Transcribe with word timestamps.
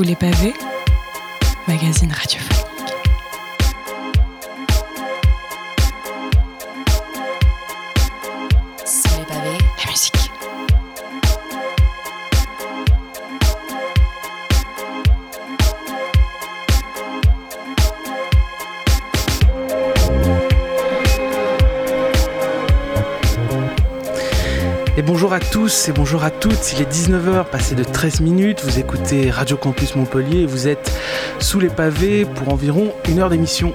Sous 0.00 0.06
les 0.06 0.16
pavés, 0.16 0.54
magazine 1.68 2.10
radiophonique. 2.10 2.69
Bonjour 25.30 25.46
à 25.46 25.52
tous 25.52 25.88
et 25.88 25.92
bonjour 25.92 26.24
à 26.24 26.30
toutes. 26.32 26.72
Il 26.72 26.82
est 26.82 26.92
19h, 26.92 27.44
passé 27.44 27.76
de 27.76 27.84
13 27.84 28.20
minutes. 28.20 28.62
Vous 28.64 28.80
écoutez 28.80 29.30
Radio 29.30 29.56
Campus 29.56 29.94
Montpellier 29.94 30.44
vous 30.44 30.66
êtes 30.66 30.90
sous 31.38 31.60
les 31.60 31.68
pavés 31.68 32.24
pour 32.24 32.52
environ 32.52 32.92
une 33.08 33.20
heure 33.20 33.30
d'émission. 33.30 33.72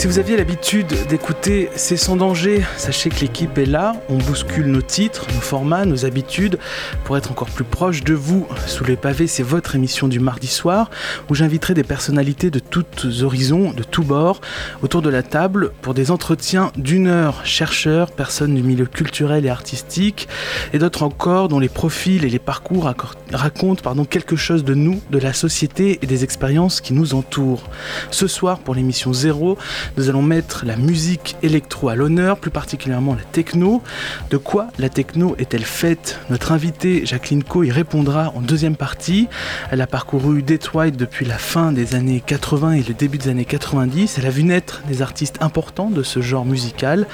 Si 0.00 0.06
vous 0.06 0.18
aviez 0.18 0.38
l'habitude 0.38 0.86
d'écouter 1.10 1.68
C'est 1.74 1.98
sans 1.98 2.16
danger, 2.16 2.62
sachez 2.78 3.10
que 3.10 3.20
l'équipe 3.20 3.58
est 3.58 3.66
là. 3.66 3.92
On 4.08 4.16
bouscule 4.16 4.64
nos 4.64 4.80
titres, 4.80 5.26
nos 5.34 5.42
formats, 5.42 5.84
nos 5.84 6.06
habitudes 6.06 6.58
pour 7.04 7.18
être 7.18 7.30
encore 7.30 7.50
plus 7.50 7.64
proche 7.64 8.02
de 8.02 8.14
vous. 8.14 8.46
Sous 8.66 8.82
les 8.84 8.96
pavés, 8.96 9.26
c'est 9.26 9.42
votre 9.42 9.74
émission 9.74 10.08
du 10.08 10.18
mardi 10.18 10.46
soir 10.46 10.90
où 11.28 11.34
j'inviterai 11.34 11.74
des 11.74 11.84
personnalités 11.84 12.48
de 12.48 12.60
tous 12.60 13.22
horizons, 13.22 13.74
de 13.74 13.82
tous 13.82 14.02
bords, 14.02 14.40
autour 14.82 15.02
de 15.02 15.10
la 15.10 15.22
table 15.22 15.70
pour 15.82 15.92
des 15.92 16.10
entretiens 16.10 16.72
d'une 16.78 17.06
heure. 17.06 17.44
Chercheurs, 17.44 18.10
personnes 18.10 18.54
du 18.54 18.62
milieu 18.62 18.86
culturel 18.86 19.44
et 19.44 19.50
artistique 19.50 20.28
et 20.72 20.78
d'autres 20.78 21.02
encore 21.02 21.48
dont 21.48 21.58
les 21.58 21.68
profils 21.68 22.24
et 22.24 22.30
les 22.30 22.38
parcours 22.38 22.90
racontent 23.34 24.04
quelque 24.06 24.36
chose 24.36 24.64
de 24.64 24.72
nous, 24.72 25.02
de 25.10 25.18
la 25.18 25.34
société 25.34 25.98
et 26.00 26.06
des 26.06 26.24
expériences 26.24 26.80
qui 26.80 26.94
nous 26.94 27.12
entourent. 27.12 27.64
Ce 28.10 28.26
soir, 28.26 28.60
pour 28.60 28.74
l'émission 28.74 29.12
0, 29.12 29.58
nous 29.96 30.08
allons 30.08 30.22
mettre 30.22 30.64
la 30.64 30.76
musique 30.76 31.36
électro 31.42 31.88
à 31.88 31.94
l'honneur, 31.94 32.38
plus 32.38 32.50
particulièrement 32.50 33.14
la 33.14 33.22
techno. 33.22 33.82
De 34.30 34.36
quoi 34.36 34.68
la 34.78 34.88
techno 34.88 35.34
est-elle 35.38 35.64
faite? 35.64 36.18
Notre 36.30 36.52
invitée 36.52 37.06
Jacqueline 37.06 37.44
Co 37.44 37.62
y 37.62 37.70
répondra 37.70 38.32
en 38.34 38.40
deuxième 38.40 38.76
partie. 38.76 39.28
Elle 39.70 39.80
a 39.80 39.86
parcouru 39.86 40.42
Detroit 40.42 40.90
depuis 40.90 41.26
la 41.26 41.38
fin 41.38 41.72
des 41.72 41.94
années 41.94 42.22
80 42.24 42.72
et 42.72 42.82
le 42.82 42.94
début 42.94 43.18
des 43.18 43.28
années 43.28 43.44
90. 43.44 44.18
Elle 44.18 44.26
a 44.26 44.30
vu 44.30 44.44
naître 44.44 44.82
des 44.88 45.02
artistes 45.02 45.36
importants 45.40 45.90
de 45.90 46.02
ce 46.02 46.20
genre 46.20 46.44
musical. 46.44 47.06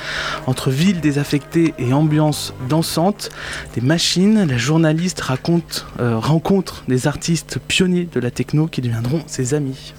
Entre 0.46 0.70
villes 0.70 1.00
désaffectées 1.00 1.74
et 1.78 1.92
ambiance 1.92 2.54
dansante, 2.68 3.30
des 3.74 3.80
machines, 3.80 4.46
la 4.46 4.58
journaliste 4.58 5.22
euh, 6.00 6.18
rencontre 6.18 6.84
des 6.88 7.06
artistes 7.06 7.58
pionniers 7.66 8.08
de 8.12 8.20
la 8.20 8.30
techno 8.30 8.66
qui 8.66 8.80
deviendront 8.80 9.22
ses 9.26 9.54
amis. 9.54 9.94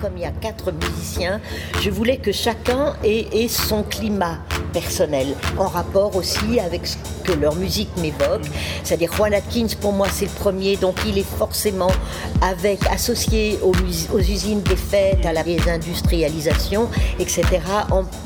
Comme 0.00 0.16
il 0.16 0.22
y 0.22 0.24
a 0.24 0.32
quatre 0.32 0.72
musiciens, 0.72 1.40
je 1.80 1.90
voulais 1.90 2.16
que 2.16 2.32
chacun 2.32 2.94
ait, 3.04 3.46
son 3.48 3.82
climat 3.82 4.38
personnel, 4.72 5.34
en 5.58 5.68
rapport 5.68 6.16
aussi 6.16 6.58
avec 6.58 6.86
ce 6.86 6.96
que 7.24 7.32
leur 7.32 7.54
musique 7.54 7.90
m'évoque. 7.98 8.42
C'est-à-dire 8.82 9.12
Juan 9.12 9.34
Atkins, 9.34 9.68
pour 9.80 9.92
moi, 9.92 10.08
c'est 10.10 10.24
le 10.24 10.30
premier, 10.32 10.76
donc 10.76 10.96
il 11.06 11.18
est 11.18 11.26
forcément 11.38 11.90
associé 12.90 13.58
aux, 13.62 13.74
usines 14.18 14.62
des 14.62 14.76
fêtes, 14.76 15.24
à 15.26 15.32
la 15.32 15.44
désindustrialisation, 15.44 16.88
etc. 17.18 17.42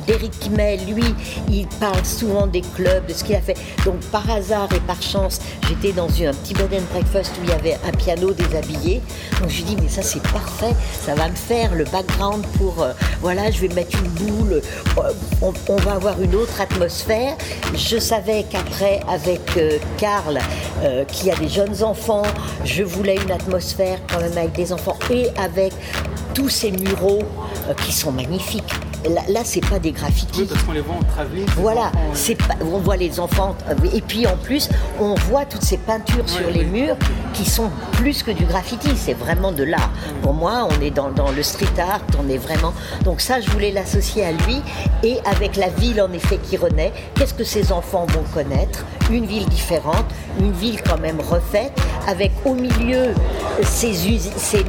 Derek 0.06 0.31
Kimmel, 0.38 0.81
lui, 0.87 1.15
il 1.50 1.66
parle 1.66 2.05
souvent 2.05 2.47
des 2.47 2.62
clubs, 2.62 3.06
de 3.06 3.12
ce 3.12 3.25
qu'il 3.25 3.34
a 3.34 3.41
fait. 3.41 3.56
Donc 3.84 4.00
par 4.12 4.28
hasard 4.31 4.69
et 4.75 4.81
par 4.81 5.03
chance, 5.03 5.41
j'étais 5.69 5.93
dans 5.93 6.06
un 6.06 6.32
petit 6.32 6.55
bed 6.55 6.72
and 6.72 6.93
breakfast 6.93 7.32
où 7.38 7.44
il 7.44 7.50
y 7.50 7.53
avait 7.53 7.78
un 7.87 7.93
piano 7.93 8.32
déshabillé. 8.32 9.03
Donc 9.41 9.50
je 9.50 9.56
lui 9.56 9.65
dis, 9.65 9.77
mais 9.82 9.88
ça 9.88 10.03
c'est 10.03 10.22
parfait, 10.22 10.75
ça 11.05 11.15
va 11.15 11.25
me 11.28 11.34
faire 11.34 11.75
le 11.75 11.84
background 11.84 12.44
pour, 12.59 12.82
euh, 12.82 12.92
voilà, 13.20 13.50
je 13.50 13.60
vais 13.60 13.75
mettre 13.75 13.98
une 14.03 14.10
boule, 14.10 14.62
euh, 14.98 15.12
on, 15.42 15.76
va 15.76 15.92
avoir 15.92 16.20
une 16.20 16.34
autre 16.34 16.60
atmosphère. 16.60 17.37
Je 17.75 17.98
savais 17.98 18.44
qu'après, 18.50 19.00
avec 19.09 19.56
euh, 19.56 19.78
Karl, 19.98 20.38
qui 21.09 21.31
a 21.31 21.34
des 21.37 21.48
jeunes 21.48 21.82
enfants, 21.82 22.22
je 22.64 22.82
voulais 22.82 23.16
une 23.16 23.32
atmosphère 23.32 23.98
quand 24.10 24.20
même 24.20 24.37
avec 24.37 24.53
des 24.53 24.72
enfants 24.72 24.98
et 25.10 25.28
avec 25.38 25.72
tous 26.34 26.48
ces 26.48 26.70
muraux 26.70 27.22
qui 27.84 27.93
sont 27.93 28.12
magnifiques. 28.12 28.72
Là, 29.09 29.22
là 29.28 29.41
c'est 29.44 29.65
pas 29.67 29.78
des 29.78 29.93
graffitis. 29.93 30.49
qu'on 30.67 30.72
les 30.72 30.81
voit 30.81 30.97
en 30.97 31.03
travelling. 31.15 31.47
Voilà, 31.56 31.93
c'est 32.12 32.34
pas, 32.34 32.55
on 32.61 32.78
voit 32.78 32.97
les 32.97 33.21
enfants 33.21 33.55
et 33.93 34.00
puis 34.00 34.27
en 34.27 34.37
plus 34.37 34.69
on 35.00 35.15
voit 35.15 35.44
toutes 35.44 35.62
ces 35.62 35.78
peintures 35.78 36.28
sur 36.28 36.50
les 36.50 36.65
murs 36.65 36.97
qui 37.34 37.44
sont 37.44 37.71
plus 37.93 38.22
que 38.22 38.31
du 38.31 38.44
graffiti, 38.44 38.91
c'est 38.97 39.15
vraiment 39.15 39.53
de 39.53 39.62
l'art. 39.62 39.91
Pour 40.22 40.33
moi, 40.33 40.69
on 40.71 40.81
est 40.81 40.91
dans, 40.91 41.11
dans 41.11 41.31
le 41.31 41.43
street 41.43 41.78
art, 41.78 42.00
on 42.19 42.28
est 42.28 42.39
vraiment. 42.39 42.72
Donc 43.05 43.21
ça, 43.21 43.41
je 43.41 43.50
voulais 43.50 43.71
l'associer 43.71 44.25
à 44.25 44.33
lui 44.33 44.61
et 45.03 45.19
avec 45.25 45.56
la 45.56 45.69
ville 45.69 46.00
en 46.00 46.12
effet 46.12 46.38
qui 46.38 46.56
renaît. 46.56 46.93
Qu'est-ce 47.15 47.34
que 47.34 47.44
ces 47.44 47.73
enfants 47.73 48.06
vont 48.06 48.25
connaître? 48.34 48.84
Une 49.11 49.27
ville 49.27 49.47
différente, 49.47 50.06
une 50.41 50.53
ville 50.53 50.83
quand 50.83 50.99
même 50.99 51.21
refaite, 51.21 51.73
avec 52.06 52.33
au 52.44 52.55
milieu 52.55 53.15
ces, 53.62 53.93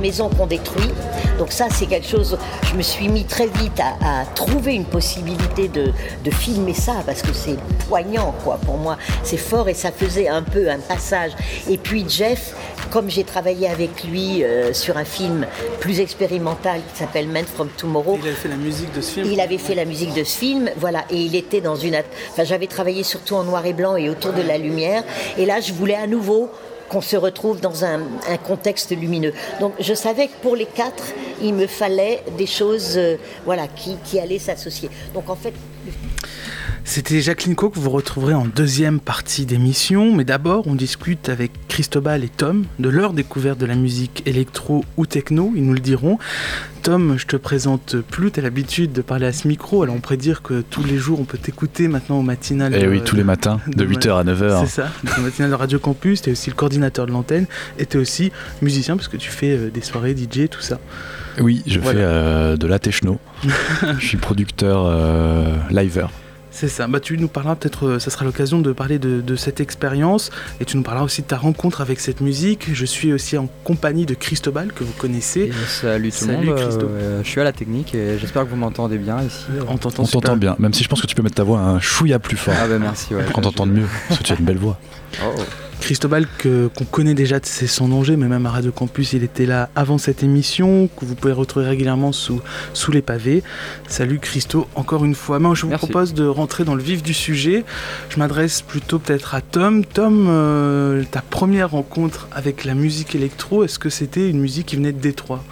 maisons 0.01 0.29
qu'on 0.29 0.47
détruit. 0.47 0.91
Donc 1.39 1.51
ça, 1.51 1.67
c'est 1.71 1.85
quelque 1.85 2.07
chose. 2.07 2.37
Je 2.63 2.75
me 2.75 2.81
suis 2.81 3.09
mis 3.09 3.25
très 3.25 3.47
vite 3.47 3.79
à, 3.79 4.21
à 4.21 4.25
trouver 4.35 4.73
une 4.73 4.85
possibilité 4.85 5.67
de, 5.67 5.91
de 6.23 6.31
filmer 6.31 6.73
ça 6.73 6.95
parce 7.05 7.21
que 7.21 7.33
c'est 7.33 7.57
poignant, 7.87 8.33
quoi. 8.43 8.57
Pour 8.65 8.77
moi, 8.77 8.97
c'est 9.23 9.37
fort 9.37 9.69
et 9.69 9.73
ça 9.73 9.91
faisait 9.91 10.27
un 10.27 10.43
peu 10.43 10.69
un 10.69 10.79
passage. 10.79 11.31
Et 11.69 11.77
puis 11.77 12.05
Jeff, 12.07 12.53
comme 12.91 13.09
j'ai 13.09 13.23
travaillé 13.23 13.69
avec 13.69 14.03
lui 14.03 14.43
euh, 14.43 14.73
sur 14.73 14.97
un 14.97 15.05
film 15.05 15.45
plus 15.79 15.99
expérimental 15.99 16.81
qui 16.91 16.99
s'appelle 16.99 17.27
Men 17.27 17.45
from 17.45 17.69
Tomorrow, 17.77 18.17
Il 18.21 18.27
avait 18.27 18.35
fait 18.35 18.47
la 18.49 18.55
musique 18.55 18.93
de 18.93 19.01
ce 19.01 19.11
film. 19.11 19.27
il 19.31 19.39
avait 19.41 19.57
fait 19.57 19.75
la 19.75 19.85
musique 19.85 20.13
de 20.13 20.23
ce 20.23 20.37
film, 20.37 20.69
voilà, 20.77 21.05
et 21.09 21.17
il 21.17 21.35
était 21.35 21.61
dans 21.61 21.75
une. 21.75 21.95
Enfin, 22.31 22.43
j'avais 22.43 22.67
travaillé 22.67 23.03
surtout 23.03 23.35
en 23.35 23.43
noir 23.43 23.65
et 23.65 23.73
blanc 23.73 23.95
et 23.95 24.09
autour 24.09 24.33
de 24.33 24.41
la 24.41 24.57
lumière, 24.57 25.03
et 25.37 25.45
là, 25.45 25.59
je 25.59 25.73
voulais 25.73 25.95
à 25.95 26.07
nouveau 26.07 26.49
qu'on 26.89 27.01
se 27.01 27.15
retrouve 27.15 27.59
dans 27.61 27.85
un, 27.85 28.01
contexte 28.45 28.91
lumineux. 28.91 29.33
Donc, 29.59 29.73
je 29.79 29.93
savais 29.93 30.27
que 30.27 30.35
pour 30.41 30.55
les 30.55 30.65
quatre, 30.65 31.03
il 31.41 31.53
me 31.53 31.67
fallait 31.67 32.23
des 32.37 32.45
choses, 32.45 32.97
euh, 32.97 33.17
voilà, 33.45 33.67
qui, 33.67 33.97
qui 34.03 34.19
allaient 34.19 34.39
s'associer. 34.39 34.89
Donc, 35.13 35.29
en 35.29 35.35
fait, 35.35 35.53
C'était 36.89 37.19
Jacqueline 37.19 37.55
Co 37.55 37.69
que 37.69 37.77
vous 37.79 37.89
retrouverez 37.89 38.33
en 38.33 38.45
deuxième 38.45 39.01
partie 39.01 39.45
d'émission, 39.45 40.15
mais 40.15 40.23
d'abord 40.23 40.67
on 40.67 40.73
discute 40.73 41.27
avec 41.27 41.51
Cristobal 41.67 42.23
et 42.23 42.29
Tom 42.29 42.63
de 42.79 42.87
leur 42.87 43.11
découverte 43.11 43.59
de 43.59 43.65
la 43.65 43.75
musique 43.75 44.23
électro 44.25 44.85
ou 44.95 45.05
techno, 45.05 45.51
ils 45.53 45.63
nous 45.65 45.73
le 45.73 45.81
diront. 45.81 46.17
Tom, 46.83 47.15
je 47.17 47.25
te 47.27 47.35
présente 47.35 47.97
plus, 47.97 48.31
tu 48.31 48.39
as 48.39 48.43
l'habitude 48.43 48.93
de 48.93 49.01
parler 49.01 49.25
à 49.27 49.33
ce 49.33 49.49
micro, 49.49 49.83
alors 49.83 49.95
on 49.95 49.99
pourrait 49.99 50.15
dire 50.15 50.41
que 50.41 50.61
tous 50.61 50.81
les 50.81 50.97
jours 50.97 51.19
on 51.19 51.25
peut 51.25 51.37
t'écouter 51.37 51.89
maintenant 51.89 52.19
au 52.19 52.21
matinal. 52.21 52.73
Eh 52.73 52.87
oui, 52.87 53.01
tous 53.03 53.17
les 53.17 53.25
matins, 53.25 53.59
de 53.67 53.83
de- 53.83 53.85
8h 53.85 54.19
à 54.19 54.23
9h. 54.23 54.61
C'est 54.61 54.81
ça, 54.81 54.87
au 55.17 55.21
matinal 55.21 55.49
de 55.51 55.55
Radio 55.55 55.79
Campus, 55.79 56.21
tu 56.21 56.29
es 56.29 56.31
aussi 56.31 56.49
le 56.49 56.55
coordinateur 56.55 57.05
de 57.05 57.11
l'antenne 57.11 57.47
et 57.77 57.85
tu 57.85 57.97
es 57.97 57.99
aussi 57.99 58.31
musicien 58.61 58.95
parce 58.95 59.09
que 59.09 59.17
tu 59.17 59.29
fais 59.29 59.51
euh, 59.57 59.69
des 59.69 59.81
soirées 59.81 60.15
DJ, 60.15 60.47
tout 60.49 60.61
ça. 60.61 60.79
Oui, 61.41 61.63
je 61.67 61.79
Voilà. 61.81 61.99
fais 61.99 62.05
euh, 62.05 62.55
de 62.55 62.65
la 62.65 62.79
techno. 62.79 63.19
je 63.99 64.05
suis 64.07 64.17
producteur 64.17 64.85
euh, 64.87 65.53
liver. 65.69 66.05
C'est 66.59 66.69
ça. 66.69 66.87
Bah, 66.87 66.99
tu 66.99 67.19
nous 67.19 67.27
parleras 67.27 67.55
peut-être, 67.55 67.85
euh, 67.85 67.99
ça 67.99 68.09
sera 68.09 68.25
l'occasion 68.25 68.59
de 68.61 68.71
parler 68.73 68.97
de, 68.97 69.21
de 69.21 69.35
cette 69.35 69.59
expérience 69.59 70.31
et 70.59 70.65
tu 70.65 70.75
nous 70.75 70.81
parleras 70.81 71.05
aussi 71.05 71.21
de 71.21 71.27
ta 71.27 71.37
rencontre 71.37 71.81
avec 71.81 71.99
cette 71.99 72.19
musique. 72.19 72.73
Je 72.73 72.83
suis 72.83 73.13
aussi 73.13 73.37
en 73.37 73.47
compagnie 73.63 74.07
de 74.07 74.15
Cristobal 74.15 74.73
que 74.73 74.83
vous 74.83 74.93
connaissez. 74.97 75.41
Et 75.41 75.51
salut 75.67 76.09
tout 76.09 76.25
Salut, 76.25 76.47
le 76.47 76.51
monde, 76.55 76.59
Christo. 76.59 76.87
euh, 76.87 77.21
je 77.23 77.29
suis 77.29 77.39
à 77.39 77.43
la 77.43 77.51
technique 77.51 77.93
et 77.93 78.17
j'espère 78.17 78.43
que 78.45 78.49
vous 78.49 78.55
m'entendez 78.55 78.97
bien 78.97 79.21
ici. 79.21 79.45
On 79.69 79.77
t'entend 79.77 80.01
On 80.01 80.05
super. 80.07 80.21
t'entend 80.21 80.37
bien, 80.37 80.55
même 80.57 80.73
si 80.73 80.83
je 80.83 80.89
pense 80.89 80.99
que 80.99 81.05
tu 81.05 81.13
peux 81.13 81.21
mettre 81.21 81.35
ta 81.35 81.43
voix 81.43 81.59
un 81.59 81.79
chouïa 81.79 82.17
plus 82.17 82.37
fort 82.37 82.55
Ah 82.59 82.67
bah 82.67 82.79
merci, 82.79 83.13
ouais. 83.13 83.21
pour 83.23 83.33
qu'on 83.33 83.41
t'entende 83.41 83.71
mieux, 83.71 83.85
parce 84.07 84.19
que 84.19 84.23
tu 84.25 84.33
as 84.33 84.37
une 84.39 84.45
belle 84.45 84.57
voix. 84.57 84.79
Oh, 85.23 85.33
oh. 85.37 85.41
Cristobal 85.79 86.25
que- 86.39 86.67
qu'on 86.75 86.85
connaît 86.85 87.13
déjà 87.13 87.39
de 87.39 87.45
ses 87.45 87.67
sans 87.67 87.87
danger, 87.87 88.17
mais 88.17 88.27
même 88.27 88.45
à 88.47 88.49
Radio 88.49 88.71
Campus, 88.71 89.13
il 89.13 89.23
était 89.23 89.45
là 89.45 89.69
avant 89.75 89.97
cette 89.99 90.23
émission, 90.23 90.89
que 90.97 91.05
vous 91.05 91.13
pouvez 91.15 91.33
retrouver 91.33 91.67
régulièrement 91.67 92.11
sous, 92.11 92.41
sous 92.73 92.91
les 92.91 93.01
pavés. 93.03 93.43
Salut 93.87 94.17
Christo, 94.19 94.67
encore 94.75 95.05
une 95.05 95.13
fois. 95.15 95.37
Moi, 95.39 95.53
je 95.55 95.61
vous 95.61 95.69
Merci. 95.69 95.85
propose 95.85 96.13
de 96.15 96.25
rentrer 96.25 96.63
dans 96.65 96.73
le 96.75 96.81
vif 96.81 97.03
du 97.03 97.13
sujet. 97.13 97.63
Je 98.09 98.17
m'adresse 98.17 98.61
plutôt 98.63 98.97
peut-être 98.99 99.35
à 99.35 99.41
Tom. 99.41 99.85
Tom, 99.85 100.25
euh, 100.29 101.03
ta 101.11 101.21
première 101.21 101.69
rencontre 101.71 102.27
avec 102.31 102.65
la 102.65 102.73
musique 102.73 103.13
électro, 103.15 103.63
est-ce 103.63 103.77
que 103.79 103.89
c'était 103.89 104.29
une 104.29 104.39
musique 104.39 104.65
qui 104.67 104.75
venait 104.77 104.91
de 104.93 104.99
Détroit? 104.99 105.43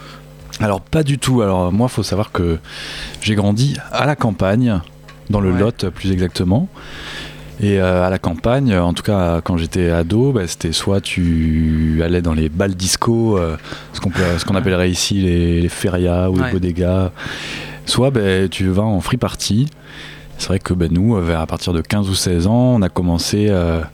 Alors 0.60 0.80
pas 0.80 1.02
du 1.04 1.18
tout. 1.18 1.40
Alors 1.42 1.70
moi, 1.72 1.88
faut 1.88 2.02
savoir 2.02 2.32
que 2.32 2.58
j'ai 3.20 3.36
grandi 3.36 3.76
à 3.92 4.06
la 4.06 4.16
campagne, 4.16 4.80
dans 5.30 5.40
le 5.40 5.50
Ouais. 5.52 5.60
Lot 5.60 5.88
plus 5.90 6.10
exactement. 6.12 6.68
Et 7.60 7.80
à 7.80 8.10
la 8.10 8.18
campagne, 8.18 8.76
en 8.76 8.92
tout 8.92 9.02
cas 9.02 9.40
quand 9.42 9.56
j'étais 9.56 9.88
ado, 9.88 10.32
bah, 10.32 10.46
c'était 10.46 10.72
soit 10.72 11.00
tu 11.00 12.02
allais 12.04 12.20
dans 12.20 12.34
les 12.34 12.50
balles 12.50 12.74
disco, 12.74 13.38
ce 13.94 14.44
qu'on 14.44 14.54
appellerait 14.54 14.90
ici 14.90 15.14
les, 15.14 15.62
les 15.62 15.68
ferias 15.68 16.28
ou 16.28 16.38
les 16.38 16.50
bodegas, 16.50 17.12
soit 17.86 18.10
bah, 18.10 18.48
tu 18.50 18.68
vas 18.68 18.82
en 18.82 19.00
free 19.00 19.16
party. 19.16 19.68
C'est 20.38 20.48
vrai 20.48 20.58
que 20.58 20.74
bah, 20.74 20.86
nous, 20.90 21.16
à 21.16 21.46
partir 21.46 21.72
de 21.72 21.80
15 21.80 22.10
ou 22.10 22.14
16 22.14 22.46
ans, 22.46 22.74
on 22.76 22.82
a 22.82 22.90
commencé 22.90 23.48
à 23.48 23.88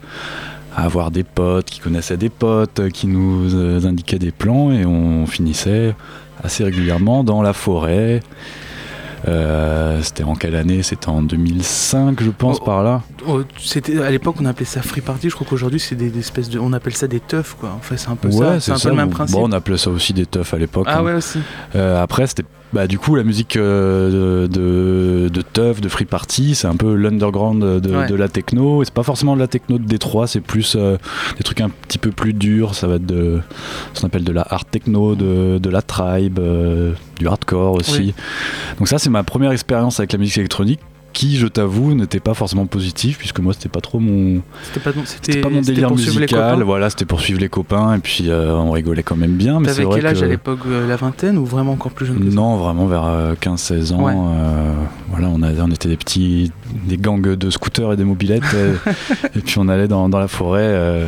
avoir 0.75 1.11
des 1.11 1.23
potes 1.23 1.67
qui 1.67 1.81
connaissaient 1.81 2.17
des 2.17 2.31
potes, 2.31 2.88
qui 2.88 3.06
nous 3.06 3.87
indiquaient 3.87 4.19
des 4.19 4.32
plans 4.32 4.73
et 4.73 4.85
on 4.85 5.26
finissait 5.26 5.94
assez 6.43 6.65
régulièrement 6.65 7.25
dans 7.25 7.43
la 7.43 7.53
forêt. 7.53 8.20
Euh, 9.29 10.01
c'était 10.03 10.25
en 10.25 10.35
quelle 10.35 10.57
année? 10.57 10.83
C'était 10.83 11.09
en 11.09 11.23
2005, 11.23 12.23
je 12.23 12.31
pense, 12.31 12.59
oh, 12.61 12.65
par 12.65 12.83
là. 12.83 13.03
Oh, 13.27 13.43
c'était 13.59 14.01
à 14.01 14.11
l'époque, 14.11 14.37
on 14.41 14.45
appelait 14.47 14.67
ça 14.67 14.83
free 14.83 15.01
party. 15.01 15.31
Je 15.31 15.35
crois 15.35 15.47
qu'aujourd'hui, 15.49 15.81
c'est 15.81 15.95
des, 15.95 16.17
espèces 16.19 16.49
de, 16.49 16.59
on 16.59 16.73
appelle 16.73 16.95
ça 16.95 17.07
des 17.07 17.21
teufs, 17.21 17.57
quoi. 17.59 17.71
En 17.71 17.81
fait, 17.81 17.97
c'est 17.97 18.09
un 18.09 18.17
peu 18.17 18.31
ça. 18.31 18.59
C'est 18.61 18.73
un 18.73 18.79
peu 18.79 18.89
le 18.89 18.97
même 18.97 19.11
principe. 19.11 19.37
Bon, 19.37 19.49
on 19.49 19.53
appelait 19.53 19.79
ça 19.79 19.91
aussi 19.91 20.13
des 20.13 20.27
teufs 20.27 20.53
à 20.53 20.59
l'époque. 20.59 20.87
Ah 20.89 20.99
hein. 20.99 21.03
ouais 21.03 21.15
aussi. 21.15 21.39
Euh, 21.77 22.03
après, 22.03 22.27
c'était 22.27 22.45
bah, 22.73 22.87
du 22.87 22.99
coup, 22.99 23.15
la 23.15 23.23
musique 23.23 23.57
euh, 23.57 24.49
de, 24.49 25.29
de, 25.29 25.43
Teuf, 25.43 25.81
de 25.81 25.89
Free 25.89 26.07
Party, 26.07 26.55
c'est 26.55 26.67
un 26.67 26.77
peu 26.77 26.95
l'underground 26.95 27.63
de, 27.63 28.15
la 28.15 28.29
techno. 28.29 28.83
Et 28.83 28.87
c'est 28.87 28.95
pas 28.95 29.03
forcément 29.03 29.35
de 29.35 29.41
la 29.41 29.47
techno 29.47 29.79
de 29.79 29.85
Détroit, 29.85 30.27
c'est 30.27 30.41
plus 30.41 30.75
euh, 30.77 30.97
des 31.37 31.45
trucs 31.45 31.61
un 31.61 31.69
petit 31.69 31.99
peu 31.99 32.11
plus 32.11 32.33
durs. 32.33 32.75
Ça 32.75 32.87
va 32.87 32.95
être 32.95 33.07
de 33.07 33.41
ce 33.93 34.01
qu'on 34.01 34.07
appelle 34.07 34.25
de 34.25 34.33
la 34.33 34.47
hard 34.49 34.71
techno, 34.71 35.15
de, 35.15 35.71
la 35.71 35.83
tribe, 35.83 36.39
euh, 36.39 36.93
du 37.19 37.29
hardcore 37.29 37.75
aussi. 37.75 38.15
Donc, 38.79 38.89
ça, 38.89 38.99
c'est 38.99 39.11
ma 39.11 39.23
première 39.23 39.53
expérience 39.53 40.01
avec 40.01 40.13
la 40.13 40.19
musique 40.19 40.39
électronique 40.39 40.81
qui, 41.12 41.37
je 41.37 41.47
t'avoue, 41.47 41.94
n'était 41.94 42.20
pas 42.20 42.35
forcément 42.35 42.67
positif, 42.67 43.19
puisque 43.19 43.41
moi, 43.41 43.53
c'était 43.53 43.69
pas 43.69 43.81
trop 43.81 43.99
mon. 44.00 44.43
C'était 45.05 45.41
pas, 45.41 45.49
mon 45.49 45.61
délire 45.61 45.91
musical. 45.91 46.62
Voilà, 46.62 46.91
c'était 46.91 47.05
pour 47.05 47.20
suivre 47.20 47.41
les 47.41 47.49
copains, 47.49 47.94
et 47.94 47.99
puis 47.99 48.25
euh, 48.29 48.55
on 48.55 48.70
rigolait 48.70 49.03
quand 49.03 49.17
même 49.17 49.32
bien. 49.32 49.61
T'avais 49.62 49.87
quel 49.87 50.06
âge 50.06 50.23
à 50.23 50.26
l'époque 50.26 50.61
euh, 50.67 50.88
La 50.88 50.97
vingtaine 50.97 51.38
ou 51.38 51.44
vraiment 51.44 51.73
encore 51.73 51.93
plus 51.93 52.06
jeune 52.06 52.19
Non, 52.31 52.56
vraiment 52.56 52.87
vers 52.87 53.35
15-16 53.41 53.93
euh, 53.93 53.94
ans. 53.94 54.35
voilà, 55.11 55.29
on, 55.29 55.43
on 55.43 55.70
était 55.70 55.88
des 55.88 55.97
petits. 55.97 56.50
des 56.87 56.97
gangs 56.97 57.20
de 57.20 57.50
scooters 57.50 57.93
et 57.93 57.97
des 57.97 58.05
mobilettes, 58.05 58.43
et, 59.35 59.41
puis 59.44 59.58
on 59.58 59.69
allait 59.69 59.88
dans, 59.88 60.08
dans 60.08 60.19
la 60.19 60.29
forêt. 60.29 61.06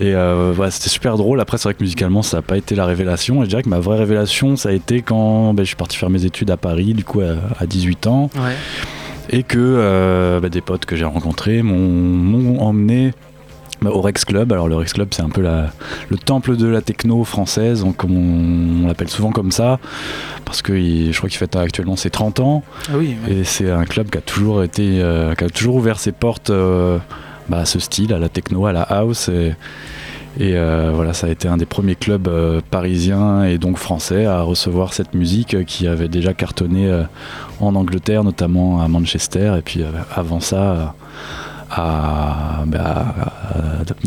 et 0.00 0.12
voilà, 0.12 0.70
c'était 0.70 0.90
super 0.90 1.16
drôle. 1.16 1.40
Après, 1.40 1.58
c'est 1.58 1.64
vrai 1.64 1.74
que 1.74 1.82
musicalement, 1.82 2.22
ça 2.22 2.38
n'a 2.38 2.42
pas 2.42 2.56
été 2.56 2.74
la 2.74 2.86
révélation. 2.86 3.42
Et 3.42 3.44
je 3.44 3.50
dirais 3.50 3.62
que 3.62 3.68
ma 3.68 3.80
vraie 3.80 3.98
révélation, 3.98 4.56
ça 4.56 4.70
a 4.70 4.72
été 4.72 5.02
quand 5.02 5.54
ben, 5.54 5.62
je 5.62 5.68
suis 5.68 5.76
parti 5.76 5.96
faire 5.96 6.10
mes 6.10 6.24
études 6.24 6.50
à 6.50 6.56
Paris, 6.56 6.94
du 6.94 7.04
coup, 7.04 7.20
à, 7.20 7.34
à 7.58 7.66
18 7.66 8.06
ans. 8.06 8.30
Ouais 8.36 8.56
et 9.30 9.42
que 9.42 9.58
euh, 9.58 10.40
bah, 10.40 10.48
des 10.48 10.60
potes 10.60 10.84
que 10.84 10.96
j'ai 10.96 11.04
rencontrés 11.04 11.62
m'ont 11.62 12.60
emmené 12.60 13.12
bah, 13.80 13.90
au 13.90 14.00
Rex 14.00 14.24
Club. 14.24 14.52
Alors 14.52 14.68
le 14.68 14.76
Rex 14.76 14.92
Club, 14.92 15.08
c'est 15.12 15.22
un 15.22 15.28
peu 15.28 15.42
le 15.42 16.18
temple 16.18 16.56
de 16.56 16.66
la 16.66 16.80
techno 16.80 17.22
française, 17.24 17.84
comme 17.96 18.84
on, 18.84 18.86
l'appelle 18.86 19.08
souvent 19.08 19.30
comme 19.30 19.50
ça, 19.50 19.78
parce 20.44 20.62
que 20.62 20.74
je 20.74 21.16
crois 21.16 21.28
qu'il 21.28 21.38
fête 21.38 21.56
actuellement 21.56 21.96
ses 21.96 22.10
30 22.10 22.40
ans. 22.40 22.62
Ah 22.88 22.92
oui, 22.96 23.16
Et 23.28 23.44
c'est 23.44 23.70
un 23.70 23.84
club 23.84 24.10
qui 24.10 24.18
a 24.18 24.22
toujours 24.22 24.62
été, 24.62 25.02
euh, 25.02 25.34
qui 25.34 25.44
a 25.44 25.50
toujours 25.50 25.76
ouvert 25.76 25.98
ses 25.98 26.12
portes 26.12 26.50
euh, 26.50 26.98
bah, 27.48 27.58
à 27.58 27.64
ce 27.64 27.78
style, 27.78 28.12
à 28.14 28.18
la 28.18 28.28
techno, 28.28 28.66
à 28.66 28.72
la 28.72 28.82
house. 28.82 29.28
Et, 29.28 29.52
et 30.38 30.56
euh, 30.56 30.90
voilà, 30.92 31.12
ça 31.12 31.28
a 31.28 31.30
été 31.30 31.46
un 31.46 31.56
des 31.56 31.66
premiers 31.66 31.94
clubs 31.94 32.26
euh, 32.26 32.60
parisiens 32.70 33.44
et 33.44 33.58
donc 33.58 33.78
français 33.78 34.26
à 34.26 34.42
recevoir 34.42 34.92
cette 34.92 35.14
musique 35.14 35.54
euh, 35.54 35.62
qui 35.62 35.86
avait 35.86 36.08
déjà 36.08 36.34
cartonné 36.34 37.04
en 37.60 37.74
Angleterre, 37.74 38.24
notamment 38.24 38.82
à 38.82 38.88
Manchester, 38.88 39.54
et 39.58 39.62
puis 39.62 39.84
avant 40.14 40.40
ça 40.40 40.94
à, 41.70 42.64
bah, 42.66 43.14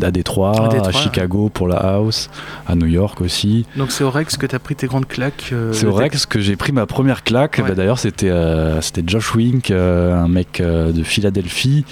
à, 0.02 0.12
Détroit, 0.12 0.70
à, 0.86 0.92
Chicago 0.92 1.50
pour 1.50 1.68
la 1.68 1.78
house, 1.78 2.30
à 2.68 2.76
New 2.76 2.86
York 2.86 3.22
aussi. 3.22 3.66
Donc 3.76 3.92
c'est 3.92 4.04
au 4.04 4.12
Rex 4.12 4.38
que 4.38 4.46
tu 4.46 4.56
as 4.56 4.60
pris 4.60 4.76
tes 4.76 4.88
grandes 4.88 5.08
claques 5.08 5.54
C'est 5.72 5.86
au 5.86 5.94
Rex 5.94 6.26
que 6.26 6.40
j'ai 6.40 6.56
pris 6.56 6.72
ma 6.72 6.86
première 6.86 7.24
claque. 7.24 7.62
Bah, 7.62 7.74
d'ailleurs, 7.74 8.00
c'était 8.00 8.32
c'était 8.82 9.04
Josh 9.06 9.34
Wink, 9.36 9.72
un 9.72 10.28
mec 10.28 10.62
de 10.62 11.04
Philadelphie. 11.04 11.86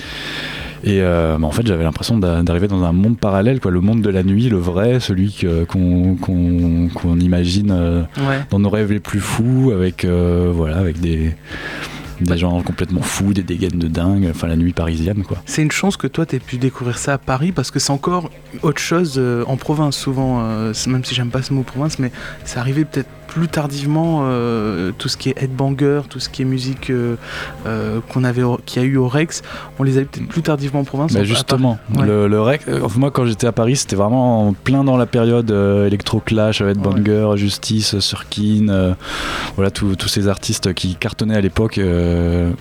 Et 0.86 1.02
euh, 1.02 1.38
bah, 1.40 1.48
en 1.48 1.52
fait, 1.52 1.66
j'avais 1.66 1.84
l'impression 1.84 2.18
d'arriver 2.18 2.68
dans 2.68 2.84
un 2.84 2.92
monde 2.92 3.18
parallèle, 3.18 3.60
quoi, 3.60 3.72
le 3.72 3.82
monde 3.82 4.02
de 4.02 4.10
la 4.10 4.24
nuit, 4.24 4.50
le 4.50 4.58
vrai, 4.58 5.00
celui 5.00 5.44
qu'on 5.68 7.20
imagine 7.20 7.72
euh, 7.72 8.04
dans 8.52 8.60
nos 8.60 8.70
rêves 8.70 8.92
les 8.92 9.00
plus 9.00 9.20
fous, 9.20 9.72
avec, 9.74 10.06
euh, 10.06 10.52
voilà, 10.54 10.78
avec 10.78 11.00
des 11.00 11.36
des 12.22 12.38
gens 12.38 12.62
complètement 12.62 13.02
fous, 13.02 13.34
des 13.34 13.44
dégaines 13.44 13.78
de 13.78 13.90
dingue, 13.90 14.26
enfin 14.30 14.48
la 14.48 14.56
nuit 14.56 14.72
parisienne 14.72 15.24
quoi. 15.24 15.36
C'est 15.46 15.62
une 15.62 15.72
chance 15.72 15.98
que 15.98 16.08
toi 16.08 16.26
tu 16.26 16.38
aies 16.38 16.40
pu 16.40 16.56
découvrir 16.56 16.98
ça 16.98 17.16
à 17.16 17.18
Paris 17.18 17.52
parce 17.52 17.72
que 17.72 17.80
c'est 17.80 17.92
encore 17.92 18.32
autre 18.62 18.80
chose 18.80 19.22
en 19.46 19.58
province 19.58 19.98
souvent, 19.98 20.42
même 20.88 21.04
si 21.04 21.14
j'aime 21.14 21.30
pas 21.30 21.42
ce 21.42 21.52
mot 21.52 21.64
province, 21.64 22.00
mais 22.00 22.14
c'est 22.46 22.58
arrivé 22.58 22.86
peut-être 22.86 23.10
plus 23.28 23.48
tardivement 23.48 24.22
euh, 24.24 24.92
tout 24.98 25.10
ce 25.10 25.18
qui 25.18 25.30
est 25.30 25.42
headbanger, 25.42 26.02
tout 26.10 26.20
ce 26.20 26.30
qui 26.30 26.42
est 26.42 26.46
musique 26.46 26.90
euh, 26.90 27.16
euh, 27.66 28.00
qu'on 28.10 28.24
avait, 28.24 28.44
qui 28.66 28.80
a 28.80 28.84
eu 28.84 28.98
au 28.98 29.08
Rex, 29.08 29.42
on 29.80 29.84
les 29.84 29.98
a 29.98 30.02
eu 30.02 30.06
peut-être 30.06 30.28
plus 30.28 30.42
tardivement 30.42 30.82
en 30.82 30.84
province. 30.84 31.14
Mais 31.14 31.26
justement, 31.26 31.78
le, 31.94 32.42
Rex, 32.42 32.66
moi 32.98 33.12
quand 33.12 33.26
j'étais 33.26 33.48
à 33.48 33.52
Paris, 33.52 33.76
c'était 33.76 33.96
vraiment 33.96 34.54
plein 34.64 34.84
dans 34.84 34.98
la 34.98 35.06
période 35.06 35.52
électro 35.52 36.20
clash, 36.20 36.62
headbanger, 36.62 37.34
Justice, 37.36 38.00
Surkin, 38.00 38.96
voilà 39.56 39.72
tous 39.72 40.08
ces 40.08 40.28
artistes 40.28 40.74
qui 40.74 40.96
cartonnaient 40.96 41.38
à 41.38 41.42
l'époque. 41.42 41.80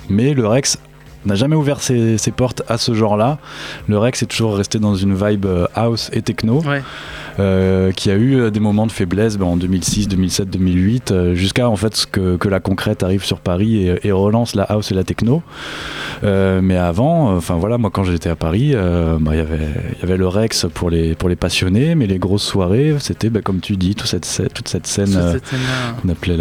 mais 0.08 0.34
le 0.34 0.46
Rex 0.46 0.78
n'a 1.24 1.34
jamais 1.34 1.56
ouvert 1.56 1.80
ses, 1.80 2.18
portes 2.36 2.62
à 2.68 2.78
ce 2.78 2.94
genre-là. 2.94 3.38
Le 3.88 3.98
Rex 3.98 4.22
est 4.22 4.26
toujours 4.26 4.56
resté 4.56 4.78
dans 4.78 4.94
une 4.94 5.14
vibe 5.14 5.46
house 5.74 6.10
et 6.12 6.22
techno. 6.22 6.62
Euh, 7.40 7.90
qui 7.90 8.12
a 8.12 8.14
eu 8.14 8.36
euh, 8.36 8.50
des 8.50 8.60
moments 8.60 8.86
de 8.86 8.92
faiblesse 8.92 9.36
ben, 9.38 9.46
en 9.46 9.56
2006, 9.56 10.06
2007, 10.06 10.50
2008, 10.50 11.34
jusqu'à 11.34 11.68
en 11.68 11.74
fait 11.74 12.06
que, 12.10 12.36
que, 12.36 12.48
la 12.48 12.60
concrète 12.60 13.02
arrive 13.02 13.24
sur 13.24 13.40
Paris 13.40 13.88
et, 13.88 14.12
relance 14.12 14.54
la 14.54 14.62
house 14.62 14.92
et 14.92 14.94
la 14.94 15.02
techno. 15.02 15.42
Euh, 16.22 16.60
mais 16.62 16.76
avant, 16.76 17.34
enfin 17.34 17.56
voilà, 17.56 17.76
moi 17.76 17.90
quand 17.90 18.04
j'étais 18.04 18.28
à 18.28 18.36
Paris, 18.36 18.74
bah, 18.74 19.32
il 19.32 19.38
y 19.38 20.00
y 20.00 20.02
avait 20.04 20.16
le 20.16 20.28
Rex 20.28 20.66
pour 20.72 20.90
les, 20.90 21.16
pour 21.16 21.28
les 21.28 21.34
passionnés, 21.34 21.96
mais 21.96 22.06
les 22.06 22.18
grosses 22.18 22.44
soirées, 22.44 22.94
c'était 23.00 23.30
ben, 23.30 23.42
comme 23.42 23.60
tu 23.60 23.76
dis, 23.76 23.96
toute 23.96 24.08
cette, 24.08 24.52
toute 24.54 24.68
cette 24.68 24.86
scène 24.86 25.40
qu'on 26.00 26.08
appelait 26.08 26.38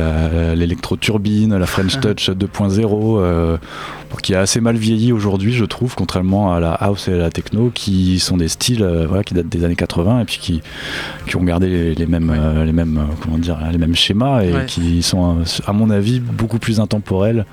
l'électro-turbine, 0.56 1.58
la 1.58 1.66
French 1.66 2.00
Touch 2.02 2.30
2.0 2.30 3.58
qui 4.22 4.36
a 4.36 4.42
assez 4.42 4.62
mal 4.62 4.76
vieilli 4.76 5.12
aujourd'hui, 5.12 5.54
je 5.54 5.66
trouve, 5.66 5.96
contrairement 5.96 6.54
à 6.54 6.60
la 6.60 6.74
house 6.74 7.08
et 7.08 7.14
à 7.14 7.18
la 7.18 7.32
techno, 7.32 7.72
qui 7.74 8.20
sont 8.20 8.38
des 8.38 8.48
styles 8.48 8.86
voilà, 9.08 9.24
qui 9.24 9.34
datent 9.34 9.50
des 9.50 9.64
années 9.64 9.76
80 9.76 10.22
et 10.22 10.26
puis 10.26 10.38
qui, 10.40 10.62
qui 11.28 11.36
ont 11.36 11.44
gardé 11.44 11.96
les, 11.96 12.06
mêmes, 12.06 12.34
euh, 12.36 12.66
les 12.66 12.74
mêmes, 12.74 12.98
euh, 12.98 13.14
comment 13.22 13.38
dire, 13.38 13.58
les 13.72 13.78
mêmes 13.78 13.96
schémas 13.96 14.44
et 14.44 14.66
qui 14.68 15.04
sont, 15.04 15.44
à 15.66 15.74
mon 15.74 15.90
avis, 15.90 16.20
beaucoup 16.20 16.60
plus 16.60 16.80
intemporels 16.80 17.46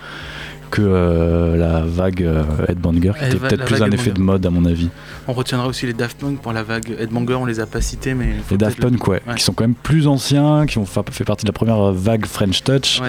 que 0.71 0.83
euh, 0.85 1.57
la 1.57 1.81
vague 1.81 2.25
Headbanger, 2.69 3.13
qui 3.19 3.25
était 3.25 3.37
peut-être 3.39 3.65
plus 3.65 3.83
un 3.83 3.91
effet 3.91 4.13
de 4.13 4.21
mode 4.21 4.47
à 4.47 4.51
mon 4.51 4.65
avis. 4.65 4.89
On 5.27 5.33
retiendra 5.33 5.67
aussi 5.67 5.87
les 5.87 5.95
Daft 5.95 6.21
Punk 6.21 6.41
pour 6.41 6.53
la 6.53 6.63
vague 6.63 6.95
Headbanger, 6.97 7.35
on 7.35 7.45
les 7.45 7.59
a 7.59 7.67
pas 7.67 7.81
cités, 7.81 8.15
mais... 8.15 8.37
Les 8.53 8.57
Daft 8.57 8.81
Punk, 8.81 9.09
ouais, 9.09 9.21
qui 9.37 9.43
sont 9.43 9.53
quand 9.53 9.65
même 9.65 9.75
plus 9.75 10.07
anciens, 10.07 10.67
qui 10.67 10.79
ont 10.79 10.87
fait 10.87 11.25
partie 11.25 11.45
de 11.45 11.49
la 11.49 11.55
première 11.55 11.93
vague 11.93 12.25
French 12.25 12.63
Touch, 12.63 13.01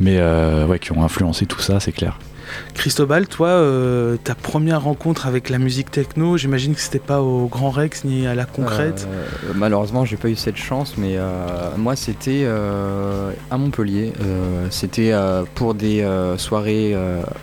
mais 0.00 0.18
ouais, 0.66 0.78
qui 0.78 0.92
ont 0.92 1.04
influencé 1.04 1.44
tout 1.44 1.60
ça, 1.60 1.78
c'est 1.78 1.92
clair. 1.92 2.18
Cristobal, 2.74 3.26
toi, 3.26 3.48
euh, 3.48 4.16
ta 4.22 4.34
première 4.34 4.82
rencontre 4.82 5.26
avec 5.26 5.50
la 5.50 5.58
musique 5.58 5.90
techno, 5.90 6.36
j'imagine 6.36 6.74
que 6.74 6.80
c'était 6.80 6.98
pas 6.98 7.20
au 7.20 7.46
Grand 7.46 7.70
Rex 7.70 8.04
ni 8.04 8.26
à 8.26 8.34
la 8.34 8.44
concrète. 8.44 9.08
Euh, 9.10 9.52
malheureusement, 9.54 10.04
j'ai 10.04 10.16
pas 10.16 10.28
eu 10.28 10.36
cette 10.36 10.56
chance, 10.56 10.94
mais 10.96 11.16
euh, 11.16 11.70
moi, 11.76 11.96
c'était 11.96 12.46
à 12.46 13.58
Montpellier. 13.58 14.12
c'était 14.70 15.12
pour 15.54 15.74
des 15.74 16.06
soirées 16.36 16.96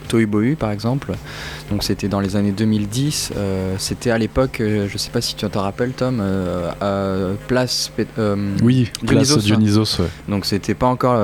Toy 0.08 0.26
Bohu, 0.26 0.56
par 0.56 0.72
exemple. 0.72 1.14
Donc, 1.72 1.84
c'était 1.84 2.08
dans 2.08 2.20
les 2.20 2.36
années 2.36 2.52
2010. 2.52 3.34
c'était 3.78 4.12
à 4.12 4.18
l'époque, 4.18 4.62
je 4.62 4.98
sais 4.98 5.10
pas 5.10 5.22
si 5.22 5.36
tu 5.36 5.46
t'en 5.48 5.62
rappelles, 5.62 5.92
Tom, 5.92 6.24
place. 7.48 7.92
oui, 8.64 8.90
place 9.06 9.38
Dionysos. 9.38 10.02
Donc, 10.30 10.46
c'était 10.46 10.76
pas 10.76 10.88
encore 10.88 11.20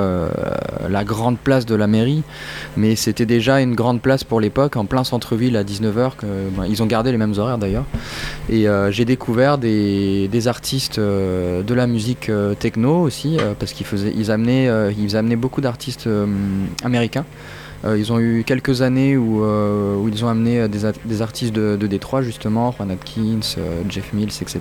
la 0.89 1.03
grande 1.03 1.37
place 1.37 1.65
de 1.65 1.75
la 1.75 1.87
mairie, 1.87 2.23
mais 2.75 2.95
c'était 2.95 3.25
déjà 3.25 3.61
une 3.61 3.70
grande 3.75 4.01
place 4.01 4.23
pour 4.23 4.39
l'époque, 4.39 4.75
en 4.75 4.85
plein 4.85 5.03
centre-ville 5.03 5.57
à 5.57 5.63
19h. 5.63 6.11
Ben, 6.55 6.65
ils 6.67 6.81
ont 6.83 6.85
gardé 6.85 7.11
les 7.11 7.17
mêmes 7.17 7.33
horaires 7.37 7.57
d'ailleurs. 7.57 7.85
Et 8.49 8.67
euh, 8.67 8.91
j'ai 8.91 9.05
découvert 9.05 9.57
des, 9.57 10.47
artistes 10.47 10.99
euh, 10.99 11.63
de 11.63 11.73
la 11.73 11.87
musique 11.87 12.29
euh, 12.29 12.53
techno 12.55 13.01
aussi, 13.01 13.37
parce 13.59 13.73
qu'ils 13.73 13.85
faisaient, 13.85 14.13
ils 14.15 14.31
amenaient, 14.31 14.69
ils 14.97 15.15
amenaient 15.15 15.35
beaucoup 15.35 15.61
d'artistes 15.61 16.09
américains. 16.83 17.25
ils 17.85 18.11
ont 18.11 18.19
eu 18.19 18.43
quelques 18.45 18.81
années 18.81 19.17
où, 19.17 19.43
où 19.43 20.07
ils 20.07 20.25
ont 20.25 20.27
amené 20.27 20.67
des, 20.67 21.21
artistes 21.21 21.53
de, 21.53 21.75
de, 21.75 21.87
Détroit, 21.87 22.21
justement, 22.21 22.71
Juan 22.71 22.91
Atkins, 22.91 23.57
Jeff 23.89 24.13
Mills, 24.13 24.33
etc. 24.41 24.59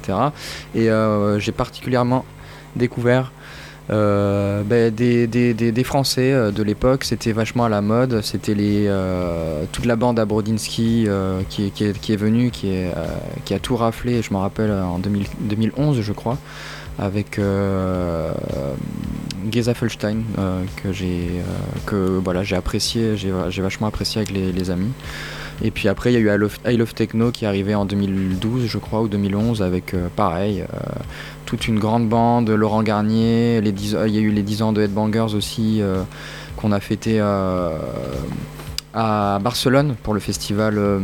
Et 0.75 0.89
j'ai 1.39 1.53
particulièrement 1.53 2.25
découvert 2.77 3.33
euh, 3.91 4.63
ben, 4.63 4.95
des, 4.95 5.27
des, 5.27 5.55
des, 5.55 5.85
Français 5.85 6.33
euh, 6.33 6.51
de 6.51 6.63
l'époque, 6.63 7.05
c'était 7.05 7.33
vachement 7.33 7.65
à 7.65 7.69
la 7.69 7.81
mode. 7.81 8.21
C'était 8.23 8.55
euh, 8.57 9.65
toute 9.73 9.87
la 9.87 9.97
bande 9.97 10.19
à 10.19 10.25
Brodinski 10.25 11.09
qui, 11.49 11.71
qui, 11.71 11.85
est, 11.85 11.99
qui 11.99 12.13
est 12.13 12.17
venue, 12.17 12.51
qui, 12.51 12.73
qui 13.45 13.55
a 13.55 13.59
tout 13.59 13.77
raflé. 13.77 14.23
Je 14.23 14.33
me 14.33 14.39
rappelle 14.39 14.71
en 14.71 14.99
2000 14.99 15.27
2011, 15.41 16.01
je 16.01 16.13
crois, 16.13 16.39
avec 16.99 17.41
Geza 19.51 19.75
Felstein 19.75 20.23
euh, 20.39 20.63
que 20.83 20.93
j'ai 20.93 21.29
voilà 21.91 22.43
apprécié, 22.53 23.17
j'ai 23.17 23.63
vachement 23.63 23.87
apprécié 23.87 24.21
avec 24.21 24.33
les 24.33 24.71
amis. 24.71 24.93
Et 25.63 25.71
puis 25.71 25.89
après, 25.89 26.11
il 26.13 26.15
y 26.15 26.17
a 26.17 26.21
eu 26.21 26.35
I 26.35 26.39
Love, 26.39 26.59
I 26.67 26.77
Love 26.77 26.95
Techno 26.95 27.31
qui 27.31 27.45
est 27.45 27.49
arrivé 27.49 27.75
en 27.75 27.85
2012, 27.85 28.67
je 28.67 28.79
crois, 28.79 29.03
ou 29.03 29.09
2011, 29.09 29.61
avec 29.63 29.93
euh, 29.95 30.09
pareil, 30.15 30.63
euh, 30.63 30.77
toute 31.47 31.69
une 31.69 31.79
grande 31.79 32.09
bande, 32.09 32.49
Laurent 32.51 32.83
Garnier, 32.83 33.61
les 33.61 33.73
10 33.73 33.97
il 34.07 34.15
y 34.15 34.19
a 34.19 34.21
eu 34.21 34.31
les 34.31 34.43
10 34.43 34.63
ans 34.63 34.73
de 34.73 34.81
Headbangers 34.83 35.35
aussi, 35.35 35.83
euh, 35.83 36.03
qu'on 36.57 36.73
a 36.73 36.81
fêté 36.81 37.17
euh, 37.21 37.77
à 38.95 39.39
Barcelone 39.43 39.97
pour 40.03 40.15
le 40.15 40.21
festival. 40.21 40.79
euh, 40.79 40.99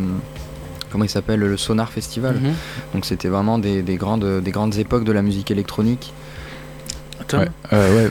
Comment 0.91 1.05
il 1.05 1.11
s'appelle 1.11 1.41
Le 1.41 1.57
Sonar 1.57 1.91
Festival. 1.91 2.37
Mhm. 2.37 2.53
Donc 2.95 3.05
c'était 3.05 3.29
vraiment 3.29 3.59
des, 3.59 3.83
des 3.83 3.97
grandes, 3.97 4.41
des 4.41 4.51
grandes 4.53 4.77
époques 4.79 5.05
de 5.05 5.13
la 5.13 5.21
musique 5.21 5.51
électronique. 5.51 6.13
Euh. 7.73 8.09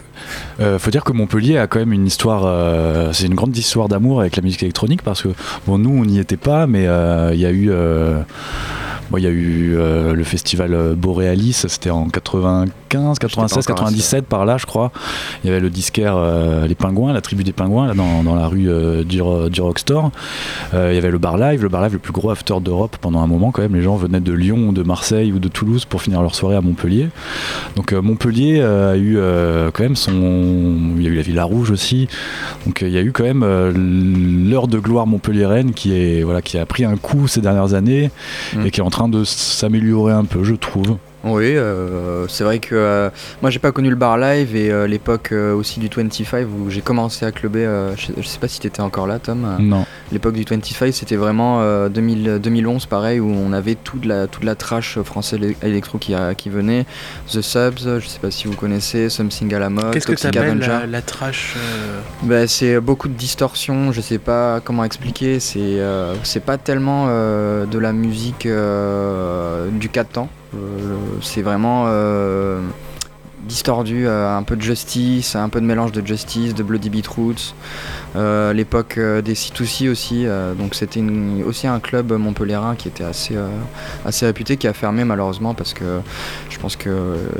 Euh, 0.59 0.79
faut 0.79 0.91
dire 0.91 1.03
que 1.03 1.11
Montpellier 1.13 1.57
a 1.57 1.67
quand 1.67 1.79
même 1.79 1.93
une 1.93 2.07
histoire, 2.07 2.43
euh, 2.45 3.11
c'est 3.13 3.27
une 3.27 3.35
grande 3.35 3.55
histoire 3.55 3.87
d'amour 3.87 4.21
avec 4.21 4.35
la 4.35 4.41
musique 4.41 4.63
électronique 4.63 5.01
parce 5.01 5.21
que 5.21 5.29
bon 5.67 5.77
nous 5.77 5.89
on 5.89 6.05
n'y 6.05 6.19
était 6.19 6.37
pas, 6.37 6.67
mais 6.67 6.83
il 6.83 7.39
y 7.39 7.45
a 7.45 7.51
eu, 7.51 7.71
bon, 9.09 9.17
il 9.17 9.23
y 9.23 9.27
a 9.27 9.31
eu 9.31 9.75
euh, 9.77 10.13
le 10.13 10.23
festival 10.23 10.73
euh, 10.73 10.95
Borealis, 10.95 11.65
c'était 11.67 11.89
en 11.89 12.09
95, 12.09 13.19
96, 13.19 13.57
encore 13.57 13.75
97 13.75 14.25
par 14.25 14.45
là 14.45 14.57
je 14.57 14.65
crois. 14.65 14.91
Il 15.43 15.47
y 15.47 15.51
avait 15.51 15.59
le 15.59 15.69
disquaire 15.69 16.15
euh, 16.17 16.67
les 16.67 16.75
Pingouins, 16.75 17.13
la 17.13 17.21
tribu 17.21 17.43
des 17.43 17.53
Pingouins 17.53 17.87
là 17.87 17.93
dans, 17.93 18.23
dans 18.23 18.35
la 18.35 18.47
rue 18.47 18.69
euh, 18.69 19.03
du, 19.03 19.21
du 19.49 19.61
Rockstore. 19.61 20.11
Euh, 20.73 20.91
il 20.91 20.95
y 20.95 20.97
avait 20.97 21.11
le 21.11 21.17
Bar 21.17 21.37
Live, 21.37 21.61
le 21.61 21.69
Bar 21.69 21.83
Live 21.83 21.93
le 21.93 21.99
plus 21.99 22.13
gros 22.13 22.29
after 22.29 22.55
d'Europe 22.61 22.97
pendant 22.99 23.21
un 23.21 23.27
moment 23.27 23.51
quand 23.51 23.61
même. 23.61 23.75
Les 23.75 23.83
gens 23.83 23.95
venaient 23.95 24.19
de 24.19 24.33
Lyon, 24.33 24.73
de 24.73 24.83
Marseille 24.83 25.31
ou 25.31 25.39
de 25.39 25.47
Toulouse 25.47 25.85
pour 25.85 26.01
finir 26.01 26.21
leur 26.21 26.35
soirée 26.35 26.55
à 26.55 26.61
Montpellier. 26.61 27.09
Donc 27.75 27.93
Montpellier 27.93 28.61
a 28.61 28.97
eu 28.97 29.17
quand 29.73 29.83
même 29.83 29.95
son. 29.95 30.13
Il 30.97 31.03
y 31.03 31.07
a 31.07 31.09
eu 31.09 31.15
la 31.15 31.21
Villa 31.21 31.43
Rouge 31.43 31.71
aussi. 31.71 32.07
Donc 32.65 32.81
il 32.81 32.89
y 32.89 32.97
a 32.97 33.01
eu 33.01 33.11
quand 33.11 33.23
même 33.23 33.43
l'heure 34.49 34.67
de 34.67 34.79
gloire 34.79 35.07
montpelliéraine 35.07 35.73
qui, 35.73 35.93
est, 35.93 36.23
voilà, 36.23 36.41
qui 36.41 36.57
a 36.57 36.65
pris 36.65 36.85
un 36.85 36.97
coup 36.97 37.27
ces 37.27 37.41
dernières 37.41 37.73
années 37.73 38.11
Mm. 38.53 38.65
et 38.65 38.71
qui 38.71 38.79
est 38.79 38.83
en 38.83 38.89
train 38.95 39.09
de 39.09 39.25
s'améliorer 39.25 40.13
un 40.13 40.23
peu, 40.23 40.45
je 40.45 40.55
trouve. 40.55 40.95
Oui, 41.27 41.55
euh, 41.57 42.27
c'est 42.27 42.43
vrai 42.43 42.59
que 42.59 42.75
euh, 42.75 43.09
moi 43.41 43.49
j'ai 43.49 43.57
pas 43.57 43.71
connu 43.71 43.89
le 43.89 43.95
bar 43.95 44.17
live 44.17 44.55
et 44.55 44.71
euh, 44.71 44.85
l'époque 44.85 45.31
euh, 45.31 45.53
aussi 45.55 45.79
du 45.79 45.89
25 45.93 46.45
où 46.45 46.69
j'ai 46.69 46.81
commencé 46.81 47.25
à 47.25 47.31
clubber. 47.31 47.65
euh, 47.65 47.95
je, 47.97 48.05
sais- 48.05 48.13
je 48.17 48.27
sais 48.27 48.37
pas 48.37 48.47
si 48.47 48.59
t'étais 48.59 48.81
encore 48.81 49.07
là, 49.07 49.17
Tom. 49.17 49.43
euh, 49.43 49.57
Non. 49.59 49.85
L'époque 50.11 50.35
du 50.35 50.43
25 50.47 50.93
c'était 50.93 51.15
vraiment 51.15 51.61
euh, 51.61 51.89
2000, 51.89 52.39
2011 52.43 52.85
pareil 52.85 53.19
où 53.19 53.27
on 53.29 53.53
avait 53.53 53.73
toute 53.73 54.05
la, 54.05 54.27
toute 54.27 54.43
la 54.43 54.53
trash 54.53 54.99
français 55.01 55.37
élé- 55.37 55.55
électro 55.63 55.97
qui, 55.97 56.13
a- 56.13 56.35
qui 56.35 56.49
venait. 56.49 56.85
The 57.33 57.41
Subs, 57.41 57.99
je 57.99 58.07
sais 58.07 58.19
pas 58.19 58.29
si 58.29 58.47
vous 58.47 58.55
connaissez, 58.55 59.09
Something 59.09 59.51
à 59.55 59.59
la 59.59 59.69
mode, 59.71 59.91
Qu'est-ce 59.93 60.05
que 60.05 60.13
t'appelles 60.13 60.51
Avenger. 60.51 60.67
la, 60.67 60.85
la 60.85 61.01
trash 61.01 61.55
euh, 61.57 62.01
Bah, 62.21 62.45
c'est 62.47 62.79
beaucoup 62.79 63.07
de 63.07 63.13
distorsion, 63.15 63.91
je 63.91 63.99
sais 64.01 64.19
pas 64.19 64.59
comment 64.63 64.83
expliquer, 64.83 65.39
c'est 65.39 65.59
euh, 65.59 66.13
c'est 66.21 66.43
pas 66.45 66.59
tellement 66.59 67.05
euh, 67.09 67.65
de 67.65 67.79
la 67.79 67.93
musique 67.93 68.45
euh, 68.45 69.67
du 69.71 69.89
4 69.89 70.09
temps, 70.09 70.29
c'est 71.21 71.41
vraiment 71.41 71.85
euh, 71.87 72.61
distordu, 73.45 74.07
euh, 74.07 74.35
un 74.35 74.43
peu 74.43 74.55
de 74.55 74.61
justice, 74.61 75.35
un 75.35 75.49
peu 75.49 75.61
de 75.61 75.65
mélange 75.65 75.91
de 75.91 76.05
justice, 76.05 76.53
de 76.53 76.63
Bloody 76.63 76.89
Beetroots, 76.89 77.53
euh, 78.15 78.53
l'époque 78.53 78.97
euh, 78.97 79.21
des 79.21 79.35
C2C 79.35 79.89
aussi, 79.89 80.25
euh, 80.25 80.53
donc 80.53 80.75
c'était 80.75 81.03
aussi 81.45 81.67
un 81.67 81.79
club 81.79 82.11
montpelliérain 82.13 82.75
qui 82.75 82.87
était 82.87 83.03
assez, 83.03 83.35
euh, 83.35 83.47
assez 84.05 84.25
réputé, 84.25 84.57
qui 84.57 84.67
a 84.67 84.73
fermé 84.73 85.03
malheureusement 85.03 85.53
parce 85.53 85.73
que 85.73 86.01
je 86.49 86.57
pense 86.59 86.75
qu'il 86.75 86.91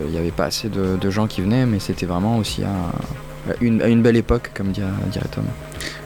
n'y 0.10 0.18
avait 0.18 0.32
pas 0.32 0.46
assez 0.46 0.70
de 0.70 1.10
gens 1.10 1.28
qui 1.28 1.42
venaient, 1.42 1.66
mais 1.66 1.80
c'était 1.80 2.06
vraiment 2.06 2.38
aussi 2.38 2.64
un, 2.64 2.92
une, 3.62 3.82
à 3.82 3.88
une 3.88 4.02
belle 4.02 4.18
époque, 4.18 4.52
comme 4.56 4.72
dirait, 4.72 4.88
dirait 5.12 5.28
Tom. 5.32 5.44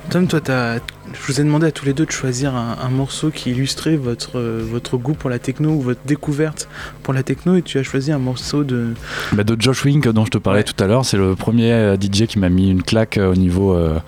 Tom, 0.09 0.25
toi, 0.27 0.41
t'as- 0.41 0.77
je 0.77 1.19
vous 1.27 1.39
ai 1.39 1.43
demandé 1.43 1.67
à 1.67 1.71
tous 1.71 1.85
les 1.85 1.93
deux 1.93 2.05
de 2.05 2.11
choisir 2.11 2.55
un, 2.55 2.77
un 2.83 2.89
morceau 2.89 3.29
qui 3.29 3.51
illustrait 3.51 3.95
votre, 3.95 4.39
euh, 4.39 4.63
votre 4.67 4.97
goût 4.97 5.13
pour 5.13 5.29
la 5.29 5.37
techno 5.37 5.69
ou 5.69 5.81
votre 5.81 5.99
découverte 6.05 6.67
pour 7.03 7.13
la 7.13 7.21
techno 7.21 7.55
et 7.55 7.61
tu 7.61 7.77
as 7.77 7.83
choisi 7.83 8.11
un 8.11 8.17
morceau 8.17 8.63
de. 8.63 8.93
Bah, 9.33 9.43
de 9.43 9.55
Josh 9.59 9.85
Wink 9.85 10.07
dont 10.09 10.25
je 10.25 10.31
te 10.31 10.37
parlais 10.39 10.59
Ouais. 10.59 10.63
tout 10.63 10.83
à 10.83 10.87
l'heure, 10.87 11.05
c'est 11.05 11.17
le 11.17 11.35
premier 11.35 11.71
euh, 11.71 11.95
DJ 11.95 12.25
qui 12.25 12.39
m'a 12.39 12.49
mis 12.49 12.69
une 12.71 12.81
claque 12.81 13.17
euh, 13.19 13.31
au 13.31 13.35
niveau, 13.35 13.75
euh, 13.75 13.99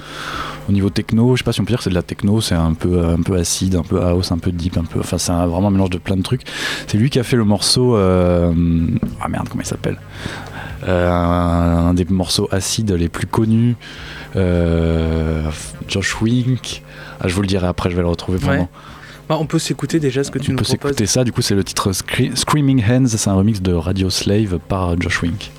au 0.70 0.72
niveau 0.72 0.90
techno. 0.90 1.36
Je 1.36 1.42
sais 1.42 1.44
pas 1.44 1.54
si 1.54 1.62
on 1.62 1.66
peut 1.66 1.70
dire 1.72 1.78
que 1.78 1.84
c'est 1.84 1.90
de 1.92 1.96
la 1.96 2.02
techno, 2.04 2.42
c'est 2.42 2.56
un 2.56 2.74
peu, 2.74 3.06
un 3.06 3.22
peu 3.22 3.36
acide, 3.36 3.76
un 3.76 3.84
peu 3.84 4.02
house, 4.02 4.32
un 4.32 4.40
peu 4.40 4.52
deep, 4.52 4.78
un 4.78 4.84
peu. 4.86 5.00
Enfin, 5.02 5.20
c'est 5.20 5.32
un- 5.32 5.46
vraiment 5.46 5.68
un 5.68 5.72
mélange 5.72 5.92
de 5.92 6.00
plein 6.00 6.18
de 6.18 6.24
trucs. 6.24 6.42
C'est 6.88 6.98
lui 6.98 7.12
qui 7.12 7.20
a 7.20 7.24
fait 7.24 7.38
le 7.38 7.44
morceau. 7.46 7.96
euh, 7.96 8.52
Ah 9.22 9.28
merde, 9.28 9.48
comment 9.50 9.62
il 9.62 9.68
s'appelle? 9.68 9.98
Euh, 9.98 10.51
un, 10.88 11.88
un 11.90 11.94
des 11.94 12.06
morceaux 12.06 12.48
acides 12.52 12.92
les 12.92 13.10
plus 13.10 13.28
connus. 13.28 13.76
euh, 14.36 15.44
Josh 15.88 16.22
Wink. 16.22 16.84
Ah, 17.20 17.28
je 17.28 17.34
vous 17.36 17.42
le 17.42 17.48
dirai 17.48 17.68
après, 17.68 17.90
je 17.92 17.96
vais 17.96 18.02
le 18.02 18.08
retrouver 18.08 18.38
vraiment. 18.38 18.64
Ouais. 18.64 18.68
Bah, 19.30 19.38
on 19.40 19.46
peut 19.46 19.60
s'écouter 19.60 20.00
déjà 20.00 20.24
ce 20.24 20.32
que 20.32 20.40
tu 20.40 20.50
on 20.50 20.54
nous 20.54 20.58
peut 20.60 20.64
proposes. 20.66 20.90
s'écouter 20.92 21.06
ça, 21.06 21.24
du 21.24 21.32
coup 21.32 21.42
c'est 21.42 21.56
le 21.56 21.64
titre 21.64 21.92
Scre- 21.92 22.36
Screaming 22.36 22.84
Hands, 22.84 23.08
c'est 23.08 23.30
un 23.30 23.34
remix 23.34 23.62
de 23.62 23.72
Radio 23.74 24.10
Slave 24.10 24.60
par 24.68 25.00
Josh 25.00 25.22
Wink. 25.22 25.52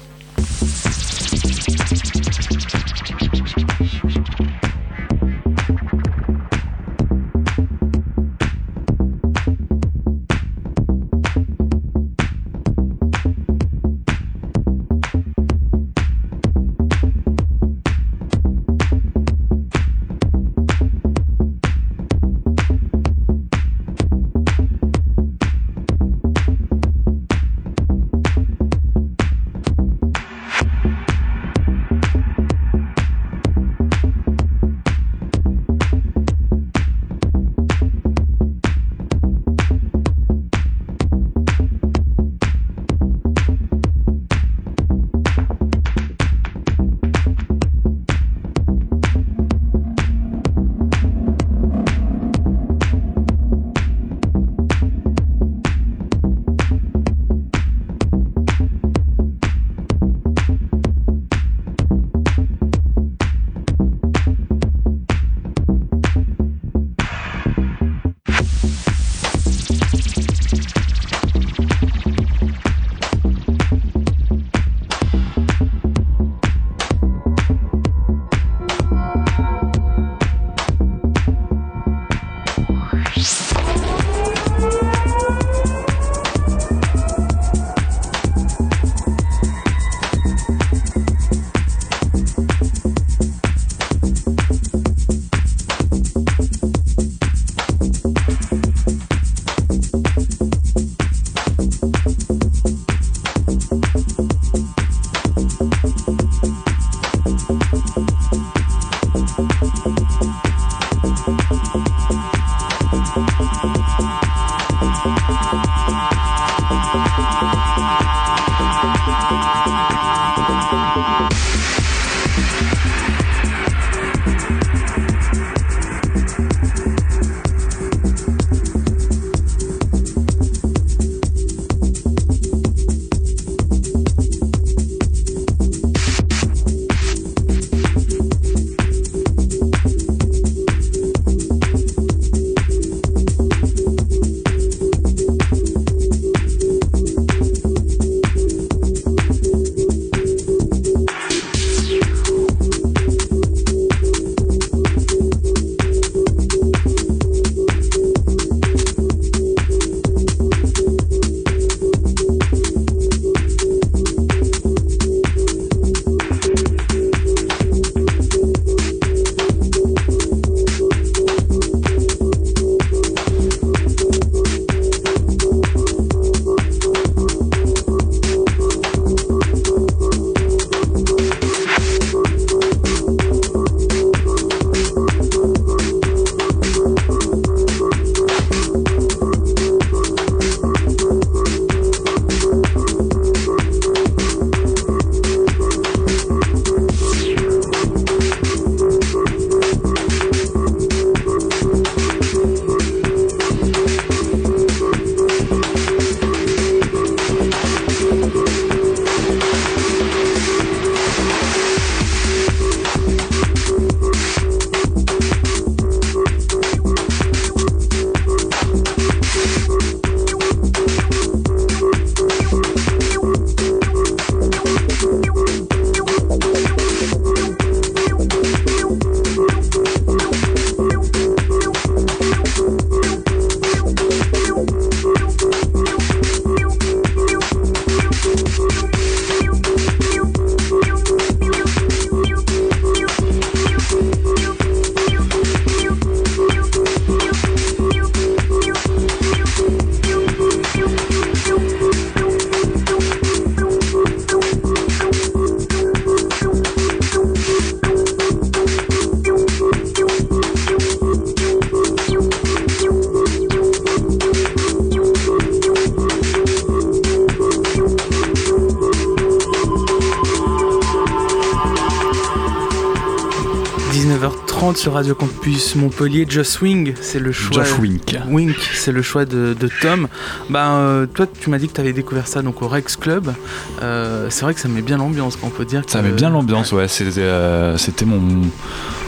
Sur 274.82 274.94
Radio 274.94 275.14
Campus 275.14 275.76
Montpellier. 275.76 276.26
Just 276.28 276.60
Wing, 276.60 276.94
c'est 277.00 277.20
le 277.20 277.30
choix. 277.30 277.62
Josh 277.62 277.78
Wink. 277.78 278.18
Wink, 278.28 278.56
c'est 278.74 278.90
le 278.90 279.00
choix 279.00 279.24
de, 279.24 279.54
de 279.54 279.70
Tom. 279.80 280.08
Ben, 280.50 280.72
euh, 280.72 281.06
toi, 281.06 281.26
tu 281.40 281.50
m'as 281.50 281.58
dit 281.58 281.68
que 281.68 281.74
tu 281.74 281.80
avais 281.80 281.92
découvert 281.92 282.26
ça 282.26 282.42
donc 282.42 282.62
au 282.62 282.66
Rex 282.66 282.96
Club. 282.96 283.32
Euh, 283.80 284.26
c'est 284.28 284.44
vrai 284.44 284.54
que 284.54 284.60
ça 284.60 284.66
met 284.66 284.82
bien 284.82 284.96
l'ambiance, 284.96 285.38
on 285.44 285.50
peut 285.50 285.64
dire. 285.64 285.82
Ça 285.86 286.02
met 286.02 286.10
bien 286.10 286.30
l'ambiance, 286.30 286.72
ouais. 286.72 286.88
C'était 286.88 287.20
euh, 287.20 287.76
c'était 287.76 288.04
mon, 288.04 288.20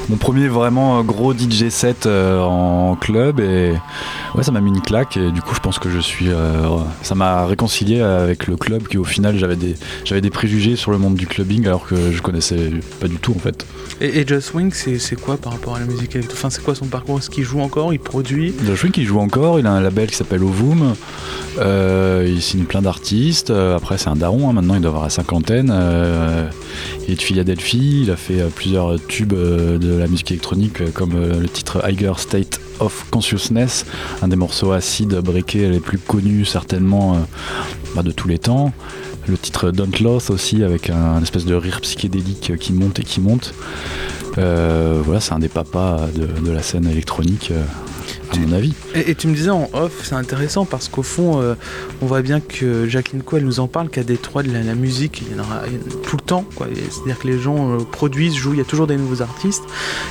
mon 0.09 0.17
premier 0.17 0.47
vraiment 0.47 1.03
gros 1.03 1.35
DJ 1.35 1.71
set 1.71 2.07
en 2.07 2.95
club 2.95 3.41
et 3.41 3.73
ouais, 4.37 4.45
ça 4.45 4.53
m'a 4.53 4.61
mis 4.61 4.71
une 4.71 4.81
claque 4.81 5.17
et 5.17 5.33
du 5.33 5.43
coup, 5.43 5.57
je 5.57 5.61
pense 5.61 5.81
que 5.81 5.91
je 5.91 5.99
suis. 5.99 6.29
ça 7.03 7.17
m'a 7.17 7.47
réconcilié 7.47 8.01
avec 8.01 8.47
le 8.47 8.57
club 8.57 8.87
qui, 8.87 8.97
au 8.97 9.05
final, 9.05 9.37
j'avais 9.39 9.57
des, 9.57 9.75
j'avais 10.05 10.21
des 10.21 10.31
préjugés 10.31 10.77
sur 10.77 10.93
le 10.93 10.99
monde 10.99 11.17
du 11.17 11.27
clubbing 11.27 11.67
alors 11.67 11.85
que 11.85 12.13
je 12.13 12.23
connaissais 12.23 12.71
pas 13.01 13.09
du 13.09 13.17
tout 13.17 13.35
en 13.35 13.41
fait. 13.41 13.67
Et, 14.05 14.21
et 14.21 14.27
Just 14.27 14.53
Wing, 14.53 14.71
c'est 14.71 15.19
quoi 15.19 15.39
par 15.39 15.53
rapport 15.55 15.77
à 15.77 15.81
la 15.81 15.87
musique 15.87 16.15
électro 16.15 16.37
Enfin, 16.37 16.51
c'est 16.51 16.63
quoi 16.63 16.75
son 16.75 16.85
parcours 16.85 17.19
Est-ce 17.19 17.31
qu'il 17.31 17.45
joue 17.45 17.61
encore 17.61 17.95
Il 17.95 17.99
produit 17.99 18.55
Josh 18.67 18.85
Wink, 18.85 18.99
il 18.99 19.07
joue 19.07 19.19
encore, 19.19 19.59
il 19.59 19.67
a 19.67 19.71
un 19.71 19.81
label 19.81 20.11
qui 20.11 20.17
s'appelle 20.17 20.43
Ovum. 20.43 20.95
Euh, 21.59 22.27
il 22.29 22.43
signe 22.43 22.65
plein 22.65 22.83
d'artistes. 22.83 23.49
Euh, 23.49 23.75
après, 23.75 23.97
c'est 23.97 24.09
un 24.09 24.17
daron, 24.17 24.51
hein, 24.51 24.53
maintenant 24.53 24.75
il 24.75 24.83
doit 24.83 24.91
avoir 24.91 25.05
la 25.05 25.11
cinquantaine. 25.11 25.71
Euh, 25.73 26.51
il 27.07 27.15
est 27.15 27.17
de 27.17 27.23
Philadelphie, 27.23 28.03
il 28.03 28.11
a 28.11 28.17
fait 28.17 28.43
euh, 28.43 28.49
plusieurs 28.55 28.97
tubes 29.07 29.33
de 29.33 29.97
la 29.97 30.07
musique 30.07 30.33
électronique, 30.33 30.93
comme 30.93 31.15
le 31.15 31.49
titre 31.49 31.83
Higher 31.89 32.13
State 32.19 32.61
of 32.81 33.07
Consciousness, 33.11 33.87
un 34.21 34.29
des 34.29 34.37
morceaux 34.37 34.73
acides 34.73 35.15
breakés 35.15 35.71
les 35.71 35.81
plus 35.81 35.97
connus 35.99 36.45
certainement 36.45 37.25
bah, 37.95 38.03
de 38.03 38.11
tous 38.11 38.29
les 38.29 38.39
temps. 38.39 38.75
Le 39.27 39.39
titre 39.39 39.71
Don't 39.71 40.03
Loth 40.03 40.31
aussi, 40.31 40.63
avec 40.63 40.91
un, 40.91 41.23
espèce 41.23 41.45
de 41.45 41.55
rire 41.55 41.81
psychédélique 41.81 42.57
qui 42.59 42.73
monte 42.73 42.99
et 43.01 43.05
qui 43.05 43.21
monte. 43.21 43.55
Euh, 44.37 45.01
voilà, 45.05 45.21
c'est 45.21 45.33
un 45.33 45.39
des 45.39 45.49
papas 45.49 46.09
de, 46.15 46.27
de 46.27 46.51
la 46.51 46.63
scène 46.63 46.87
électronique, 46.87 47.51
euh, 47.53 47.63
à 48.43 48.47
mon 48.47 48.53
avis. 48.53 48.73
Et, 48.95 49.11
et 49.11 49.15
tu 49.15 49.27
me 49.29 49.35
disais 49.35 49.51
en 49.51 49.69
off, 49.73 49.93
c'est 50.05 50.15
intéressant 50.15 50.65
parce 50.65 50.89
qu'au 50.89 51.03
fond, 51.03 51.41
euh, 51.41 51.55
on 52.03 52.07
voit 52.07 52.23
bien 52.23 52.41
que 52.41 52.87
Jacqueline 52.89 53.23
Co, 53.23 53.37
elle 53.37 53.45
nous 53.45 53.61
en 53.61 53.67
parle 53.69 53.89
qu'à 53.89 54.03
Détroit, 54.03 54.43
de 54.43 54.53
la, 54.53 54.63
la 54.63 54.75
musique, 54.75 55.23
il 55.27 55.37
y 55.37 55.41
en 55.41 55.43
aura 55.45 55.63
tout 56.07 56.17
le 56.17 56.23
temps. 56.23 56.45
C'est-à-dire 56.59 57.19
que 57.19 57.27
les 57.29 57.39
gens 57.39 57.73
euh, 57.73 57.79
produisent, 57.91 58.35
jouent, 58.35 58.53
il 58.55 58.59
y 58.59 58.63
a 58.63 58.65
toujours 58.65 58.87
des 58.87 58.97
nouveaux 58.97 59.23
artistes. 59.23 59.65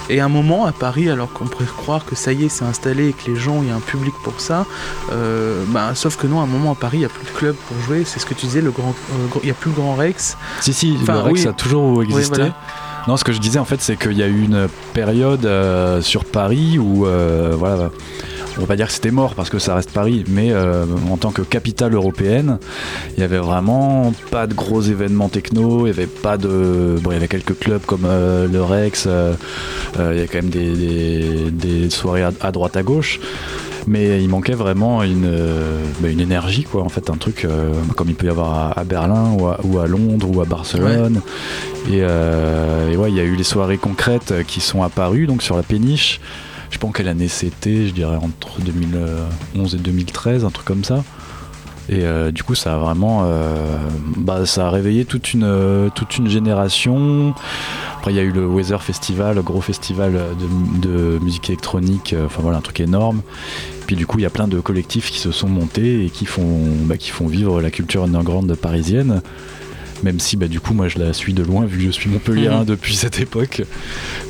Et 0.09 0.19
à 0.19 0.25
un 0.25 0.29
moment, 0.29 0.65
à 0.65 0.71
Paris, 0.71 1.09
alors 1.09 1.31
qu'on 1.33 1.45
pourrait 1.45 1.65
croire 1.65 2.05
que 2.05 2.15
ça 2.15 2.31
y 2.33 2.45
est, 2.45 2.49
c'est 2.49 2.65
installé 2.65 3.09
et 3.09 3.13
que 3.13 3.29
les 3.31 3.35
gens, 3.39 3.61
il 3.61 3.67
y 3.69 3.71
a 3.71 3.75
un 3.75 3.79
public 3.79 4.13
pour 4.23 4.39
ça, 4.39 4.65
euh, 5.11 5.63
bah, 5.69 5.91
sauf 5.95 6.17
que 6.17 6.27
non, 6.27 6.39
à 6.39 6.43
un 6.43 6.47
moment, 6.47 6.71
à 6.71 6.75
Paris, 6.75 6.97
il 6.97 6.99
n'y 7.01 7.05
a 7.05 7.09
plus 7.09 7.25
de 7.25 7.37
club 7.37 7.55
pour 7.67 7.77
jouer. 7.85 8.03
C'est 8.05 8.19
ce 8.19 8.25
que 8.25 8.33
tu 8.33 8.45
disais, 8.45 8.61
le 8.61 8.71
grand, 8.71 8.93
gr- 9.31 9.39
il 9.43 9.45
n'y 9.45 9.51
a 9.51 9.55
plus 9.55 9.69
le 9.71 9.75
Grand 9.75 9.95
Rex. 9.95 10.37
Si, 10.61 10.73
si, 10.73 10.97
Enfin, 11.01 11.13
le 11.13 11.19
Rex 11.19 11.41
oui. 11.41 11.47
a 11.47 11.53
toujours 11.53 12.03
existé. 12.03 12.35
voilà. 12.35 12.55
Non, 13.07 13.17
ce 13.17 13.25
que 13.25 13.33
je 13.33 13.39
disais 13.39 13.59
en 13.59 13.65
fait, 13.65 13.81
c'est 13.81 13.97
qu'il 13.97 14.17
y 14.17 14.23
a 14.23 14.27
eu 14.27 14.43
une 14.43 14.69
période 14.93 15.45
euh, 15.45 16.01
sur 16.01 16.23
Paris 16.23 16.79
où, 16.79 17.05
euh, 17.05 17.53
voilà, 17.57 17.89
on 18.57 18.61
va 18.61 18.67
pas 18.67 18.75
dire 18.77 18.87
que 18.87 18.93
c'était 18.93 19.11
mort 19.11 19.35
parce 19.35 19.49
que 19.49 19.59
ça 19.59 19.75
reste 19.75 19.91
Paris, 19.91 20.23
mais 20.29 20.51
euh, 20.51 20.85
en 21.11 21.17
tant 21.17 21.31
que 21.31 21.41
capitale 21.41 21.95
européenne, 21.95 22.59
il 23.17 23.19
y 23.19 23.23
avait 23.23 23.39
vraiment 23.39 24.13
pas 24.31 24.47
de 24.47 24.53
gros 24.53 24.81
événements 24.81 25.27
techno, 25.27 25.85
il 25.85 25.89
y 25.89 25.91
avait 25.91 26.07
pas 26.07 26.37
de, 26.37 26.97
bon, 27.01 27.11
il 27.11 27.15
y 27.15 27.17
avait 27.17 27.27
quelques 27.27 27.59
clubs 27.59 27.81
comme 27.85 28.03
le 28.07 28.63
Rex, 28.63 29.05
il 29.05 30.17
y 30.17 30.21
a 30.21 30.27
quand 30.27 30.41
même 30.41 30.49
des, 30.49 31.89
soirées 31.89 32.23
à 32.23 32.51
droite 32.53 32.77
à 32.77 32.83
gauche. 32.83 33.19
Mais 33.87 34.23
il 34.23 34.29
manquait 34.29 34.53
vraiment 34.53 35.03
une, 35.03 35.25
euh, 35.25 35.83
bah, 35.99 36.09
une 36.09 36.19
énergie, 36.19 36.63
quoi. 36.63 36.83
En 36.83 36.89
fait, 36.89 37.09
un 37.09 37.17
truc 37.17 37.45
euh, 37.45 37.73
comme 37.95 38.09
il 38.09 38.15
peut 38.15 38.27
y 38.27 38.29
avoir 38.29 38.53
à, 38.53 38.79
à 38.79 38.83
Berlin 38.83 39.35
ou 39.37 39.47
à, 39.47 39.59
ou 39.63 39.79
à 39.79 39.87
Londres 39.87 40.29
ou 40.33 40.41
à 40.41 40.45
Barcelone. 40.45 41.21
Et, 41.89 41.99
euh, 42.01 42.89
et 42.91 42.97
ouais, 42.97 43.11
il 43.11 43.15
y 43.15 43.19
a 43.19 43.23
eu 43.23 43.35
les 43.35 43.43
soirées 43.43 43.77
concrètes 43.77 44.33
qui 44.47 44.61
sont 44.61 44.83
apparues 44.83 45.27
donc 45.27 45.43
sur 45.43 45.57
la 45.57 45.63
péniche. 45.63 46.21
Je 46.69 46.79
en 46.85 46.91
quelle 46.91 47.07
année 47.07 47.27
c'était, 47.27 47.87
je 47.87 47.93
dirais 47.93 48.17
entre 48.17 48.59
2011 48.61 49.75
et 49.75 49.77
2013, 49.77 50.43
un 50.43 50.49
truc 50.49 50.65
comme 50.65 50.83
ça. 50.83 51.03
Et 51.89 52.03
euh, 52.03 52.31
du 52.31 52.43
coup, 52.43 52.55
ça 52.55 52.75
a 52.75 52.77
vraiment, 52.77 53.23
euh, 53.25 53.77
bah, 54.17 54.45
ça 54.45 54.67
a 54.67 54.69
réveillé 54.69 55.05
toute 55.05 55.33
une, 55.33 55.43
euh, 55.43 55.89
toute 55.93 56.17
une 56.17 56.29
génération. 56.29 57.33
Après, 57.97 58.11
il 58.11 58.15
y 58.15 58.19
a 58.19 58.23
eu 58.23 58.31
le 58.31 58.45
Weather 58.45 58.81
Festival, 58.81 59.35
le 59.35 59.41
gros 59.41 59.61
festival 59.61 60.19
de, 60.81 61.19
musique 61.21 61.49
électronique. 61.49 62.15
Enfin 62.25 62.41
voilà, 62.41 62.57
un 62.57 62.61
truc 62.61 62.79
énorme. 62.79 63.21
Puis 63.85 63.95
du 63.95 64.07
coup, 64.07 64.19
il 64.19 64.23
y 64.23 64.25
a 64.25 64.29
plein 64.29 64.47
de 64.47 64.59
collectifs 64.59 65.11
qui 65.11 65.19
se 65.19 65.31
sont 65.31 65.49
montés 65.49 66.05
et 66.05 66.09
qui 66.09 66.25
font, 66.25 66.61
bah, 66.85 66.97
qui 66.97 67.09
font 67.09 67.27
vivre 67.27 67.61
la 67.61 67.71
culture 67.71 68.03
underground 68.03 68.53
parisienne. 68.55 69.21
Même 70.03 70.19
si 70.19 70.37
bah, 70.37 70.47
du 70.47 70.59
coup 70.59 70.73
moi 70.73 70.87
je 70.87 70.99
la 70.99 71.13
suis 71.13 71.33
de 71.33 71.43
loin 71.43 71.65
vu 71.65 71.77
que 71.79 71.83
je 71.85 71.91
suis 71.91 72.09
Montpellier 72.09 72.49
Mhm. 72.49 72.65
depuis 72.65 72.95
cette 72.95 73.19
époque. 73.19 73.63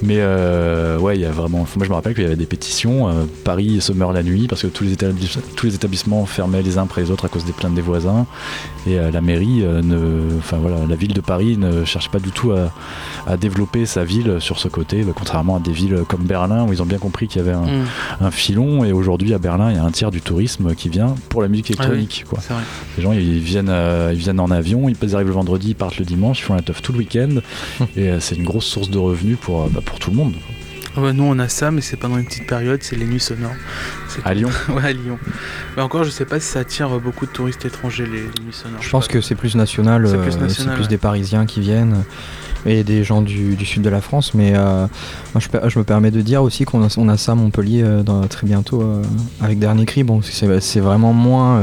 Mais 0.01 0.17
euh, 0.19 0.97
ouais, 0.99 1.17
il 1.17 1.21
y 1.21 1.25
a 1.25 1.31
vraiment. 1.31 1.65
Moi 1.75 1.85
je 1.85 1.89
me 1.89 1.93
rappelle 1.95 2.13
qu'il 2.13 2.23
y 2.23 2.27
avait 2.27 2.35
des 2.35 2.45
pétitions. 2.45 3.09
euh, 3.09 3.23
Paris 3.43 3.81
se 3.81 3.91
meurt 3.91 4.13
la 4.13 4.23
nuit 4.23 4.47
parce 4.47 4.61
que 4.61 4.67
tous 4.67 4.83
les, 4.83 4.93
établis- 4.93 5.37
tous 5.55 5.65
les 5.65 5.75
établissements 5.75 6.25
fermaient 6.25 6.61
les 6.61 6.77
uns 6.77 6.83
après 6.83 7.01
les 7.01 7.11
autres 7.11 7.25
à 7.25 7.29
cause 7.29 7.45
des 7.45 7.51
plaintes 7.53 7.73
des 7.75 7.81
voisins. 7.81 8.25
Et 8.87 8.99
euh, 8.99 9.11
la 9.11 9.21
mairie, 9.21 9.63
ne, 9.63 10.37
enfin 10.37 10.57
voilà, 10.57 10.77
la 10.87 10.95
ville 10.95 11.13
de 11.13 11.21
Paris 11.21 11.57
ne 11.57 11.85
cherche 11.85 12.09
pas 12.09 12.19
du 12.19 12.31
tout 12.31 12.51
à, 12.51 12.71
à 13.25 13.37
développer 13.37 13.85
sa 13.85 14.03
ville 14.03 14.37
sur 14.39 14.59
ce 14.59 14.67
côté, 14.67 15.03
bah, 15.03 15.13
contrairement 15.15 15.55
à 15.55 15.59
des 15.59 15.71
villes 15.71 15.99
comme 16.07 16.23
Berlin 16.23 16.65
où 16.67 16.73
ils 16.73 16.81
ont 16.81 16.85
bien 16.85 16.97
compris 16.99 17.27
qu'il 17.27 17.41
y 17.41 17.45
avait 17.45 17.53
un, 17.57 17.63
Mm, 17.63 17.85
un 18.21 18.31
filon. 18.31 18.83
Et 18.83 18.91
aujourd'hui 18.91 19.33
à 19.33 19.37
Berlin, 19.39 19.71
il 19.71 19.77
y 19.77 19.79
a 19.79 19.83
un 19.83 19.91
tiers 19.91 20.11
du 20.11 20.21
tourisme 20.21 20.75
qui 20.75 20.89
vient 20.89 21.15
pour 21.29 21.41
la 21.41 21.47
musique 21.47 21.71
électronique. 21.71 22.25
quoi. 22.29 22.39
Les 22.97 23.03
gens 23.03 23.13
ils 23.13 23.39
viennent, 23.39 23.71
ils 24.11 24.17
viennent 24.17 24.39
en 24.39 24.51
avion, 24.51 24.89
ils 24.89 25.15
arrivent 25.15 25.27
le 25.27 25.33
vendredi, 25.33 25.62
ils 25.69 25.75
partent 25.75 25.97
le 25.97 26.05
dimanche, 26.05 26.39
ils 26.39 26.43
font 26.43 26.55
la 26.55 26.61
teuf 26.61 26.81
tout 26.81 26.91
le 26.91 26.99
week-end. 26.99 27.35
et 27.95 28.09
euh, 28.09 28.19
c'est 28.19 28.35
une 28.35 28.43
grosse 28.43 28.65
source 28.65 28.89
de 28.89 28.97
revenus 28.97 29.37
pour, 29.39 29.63
euh, 29.63 29.67
bah, 29.69 29.81
pour 29.83 29.99
tout 29.99 30.11
le 30.11 30.17
monde. 30.17 30.33
Ah 30.95 31.01
ouais, 31.01 31.13
nous, 31.13 31.23
on 31.23 31.39
a 31.39 31.47
ça, 31.47 31.71
mais 31.71 31.81
c'est 31.81 31.97
pendant 31.97 32.17
une 32.17 32.25
petite 32.25 32.45
période, 32.45 32.83
c'est 32.83 32.95
les 32.95 33.05
nuits 33.05 33.19
sonores. 33.19 33.55
À 34.23 34.33
Lyon. 34.33 34.49
Ouais, 34.69 34.85
à 34.85 34.93
Lyon. 34.93 35.17
Mais 35.75 35.81
encore, 35.81 36.03
je 36.03 36.11
sais 36.11 36.25
pas 36.25 36.39
si 36.39 36.47
ça 36.47 36.59
attire 36.59 36.99
beaucoup 36.99 37.25
de 37.25 37.31
touristes 37.31 37.65
étrangers, 37.65 38.05
les, 38.05 38.21
les 38.21 38.43
nuits 38.43 38.53
sonores. 38.53 38.81
Je 38.81 38.89
pense 38.89 39.07
que 39.07 39.19
c'est 39.19 39.33
plus 39.33 39.55
national, 39.55 40.07
C'est 40.07 40.15
euh, 40.15 40.75
plus 40.75 40.83
ouais. 40.83 40.87
des 40.87 40.99
Parisiens 40.99 41.47
qui 41.47 41.61
viennent 41.61 42.03
et 42.65 42.83
des 42.83 43.03
gens 43.03 43.21
du, 43.21 43.57
sud 43.65 43.81
de 43.81 43.89
la 43.89 44.01
France. 44.01 44.33
Mais 44.33 44.53
euh, 44.55 44.87
je, 45.37 45.79
me 45.79 45.83
permets 45.83 46.11
de 46.11 46.21
dire 46.21 46.43
aussi 46.43 46.65
qu'on 46.65 46.83
a, 46.83 47.17
ça 47.17 47.31
à 47.31 47.35
Montpellier 47.35 47.83
euh, 47.83 48.03
dans- 48.03 48.27
très 48.27 48.47
bientôt 48.47 48.81
euh, 48.81 49.01
avec 49.41 49.59
Dernier 49.59 49.85
Cri. 49.85 50.03
Bon, 50.03 50.21
c'est 50.21 50.79
vraiment 50.79 51.13
moins, 51.13 51.61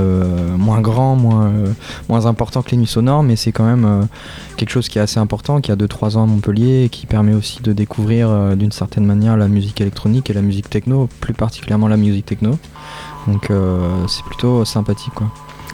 moins 0.57 0.81
grand, 0.81 1.17
moins, 1.17 1.53
moins 2.09 2.27
important 2.27 2.63
que 2.63 2.71
les 2.71 2.77
nuits 2.77 2.87
sonores, 2.87 3.23
mais 3.23 3.37
c'est 3.37 3.53
quand 3.53 3.65
même 3.65 4.07
quelque 4.57 4.71
chose 4.71 4.89
qui 4.89 4.99
est 4.99 5.03
assez 5.03 5.19
important, 5.19 5.61
qui 5.61 5.73
a 5.73 5.77
2-3 5.77 6.17
ans 6.17 6.25
à 6.25 6.27
Montpellier 6.27 6.85
et 6.85 6.89
qui 6.89 7.07
permet 7.07 7.35
aussi 7.35 7.63
de 7.63 7.73
découvrir 7.73 8.57
d'une 8.57 8.73
certaine 8.73 9.07
manière 9.07 9.37
la 9.37 9.49
musique 9.49 9.81
électronique 9.81 10.31
et 10.31 10.33
la 10.33 10.43
musique 10.43 10.69
techno, 10.69 11.09
plus 11.21 11.35
particulièrement 11.35 11.89
la 11.89 11.97
musique 11.97 12.27
techno. 12.27 12.59
Donc 13.27 13.51
c'est 14.09 14.25
plutôt 14.25 14.65
sympathique 14.65 15.15
quoi. 15.15 15.31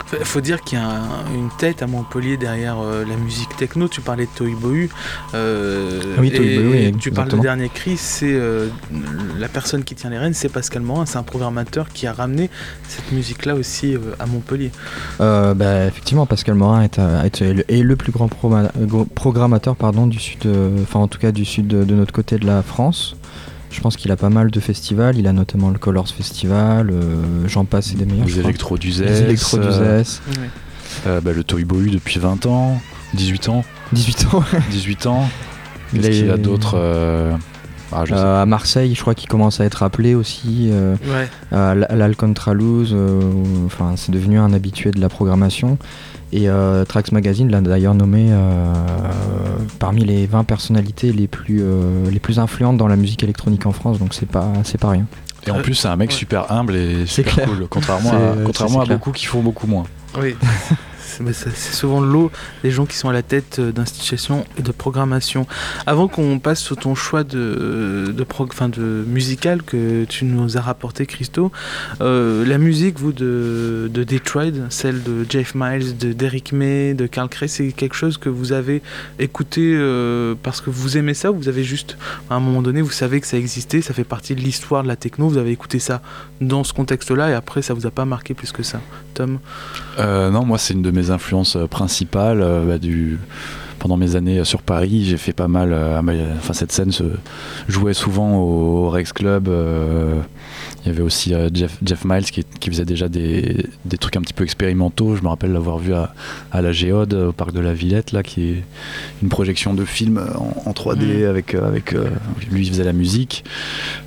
Faut- 0.06 0.24
Faut 0.24 0.40
dire 0.40 0.61
qu'il 0.62 0.78
y 0.78 0.80
a 0.80 0.87
un- 0.87 1.35
une 1.35 1.48
tête 1.59 1.82
à 1.82 1.87
Montpellier 1.87 2.37
derrière 2.37 2.76
euh, 2.80 3.04
la 3.09 3.16
musique 3.16 3.56
techno. 3.56 3.88
Tu 3.88 4.00
parlais 4.00 4.26
de 4.26 4.30
Toy 4.37 4.54
Euh, 5.35 6.00
Oui, 6.18 6.30
Bohu, 6.30 6.68
oui, 6.70 6.94
Tu 6.98 7.11
parles 7.11 7.28
de 7.28 7.35
exactement. 7.37 7.42
Dernier 7.42 7.68
Cri, 7.68 7.96
c'est 7.96 8.32
euh, 8.32 8.68
la 9.38 9.48
personne 9.48 9.85
qui 9.85 9.94
tient 9.94 10.11
les 10.11 10.18
rênes, 10.18 10.35
c'est 10.35 10.48
Pascal 10.48 10.82
Morin. 10.82 11.06
C'est 11.06 11.18
un 11.18 11.22
programmateur 11.22 11.88
qui 11.88 12.06
a 12.06 12.12
ramené 12.12 12.50
cette 12.88 13.11
musique-là 13.12 13.54
aussi 13.54 13.94
euh, 13.94 14.00
à 14.18 14.26
Montpellier. 14.26 14.70
Euh, 15.20 15.54
bah, 15.54 15.87
effectivement, 15.87 16.26
Pascal 16.26 16.54
Morin 16.54 16.82
est, 16.82 16.98
est, 16.98 17.42
est 17.68 17.82
le, 17.82 17.96
plus 17.96 18.12
grand 18.12 18.28
programmateur 19.14 19.76
pardon, 19.76 20.06
du 20.06 20.18
sud, 20.18 20.46
enfin 20.82 21.00
en 21.00 21.09
tout 21.09 21.18
cas 21.18 21.32
du 21.32 21.44
sud 21.44 21.66
de, 21.66 21.85
de 21.85 21.94
notre 21.94 22.12
côté 22.12 22.38
de 22.38 22.46
la 22.46 22.62
France. 22.62 23.16
Je 23.76 23.82
pense 23.82 23.98
qu'il 23.98 24.10
a 24.10 24.16
pas 24.16 24.30
mal 24.30 24.50
de 24.50 24.58
festivals. 24.58 25.18
Il 25.18 25.26
a 25.26 25.34
notamment 25.34 25.68
le 25.68 25.78
Colors 25.78 26.08
Festival, 26.08 26.88
euh, 26.90 27.46
j'en 27.46 27.66
passe 27.66 27.92
et 27.92 27.96
des 27.96 28.06
meilleurs. 28.06 28.26
Les 28.26 28.40
électros 28.40 28.78
du 28.78 28.88
Les 28.88 29.20
électros 29.22 29.58
du 29.58 29.66
euh, 29.66 30.02
euh, 31.06 31.20
bah, 31.20 31.32
le 31.34 31.44
Toy 31.44 31.64
Bohu 31.64 31.90
depuis 31.90 32.18
20 32.18 32.46
ans, 32.46 32.80
18 33.12 33.50
ans, 33.50 33.64
18 33.92 34.34
ans. 34.34 34.44
18 34.70 35.06
ans. 35.06 35.28
Il 35.92 36.00
Qu'est-ce 36.00 36.10
qu'il 36.18 36.26
y 36.26 36.30
a 36.30 36.38
d'autres 36.38 36.78
euh, 36.78 37.36
ah, 37.92 38.04
Euh, 38.10 38.42
à 38.42 38.46
Marseille, 38.46 38.94
je 38.94 39.00
crois 39.02 39.14
qu'il 39.14 39.28
commence 39.28 39.60
à 39.60 39.66
être 39.66 39.82
appelé 39.82 40.14
aussi. 40.14 40.70
euh, 40.72 40.96
Ouais. 41.04 41.28
à 41.52 41.74
euh, 42.94 43.20
enfin 43.66 43.92
c'est 43.96 44.10
devenu 44.10 44.38
un 44.38 44.54
habitué 44.54 44.90
de 44.90 45.00
la 45.00 45.10
programmation. 45.10 45.76
Et 46.32 46.48
euh, 46.48 46.84
Trax 46.84 47.12
Magazine 47.12 47.50
l'a 47.50 47.60
d'ailleurs 47.60 47.94
nommé 47.94 48.26
euh, 48.30 48.72
parmi 49.78 50.04
les 50.04 50.26
20 50.26 50.44
personnalités 50.44 51.12
les 51.12 51.28
plus, 51.28 51.60
euh, 51.62 52.10
les 52.10 52.18
plus 52.18 52.38
influentes 52.38 52.76
dans 52.76 52.88
la 52.88 52.96
musique 52.96 53.22
électronique 53.22 53.64
en 53.66 53.72
France, 53.72 53.98
donc 53.98 54.12
c'est 54.12 54.28
pas, 54.28 54.52
c'est 54.64 54.78
pas 54.80 54.90
rien. 54.90 55.06
Et 55.46 55.50
en 55.52 55.60
plus, 55.62 55.74
c'est 55.74 55.86
un 55.88 55.94
mec 55.96 56.10
Ouais. 56.10 56.16
super 56.16 56.50
humble 56.50 56.74
et 56.74 57.00
C'est 57.06 57.22
super 57.22 57.34
clair. 57.34 57.48
cool, 57.48 57.66
contrairement 57.70 58.10
C'est- 58.10 58.16
à, 58.16 58.44
contrairement 58.44 58.84
c'est 58.84 58.90
à 58.92 58.94
beaucoup 58.94 59.12
qui 59.12 59.26
font 59.26 59.40
beaucoup 59.42 59.66
moins. 59.68 59.84
Oui. 60.20 60.34
c'est 61.33 61.74
souvent 61.74 62.00
l'eau 62.00 62.31
les 62.64 62.70
gens 62.70 62.87
qui 62.87 62.96
sont 62.96 63.09
à 63.09 63.12
la 63.12 63.22
tête 63.22 63.61
d'institutions 63.61 64.44
et 64.59 64.62
de 64.62 64.72
programmation. 64.72 65.46
Avant 65.87 66.09
qu'on 66.09 66.38
passe 66.38 66.61
sur 66.61 66.76
ton 66.76 66.94
choix 66.94 67.24
de, 67.24 68.12
de, 68.16 68.24
de 68.68 69.05
musical 69.07 69.62
que 69.62 70.05
tu 70.05 70.24
nous 70.24 70.57
as 70.57 70.61
rapporté, 70.61 71.07
Christo, 71.07 71.52
la 72.00 72.59
musique, 72.59 72.98
vous, 72.98 73.12
de, 73.12 73.90
de 73.92 74.05
Detroit, 74.05 74.52
celle 74.70 75.02
de 75.02 75.26
Jeff 75.29 75.55
Miles, 75.55 75.96
de 75.96 76.12
Derrick 76.12 76.52
May, 76.52 76.94
de 76.94 77.07
Carl 77.07 77.29
Cray, 77.29 77.48
c'est 77.48 77.72
quelque 77.72 77.94
chose 77.94 78.18
que 78.18 78.29
vous 78.29 78.52
avez 78.52 78.83
écouté 79.18 79.76
parce 80.42 80.61
que 80.61 80.70
vous 80.70 80.96
aimez 80.96 81.14
ça 81.14 81.33
ou 81.33 81.37
vous 81.37 81.48
avez 81.48 81.64
juste, 81.64 81.96
à 82.31 82.35
un 82.35 82.40
moment 82.40 82.62
donné, 82.62 82.83
vous 82.83 82.90
savez 82.90 83.20
que 83.20 83.26
ça 83.26 83.37
existait, 83.37 83.81
ça 83.81 83.94
fait 83.94 84.05
partie 84.05 84.35
de 84.35 84.40
l'histoire 84.40 84.83
de 84.83 84.88
la 84.88 84.96
techno, 84.96 85.29
vous 85.29 85.38
avez 85.38 85.52
écouté 85.52 85.79
ça 85.79 86.02
dans 86.40 86.64
ce 86.64 86.72
contexte-là 86.72 87.31
et 87.31 87.35
après 87.35 87.62
ça 87.62 87.74
vous 87.74 87.87
a 87.87 87.90
pas 87.90 88.05
marqué 88.05 88.35
plus 88.35 88.52
que 88.52 88.62
ça 88.62 88.81
Tom? 89.14 89.38
Euh, 89.98 90.31
Non, 90.31 90.44
moi 90.44 90.59
c'est 90.59 90.74
une 90.74 90.83
de 90.83 90.90
mes 90.90 91.05
influences 91.10 91.56
euh, 91.56 91.66
principales 91.66 92.40
euh, 92.42 92.64
bah, 92.64 92.78
du 92.78 93.18
pendant 93.78 93.98
mes 93.98 94.16
années 94.16 94.42
sur 94.44 94.62
Paris, 94.62 95.04
j'ai 95.04 95.18
fait 95.18 95.34
pas 95.34 95.48
mal. 95.48 95.72
enfin, 96.38 96.54
cette 96.54 96.72
scène 96.72 96.92
se 96.92 97.04
jouait 97.68 97.92
souvent 97.92 98.38
au, 98.38 98.88
Rex 98.88 99.12
Club. 99.12 99.48
il 99.48 100.88
y 100.88 100.90
avait 100.90 101.02
aussi 101.02 101.34
Jeff, 101.52 101.76
Jeff, 101.84 102.04
Miles 102.06 102.24
qui, 102.24 102.44
faisait 102.70 102.86
déjà 102.86 103.08
des, 103.08 103.66
des, 103.84 103.98
trucs 103.98 104.16
un 104.16 104.22
petit 104.22 104.32
peu 104.32 104.44
expérimentaux. 104.44 105.14
Je 105.14 105.22
me 105.22 105.28
rappelle 105.28 105.52
l'avoir 105.52 105.76
vu 105.76 105.92
à, 105.92 106.14
à, 106.52 106.62
la 106.62 106.72
Géode, 106.72 107.12
au 107.12 107.32
parc 107.32 107.52
de 107.52 107.60
la 107.60 107.74
Villette, 107.74 108.12
là, 108.12 108.22
qui 108.22 108.48
est 108.48 108.64
une 109.22 109.28
projection 109.28 109.74
de 109.74 109.84
film 109.84 110.24
en, 110.64 110.72
3D 110.72 111.24
mm. 111.24 111.28
avec, 111.28 111.54
avec 111.54 111.92
lui, 112.50 112.66
il 112.66 112.70
faisait 112.70 112.82
la 112.82 112.94
musique. 112.94 113.44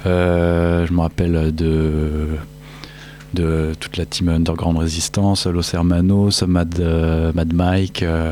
je 0.04 0.92
me 0.92 1.00
rappelle 1.00 1.56
de 1.56 2.28
de 3.34 3.74
toute 3.80 3.98
la 3.98 4.06
team 4.06 4.30
Underground 4.30 4.78
Resistance, 4.78 5.46
Los 5.48 5.74
Hermanos, 5.74 6.44
Mad, 6.44 6.80
euh, 6.80 7.32
Mad 7.34 7.54
Mike. 7.54 8.04
Euh, 8.04 8.32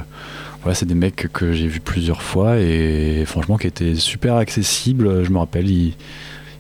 voilà, 0.61 0.75
c'est 0.75 0.85
des 0.85 0.95
mecs 0.95 1.27
que 1.31 1.51
j'ai 1.53 1.67
vus 1.67 1.79
plusieurs 1.79 2.21
fois 2.21 2.57
et 2.57 3.23
franchement 3.25 3.57
qui 3.57 3.67
étaient 3.67 3.95
super 3.95 4.35
accessibles. 4.35 5.23
Je 5.23 5.29
me 5.29 5.37
rappelle, 5.37 5.69
ils, 5.69 5.93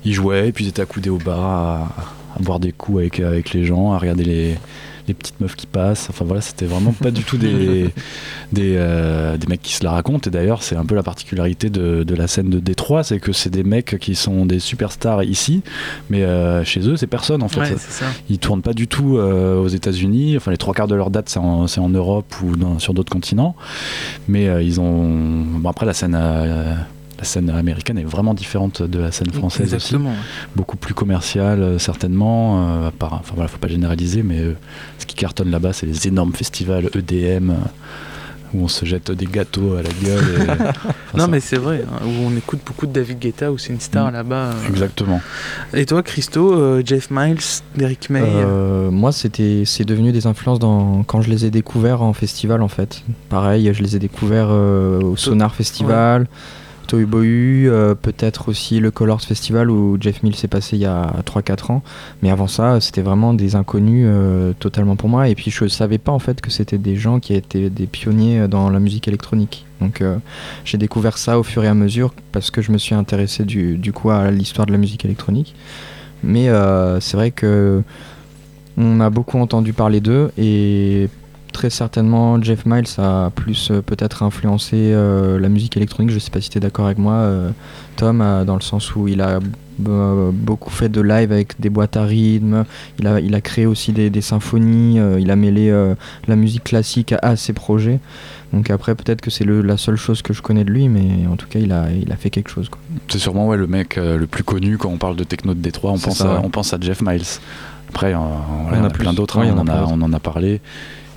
jouaient 0.05 0.49
et 0.49 0.51
puis 0.51 0.65
ils 0.65 0.69
étaient 0.69 0.81
accoudés 0.81 1.09
au 1.09 1.17
bar 1.17 1.39
à, 1.39 2.39
boire 2.39 2.59
des 2.59 2.71
coups 2.71 2.99
avec 3.19 3.53
les 3.53 3.65
gens, 3.65 3.93
à 3.93 3.97
regarder 3.97 4.23
les, 4.23 4.57
les 5.07 5.13
petites 5.13 5.39
meufs 5.39 5.55
qui 5.55 5.67
passent. 5.67 6.07
Enfin 6.09 6.25
voilà, 6.25 6.41
c'était 6.41 6.65
vraiment 6.65 6.91
pas 6.91 7.11
du 7.11 7.23
tout 7.23 7.37
des, 7.37 7.89
des, 8.51 8.75
euh, 8.75 9.37
des, 9.37 9.47
mecs 9.47 9.61
qui 9.61 9.73
se 9.73 9.83
la 9.83 9.91
racontent. 9.91 10.29
Et 10.29 10.31
d'ailleurs, 10.31 10.63
c'est 10.63 10.75
un 10.75 10.85
peu 10.85 10.95
la 10.95 11.03
particularité 11.03 11.69
de, 11.69 12.03
de, 12.03 12.15
la 12.15 12.27
scène 12.27 12.49
de 12.49 12.59
Détroit, 12.59 13.03
c'est 13.03 13.19
que 13.19 13.31
c'est 13.31 13.49
des 13.49 13.63
mecs 13.63 13.97
qui 13.99 14.15
sont 14.15 14.45
des 14.45 14.59
superstars 14.59 15.23
ici, 15.23 15.61
mais 16.09 16.23
euh, 16.23 16.63
chez 16.63 16.87
eux, 16.87 16.97
c'est 16.97 17.07
personne 17.07 17.43
en 17.43 17.47
fait. 17.47 17.75
Ils 18.29 18.39
tournent 18.39 18.61
pas 18.61 18.73
du 18.73 18.87
tout 18.87 19.17
euh, 19.17 19.57
aux 19.57 19.67
États-Unis. 19.67 20.37
Enfin, 20.37 20.51
les 20.51 20.57
trois 20.57 20.73
quarts 20.73 20.87
de 20.87 20.95
leur 20.95 21.09
date, 21.09 21.29
c'est 21.29 21.39
en, 21.39 21.65
en, 21.65 21.89
Europe 21.89 22.35
ou 22.43 22.79
sur 22.79 22.93
d'autres 22.93 23.11
continents. 23.11 23.55
Mais 24.27 24.65
ils 24.65 24.81
ont. 24.81 25.43
Bon, 25.59 25.69
après, 25.69 25.85
la 25.85 25.93
scène 25.93 26.15
la 27.17 27.23
scène 27.23 27.49
américaine 27.49 27.97
est 27.97 28.03
vraiment 28.03 28.33
différente 28.33 28.81
de 28.81 28.99
la 28.99 29.11
scène 29.11 29.31
française 29.31 29.73
Exactement, 29.73 30.13
Beaucoup 30.55 30.77
plus 30.77 30.93
commerciale, 30.93 31.61
euh, 31.61 31.79
certainement. 31.79 32.85
Euh, 32.85 32.91
part, 32.91 33.13
enfin 33.13 33.33
voilà, 33.35 33.47
faut 33.47 33.57
pas 33.57 33.67
généraliser, 33.67 34.23
mais 34.23 34.39
euh, 34.39 34.55
ce 34.99 35.05
qui 35.05 35.15
cartonne 35.15 35.49
là-bas, 35.49 35.73
c'est 35.73 35.85
les 35.85 36.07
énormes 36.07 36.33
festivals 36.33 36.89
EDM 36.93 37.53
où 38.53 38.63
on 38.63 38.67
se 38.69 38.85
jette 38.85 39.11
des 39.11 39.25
gâteaux 39.25 39.73
à 39.73 39.81
la 39.81 39.89
gueule. 39.89 40.55
non, 41.17 41.27
mais 41.27 41.41
c'est 41.41 41.57
vrai, 41.57 41.83
hein, 41.85 42.05
où 42.05 42.27
on 42.27 42.37
écoute 42.37 42.59
beaucoup 42.65 42.87
de 42.87 42.93
David 42.93 43.19
Guetta, 43.19 43.51
où 43.51 43.57
c'est 43.57 43.73
une 43.73 43.81
star 43.81 44.09
mm. 44.09 44.13
là-bas. 44.13 44.51
Exactement. 44.69 45.19
Et 45.73 45.85
toi, 45.85 46.01
Christo, 46.01 46.81
Jeff 46.85 47.09
Miles, 47.11 47.41
Derrick 47.75 48.09
May 48.09 48.23
Moi, 48.89 49.11
c'était, 49.11 49.63
c'est 49.65 49.83
devenu 49.83 50.13
des 50.13 50.27
influences 50.27 50.59
dans, 50.59 51.03
quand 51.03 51.21
je 51.21 51.29
les 51.29 51.45
ai 51.45 51.49
découverts 51.49 52.01
en 52.01 52.13
festival, 52.13 52.61
en 52.61 52.69
fait. 52.69 53.03
Pareil, 53.27 53.69
je 53.73 53.83
les 53.83 53.97
ai 53.97 53.99
découverts 53.99 54.49
au 54.49 55.17
Sonar 55.17 55.53
Festival. 55.53 56.27
Boy, 56.95 57.67
euh, 57.67 57.95
peut-être 57.95 58.49
aussi 58.49 58.79
le 58.79 58.91
Colors 58.91 59.21
Festival 59.21 59.69
où 59.69 59.97
Jeff 59.99 60.23
Mills 60.23 60.35
s'est 60.35 60.47
passé 60.47 60.77
il 60.77 60.81
y 60.81 60.85
a 60.85 61.13
3-4 61.25 61.71
ans. 61.71 61.83
Mais 62.21 62.31
avant 62.31 62.47
ça, 62.47 62.79
c'était 62.79 63.01
vraiment 63.01 63.33
des 63.33 63.55
inconnus 63.55 64.05
euh, 64.09 64.53
totalement 64.59 64.95
pour 64.95 65.09
moi. 65.09 65.27
Et 65.29 65.35
puis 65.35 65.51
je 65.51 65.67
savais 65.67 65.97
pas 65.97 66.11
en 66.11 66.19
fait 66.19 66.41
que 66.41 66.49
c'était 66.49 66.77
des 66.77 66.95
gens 66.95 67.19
qui 67.19 67.33
étaient 67.33 67.69
des 67.69 67.87
pionniers 67.87 68.41
euh, 68.41 68.47
dans 68.47 68.69
la 68.69 68.79
musique 68.79 69.07
électronique. 69.07 69.65
Donc 69.79 70.03
j'ai 70.65 70.79
découvert 70.79 71.19
ça 71.19 71.37
au 71.37 71.43
fur 71.43 71.63
et 71.63 71.67
à 71.67 71.75
mesure 71.75 72.11
parce 72.31 72.49
que 72.49 72.63
je 72.63 72.71
me 72.71 72.79
suis 72.79 72.95
intéressé 72.95 73.45
du, 73.45 73.77
du 73.77 73.93
coup 73.93 74.09
à 74.09 74.31
l'histoire 74.31 74.65
de 74.65 74.71
la 74.71 74.79
musique 74.79 75.05
électronique. 75.05 75.53
Mais 76.23 76.49
c'est 76.99 77.15
vrai 77.15 77.29
que 77.29 77.83
on 78.75 78.99
a 79.01 79.11
beaucoup 79.11 79.37
entendu 79.37 79.73
parler 79.73 80.01
d'eux 80.01 80.31
et 80.35 81.09
très 81.51 81.69
certainement 81.69 82.41
Jeff 82.41 82.65
Miles 82.65 82.87
a 82.97 83.31
plus 83.33 83.71
euh, 83.71 83.81
peut-être 83.81 84.23
influencé 84.23 84.75
euh, 84.75 85.39
la 85.39 85.49
musique 85.49 85.77
électronique. 85.77 86.11
Je 86.11 86.19
sais 86.19 86.31
pas 86.31 86.41
si 86.41 86.49
tu 86.49 86.57
es 86.57 86.61
d'accord 86.61 86.85
avec 86.85 86.97
moi, 86.97 87.13
euh, 87.13 87.49
Tom, 87.95 88.23
dans 88.45 88.55
le 88.55 88.61
sens 88.61 88.95
où 88.95 89.07
il 89.07 89.21
a 89.21 89.39
beaucoup 89.79 90.71
fait 90.71 90.89
de 90.89 91.01
live 91.01 91.31
avec 91.31 91.59
des 91.59 91.69
boîtes 91.69 91.97
à 91.97 92.03
rythme. 92.03 92.65
Il 92.99 93.07
a, 93.07 93.19
il 93.19 93.35
a 93.35 93.41
créé 93.41 93.65
aussi 93.65 93.91
des, 93.91 94.21
symphonies. 94.21 94.99
il 95.19 95.29
a 95.29 95.35
mêlé 95.35 95.71
la 96.27 96.35
musique 96.35 96.63
classique 96.63 97.13
à, 97.21 97.35
ses 97.35 97.53
projets. 97.53 97.99
Donc 98.53 98.71
après, 98.71 98.95
peut-être 98.95 99.21
que 99.21 99.29
c'est 99.29 99.45
la 99.45 99.77
seule 99.77 99.95
chose 99.95 100.23
que 100.23 100.33
je 100.33 100.41
connais 100.41 100.63
de 100.63 100.71
lui, 100.71 100.89
mais 100.89 101.27
en 101.27 101.35
tout 101.35 101.47
cas, 101.47 101.59
il 101.59 101.71
a, 101.71 101.91
il 101.91 102.11
a 102.11 102.15
fait 102.15 102.31
quelque 102.31 102.49
chose. 102.49 102.69
C'est 103.07 103.19
sûrement 103.19 103.47
ouais, 103.47 103.57
le 103.57 103.67
mec 103.67 103.97
le 103.97 104.25
plus 104.25 104.43
connu 104.43 104.77
quand 104.77 104.89
on 104.89 104.97
parle 104.97 105.15
de 105.15 105.23
techno 105.23 105.53
de 105.53 105.59
Détroit. 105.59 105.91
On, 105.91 105.99
pense, 105.99 106.21
à, 106.21 106.41
on 106.43 106.49
pense 106.49 106.73
à 106.73 106.77
Jeff 106.79 107.01
Miles. 107.01 107.21
Après, 107.89 108.13
on, 108.15 108.19
en 108.21 108.83
a, 108.83 108.89
plein 108.89 109.13
d'autres, 109.13 109.39
hein, 109.39 109.55
on, 109.55 109.67
on, 109.67 110.01
en 110.01 110.13
a 110.13 110.19
parlé. 110.19 110.59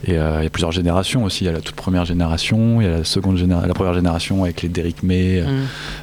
Et 0.05 0.19
euh, 0.19 0.39
il 0.41 0.45
y 0.45 0.47
a 0.47 0.51
plusieurs 0.51 0.73
générations 0.73 1.25
aussi. 1.25 1.45
Il 1.45 1.47
y 1.47 1.51
a 1.51 1.53
la 1.53 1.61
toute 1.61 1.75
première 1.75 2.05
génération, 2.05 2.81
il 2.81 2.87
y 2.87 2.91
a 2.91 2.99
la 2.99 3.05
seconde 3.05 3.37
génération, 3.37 3.69
la 3.69 3.75
première 3.75 3.95
génération 3.95 4.45
avec 4.45 4.63
les 4.63 4.69
Derrick 4.69 5.03
May 5.03 5.43
mm. 5.43 5.47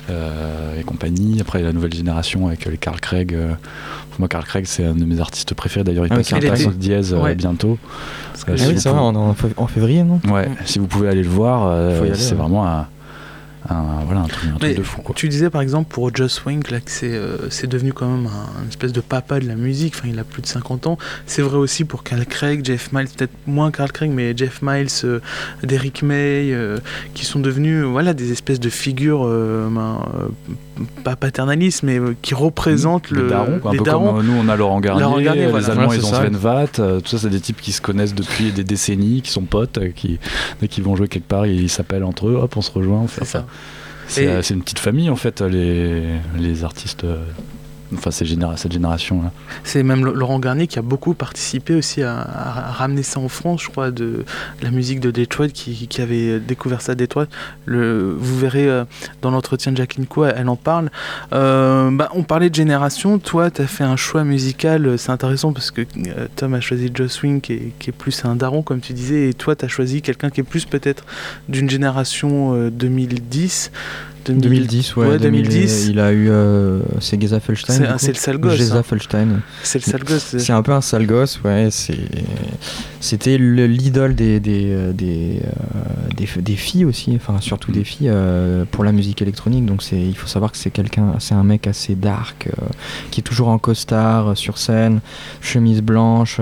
euh, 0.09 0.79
et 0.79 0.83
compagnie. 0.83 1.41
Après, 1.41 1.59
il 1.59 1.61
y 1.63 1.65
a 1.65 1.67
la 1.69 1.73
nouvelle 1.73 1.93
génération 1.93 2.47
avec 2.47 2.65
les 2.65 2.77
Carl 2.77 2.99
Craig. 2.99 3.33
Euh, 3.33 3.53
moi, 4.19 4.27
Carl 4.27 4.45
Craig, 4.45 4.65
c'est 4.65 4.85
un 4.85 4.93
de 4.93 5.05
mes 5.05 5.19
artistes 5.19 5.53
préférés. 5.53 5.83
D'ailleurs, 5.83 6.05
il 6.05 6.13
ah, 6.13 6.17
passe 6.17 6.33
un 6.33 6.37
était... 6.37 6.67
dièse 6.75 7.15
bientôt. 7.35 7.77
Ah 8.47 8.51
oui, 8.51 8.79
c'est 8.79 8.89
vrai, 8.89 8.99
en, 8.99 9.67
février, 9.67 10.03
non? 10.03 10.19
Ouais, 10.31 10.47
si 10.65 10.79
vous 10.79 10.87
pouvez 10.87 11.09
aller 11.09 11.23
le 11.23 11.29
voir, 11.29 11.91
c'est 12.13 12.35
vraiment 12.35 12.67
un 12.67 12.87
un, 13.69 14.03
voilà, 14.05 14.21
un 14.21 14.27
truc, 14.27 14.77
de 14.77 14.83
fou. 14.83 15.01
Quoi. 15.01 15.15
Tu 15.15 15.29
disais 15.29 15.49
par 15.49 15.61
exemple 15.61 15.89
pour 15.89 16.13
Joss 16.15 16.45
Wink 16.45 16.69
là, 16.71 16.79
que 16.79 16.91
c'est, 16.91 17.11
euh, 17.11 17.49
c'est 17.49 17.67
devenu 17.67 17.93
quand 17.93 18.07
même 18.07 18.27
un, 18.27 18.63
une 18.63 18.69
espèce 18.69 18.93
de 18.93 19.01
papa 19.01 19.39
de 19.39 19.47
la 19.47 19.55
musique, 19.55 19.95
enfin 19.97 20.07
il 20.11 20.19
a 20.19 20.23
plus 20.23 20.41
de 20.41 20.47
50 20.47 20.87
ans. 20.87 20.97
C'est 21.25 21.41
vrai 21.41 21.57
aussi 21.57 21.83
pour 21.83 22.03
Carl 22.03 22.25
Craig, 22.25 22.65
Jeff 22.65 22.91
Miles, 22.91 23.07
peut-être 23.15 23.33
moins 23.45 23.71
Carl 23.71 23.91
Craig, 23.91 24.11
mais 24.11 24.35
Jeff 24.35 24.61
Miles, 24.61 24.87
euh, 25.03 25.19
Derrick 25.63 26.03
May, 26.03 26.51
euh, 26.51 26.77
qui 27.13 27.25
sont 27.25 27.39
devenus 27.39 27.83
voilà, 27.83 28.13
des 28.13 28.31
espèces 28.31 28.59
de 28.59 28.69
figures 28.69 29.25
ben, 29.25 29.99
pas 31.03 31.15
paternalistes, 31.15 31.83
mais 31.83 31.99
qui 32.21 32.33
représentent 32.35 33.09
le, 33.09 33.27
daron, 33.27 33.59
un 33.65 33.71
peu 33.71 33.83
Comme 33.83 34.25
nous 34.25 34.33
on 34.33 34.47
a 34.49 34.55
Laurent 34.55 34.79
Garnier, 34.79 35.23
les 35.23 35.69
Allemands 35.69 35.93
ils 35.93 36.05
ont 36.05 36.13
Sven 36.13 36.35
Vath, 36.35 36.75
tout 36.75 37.07
ça 37.07 37.17
c'est 37.17 37.29
des 37.29 37.41
types 37.41 37.61
qui 37.61 37.71
se 37.71 37.81
connaissent 37.81 38.15
depuis 38.15 38.51
des 38.51 38.63
décennies, 38.63 39.21
qui 39.21 39.31
sont 39.31 39.43
potes, 39.43 39.79
qui, 39.95 40.19
qui 40.69 40.81
vont 40.81 40.95
jouer 40.95 41.07
quelque 41.07 41.27
part, 41.27 41.45
ils 41.45 41.69
s'appellent 41.69 42.03
entre 42.03 42.27
eux, 42.27 42.35
hop 42.35 42.55
on 42.57 42.61
se 42.61 42.71
rejoint, 42.71 42.99
on 42.99 43.07
fait 43.07 43.25
ça. 43.25 43.39
Euh, 43.39 43.41
c'est 44.07 44.49
une 44.49 44.63
petite 44.63 44.79
famille 44.79 45.09
en 45.09 45.15
fait, 45.15 45.41
les, 45.41 46.19
les 46.37 46.63
artistes 46.63 47.05
euh, 47.91 47.95
enfin 47.95 48.11
cette 48.11 48.27
génération 48.71 49.21
là. 49.21 49.31
C'est 49.63 49.83
même 49.83 50.05
Laurent 50.05 50.39
Garnier 50.39 50.67
qui 50.67 50.79
a 50.79 50.81
beaucoup 50.81 51.13
participé 51.13 51.75
aussi 51.75 52.03
à, 52.03 52.23
ramener 52.71 53.03
ça 53.03 53.19
en 53.19 53.29
France, 53.29 53.63
je 53.63 53.69
crois, 53.69 53.91
de, 53.91 54.25
la 54.61 54.71
musique 54.71 54.99
de 54.99 55.11
Detroit, 55.11 55.49
qui, 55.49 55.87
qui, 55.87 56.01
avait 56.01 56.39
découvert 56.39 56.81
ça 56.81 56.93
à 56.93 56.95
Detroit. 56.95 57.27
Vous 57.67 58.39
verrez 58.39 58.67
euh, 58.67 58.85
dans 59.21 59.31
l'entretien 59.31 59.71
de 59.71 59.77
Jacqueline 59.77 60.05
Co, 60.05 60.25
elle, 60.25 60.49
en 60.49 60.55
parle. 60.55 60.89
bah, 61.31 62.09
on 62.13 62.23
parlait 62.23 62.49
de 62.49 62.55
génération, 62.55 63.19
toi 63.19 63.51
tu 63.51 63.61
as 63.61 63.67
fait 63.67 63.83
un 63.83 63.95
choix 63.95 64.23
musical, 64.23 64.97
c'est 64.97 65.11
intéressant 65.11 65.53
parce 65.53 65.71
que 65.71 65.81
Tom 66.35 66.53
a 66.53 66.61
choisi 66.61 66.91
Joss 66.93 67.13
Swing 67.13 67.41
qui 67.41 67.53
est, 67.53 67.73
qui 67.79 67.89
est, 67.89 67.93
plus 67.93 68.25
un 68.25 68.35
daron 68.35 68.61
comme 68.61 68.79
tu 68.79 68.93
disais, 68.93 69.29
et 69.29 69.33
toi 69.33 69.55
tu 69.55 69.65
as 69.65 69.67
choisi 69.67 70.01
quelqu'un 70.01 70.29
qui 70.29 70.41
est 70.41 70.43
plus 70.43 70.65
peut-être 70.65 71.05
d'une 71.47 71.69
génération 71.69 72.69
2010. 72.69 73.71
2010, 74.33 74.95
ouais. 74.95 75.19
2010. 75.19 75.87
Il 75.89 75.99
a 75.99 76.11
eu. 76.11 76.29
Euh, 76.29 76.79
c'est 76.99 77.19
Geza 77.19 77.39
Felstein. 77.39 77.97
C'est 77.97 78.09
le 78.09 78.15
sale 78.15 78.37
gosse. 78.37 78.71
Hein. 78.71 78.83
Felstein. 78.83 79.41
C'est 79.63 79.85
le 79.85 79.91
sale 79.91 80.03
gosse. 80.03 80.37
C'est 80.37 80.53
un 80.53 80.61
peu 80.61 80.71
un 80.71 80.81
sale 80.81 81.05
gosse, 81.05 81.39
ouais. 81.43 81.69
C'était 82.99 83.37
l'idole 83.37 84.15
des, 84.15 84.39
des, 84.39 84.71
euh, 84.71 84.93
des, 84.93 85.41
euh, 85.43 86.41
des, 86.41 86.55
filles 86.55 86.85
aussi, 86.85 87.13
enfin 87.15 87.39
surtout 87.39 87.71
des 87.71 87.83
filles 87.83 88.11
pour 88.71 88.83
la 88.83 88.91
musique 88.91 89.21
électronique. 89.21 89.65
Donc 89.65 89.83
il 89.91 90.15
faut 90.15 90.27
savoir 90.27 90.51
que 90.51 90.57
c'est 90.57 90.71
quelqu'un, 90.71 91.13
c'est 91.19 91.35
un 91.35 91.43
mec 91.43 91.67
assez 91.67 91.95
dark, 91.95 92.49
qui 93.11 93.21
est 93.21 93.23
toujours 93.23 93.49
en 93.49 93.59
costard 93.59 94.35
sur 94.35 94.57
scène, 94.57 94.99
chemise 95.41 95.81
blanche 95.81 96.39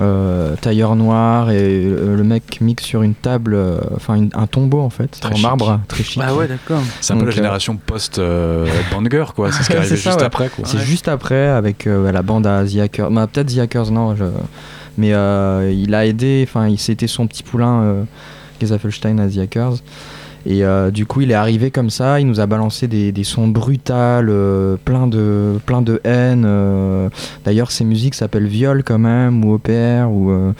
euh, 0.00 0.56
tailleur 0.56 0.96
noir 0.96 1.50
et 1.50 1.84
euh, 1.84 2.16
le 2.16 2.24
mec 2.24 2.60
mixe 2.60 2.84
sur 2.84 3.02
une 3.02 3.14
table, 3.14 3.54
euh, 3.54 3.78
enfin 3.94 4.26
un 4.34 4.46
tombeau 4.46 4.80
en 4.80 4.90
fait, 4.90 5.20
en 5.24 5.38
marbre, 5.38 5.80
très 5.86 6.02
chic. 6.02 6.20
Ah 6.24 6.34
ouais, 6.34 6.48
d'accord. 6.48 6.82
C'est 7.00 7.12
un 7.12 7.18
peu 7.18 7.26
la 7.26 7.30
génération 7.30 7.76
post-banger 7.76 9.26
quoi, 9.34 9.52
c'est 9.52 9.62
ce 9.62 9.68
qui 9.68 9.74
est 9.74 9.76
arrivé 9.78 9.96
juste 9.96 10.22
après 10.22 10.48
quoi. 10.48 10.64
C'est 10.66 10.80
juste 10.80 11.08
après 11.08 11.46
avec 11.46 11.84
la 11.86 12.22
bande 12.22 12.46
à 12.46 12.64
The 12.64 12.78
Hackers, 12.78 13.10
bah, 13.10 13.26
peut-être 13.26 13.54
The 13.54 13.58
Hackers, 13.58 13.90
non, 13.90 14.16
je 14.16 14.24
Mais 14.96 15.12
euh, 15.12 15.72
il 15.72 15.94
a 15.94 16.06
aidé, 16.06 16.44
enfin, 16.48 16.68
il 16.68 16.78
c'était 16.78 17.06
son 17.06 17.26
petit 17.26 17.42
poulain, 17.42 17.82
euh, 17.82 18.02
Gezafelstein 18.60 19.18
à 19.18 19.28
The 19.28 19.38
Hackers. 19.38 19.74
Et 20.46 20.62
euh, 20.64 20.90
du 20.90 21.06
coup, 21.06 21.22
il 21.22 21.30
est 21.30 21.34
arrivé 21.34 21.70
comme 21.70 21.88
ça, 21.88 22.20
il 22.20 22.26
nous 22.26 22.38
a 22.38 22.46
balancé 22.46 22.86
des, 22.86 23.12
des 23.12 23.24
sons 23.24 23.48
brutales, 23.48 24.28
euh, 24.28 24.76
plein, 24.84 25.06
de, 25.06 25.58
plein 25.64 25.80
de 25.80 26.00
haine. 26.04 26.44
euh. 26.46 27.08
D'ailleurs, 27.46 27.70
ces 27.70 27.84
musiques 27.84 28.14
s'appellent 28.14 28.46
Viol 28.46 28.82
quand 28.84 28.98
même, 28.98 29.42
ou 29.44 29.54
OPR, 29.54 30.10
ou. 30.10 30.52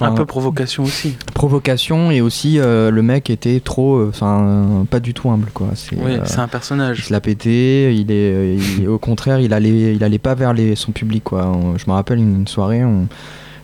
Un 0.00 0.12
peu 0.12 0.24
provocation 0.24 0.84
aussi. 0.84 1.14
provocation, 1.34 2.10
et 2.10 2.20
aussi 2.22 2.58
euh, 2.58 2.90
le 2.90 3.02
mec 3.02 3.28
était 3.30 3.60
trop. 3.60 3.96
euh, 3.96 4.06
Enfin, 4.08 4.86
pas 4.90 5.00
du 5.00 5.12
tout 5.12 5.28
humble, 5.28 5.48
quoi. 5.52 5.68
C'est, 5.74 5.96
Oui, 5.96 6.12
euh, 6.14 6.20
c'est 6.24 6.38
un 6.38 6.46
il 6.46 6.50
personnage. 6.50 7.04
se 7.06 7.12
l'a 7.12 7.20
pété, 7.20 7.94
il 7.94 8.10
est, 8.10 8.56
il- 8.78 8.88
au 8.88 8.98
contraire, 8.98 9.40
il 9.40 9.52
allait, 9.52 9.94
il 9.94 10.02
allait 10.04 10.18
pas 10.18 10.34
vers 10.34 10.54
les, 10.54 10.74
son 10.76 10.92
public, 10.92 11.24
quoi. 11.24 11.46
On- 11.48 11.76
je 11.76 11.84
me 11.86 11.92
rappelle 11.92 12.18
une, 12.18 12.36
une 12.40 12.48
soirée, 12.48 12.82
on- 12.84 13.06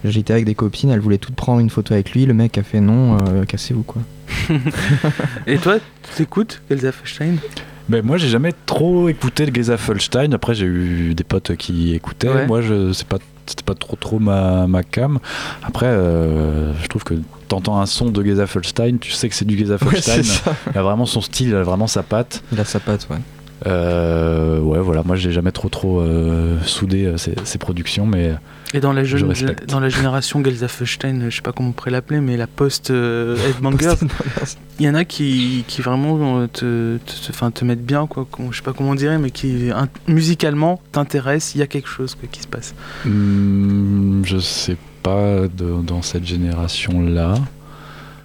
j'étais 0.04 0.32
avec 0.32 0.44
des 0.44 0.54
copines, 0.54 0.90
elles 0.90 1.00
voulaient 1.00 1.18
toutes 1.18 1.34
prendre 1.34 1.60
une 1.60 1.70
photo 1.70 1.94
avec 1.94 2.12
lui, 2.12 2.26
le 2.26 2.34
mec 2.34 2.58
a 2.58 2.62
fait 2.62 2.80
non, 2.80 3.18
euh, 3.18 3.44
cassez-vous, 3.44 3.82
quoi. 3.82 4.02
Et 5.46 5.58
toi, 5.58 5.78
tu 6.16 6.22
écoutes 6.22 6.62
Elsa 6.70 6.92
Feinstein 6.92 7.36
Ben, 7.88 8.04
moi, 8.04 8.16
j'ai 8.16 8.28
jamais 8.28 8.52
trop 8.66 9.08
écouté 9.08 9.46
le 9.46 9.54
Gezafelstein. 9.54 10.32
Après, 10.32 10.54
j'ai 10.54 10.66
eu 10.66 11.14
des 11.14 11.24
potes 11.24 11.56
qui 11.56 11.94
écoutaient. 11.94 12.28
Ouais. 12.28 12.46
Moi, 12.46 12.60
je 12.60 12.92
c'est 12.92 13.06
pas 13.06 13.18
c'était 13.46 13.64
pas 13.64 13.74
trop 13.74 13.96
trop 13.96 14.20
ma, 14.20 14.68
ma 14.68 14.84
cam. 14.84 15.18
Après, 15.64 15.86
euh, 15.86 16.72
je 16.80 16.86
trouve 16.86 17.02
que 17.02 17.14
t'entends 17.48 17.80
un 17.80 17.86
son 17.86 18.10
de 18.10 18.24
Gezafelstein, 18.24 18.98
tu 18.98 19.10
sais 19.10 19.28
que 19.28 19.34
c'est 19.34 19.44
du 19.44 19.58
Gezafelstein. 19.58 20.22
il 20.72 20.78
a 20.78 20.82
vraiment 20.82 21.06
son 21.06 21.20
style, 21.20 21.48
il 21.48 21.54
a 21.56 21.64
vraiment 21.64 21.88
sa 21.88 22.04
patte. 22.04 22.44
Il 22.52 22.60
a 22.60 22.64
sa 22.64 22.78
patte, 22.78 23.08
ouais. 23.10 23.18
Euh, 23.66 24.60
ouais, 24.60 24.78
voilà. 24.78 25.02
Moi, 25.04 25.16
j'ai 25.16 25.32
jamais 25.32 25.52
trop 25.52 25.68
trop 25.68 26.00
euh, 26.00 26.58
soudé 26.62 27.06
euh, 27.06 27.16
ces 27.16 27.58
productions, 27.58 28.06
mais 28.06 28.34
Et 28.72 28.78
dans 28.80 28.92
la, 28.92 29.02
Je 29.02 29.16
jeune, 29.16 29.28
respecte. 29.30 29.68
dans 29.68 29.80
la 29.80 29.88
génération 29.88 30.44
Gelsa 30.44 30.68
Feinstein, 30.68 31.28
je 31.28 31.34
sais 31.36 31.42
pas 31.42 31.50
comment 31.52 31.70
on 31.70 31.72
pourrait 31.72 31.90
l'appeler, 31.90 32.20
mais 32.20 32.36
la 32.36 32.46
post 32.46 32.90
euh, 32.90 33.36
il 34.78 34.86
y 34.86 34.88
en 34.88 34.94
a 34.94 35.04
qui, 35.04 35.64
qui 35.66 35.82
vraiment 35.82 36.38
euh, 36.40 36.46
te, 36.46 36.98
te, 36.98 37.50
te- 37.50 37.64
mettent 37.64 37.84
bien, 37.84 38.06
quoi. 38.06 38.28
Je 38.50 38.56
sais 38.56 38.62
pas 38.62 38.72
comment 38.72 38.90
on 38.90 38.94
dirait, 38.94 39.18
mais 39.18 39.30
qui 39.30 39.70
un- 39.74 39.88
musicalement 40.06 40.80
t'intéressent, 40.92 41.54
il 41.56 41.58
y 41.58 41.62
a 41.62 41.66
quelque 41.66 41.88
chose 41.88 42.14
quoi, 42.14 42.28
qui 42.30 42.42
se 42.42 42.46
passe. 42.46 42.74
hmm, 43.04 44.22
je 44.24 44.38
sais 44.38 44.76
pas 45.02 45.48
de- 45.48 45.82
dans 45.82 46.02
cette 46.02 46.24
génération-là. 46.24 47.34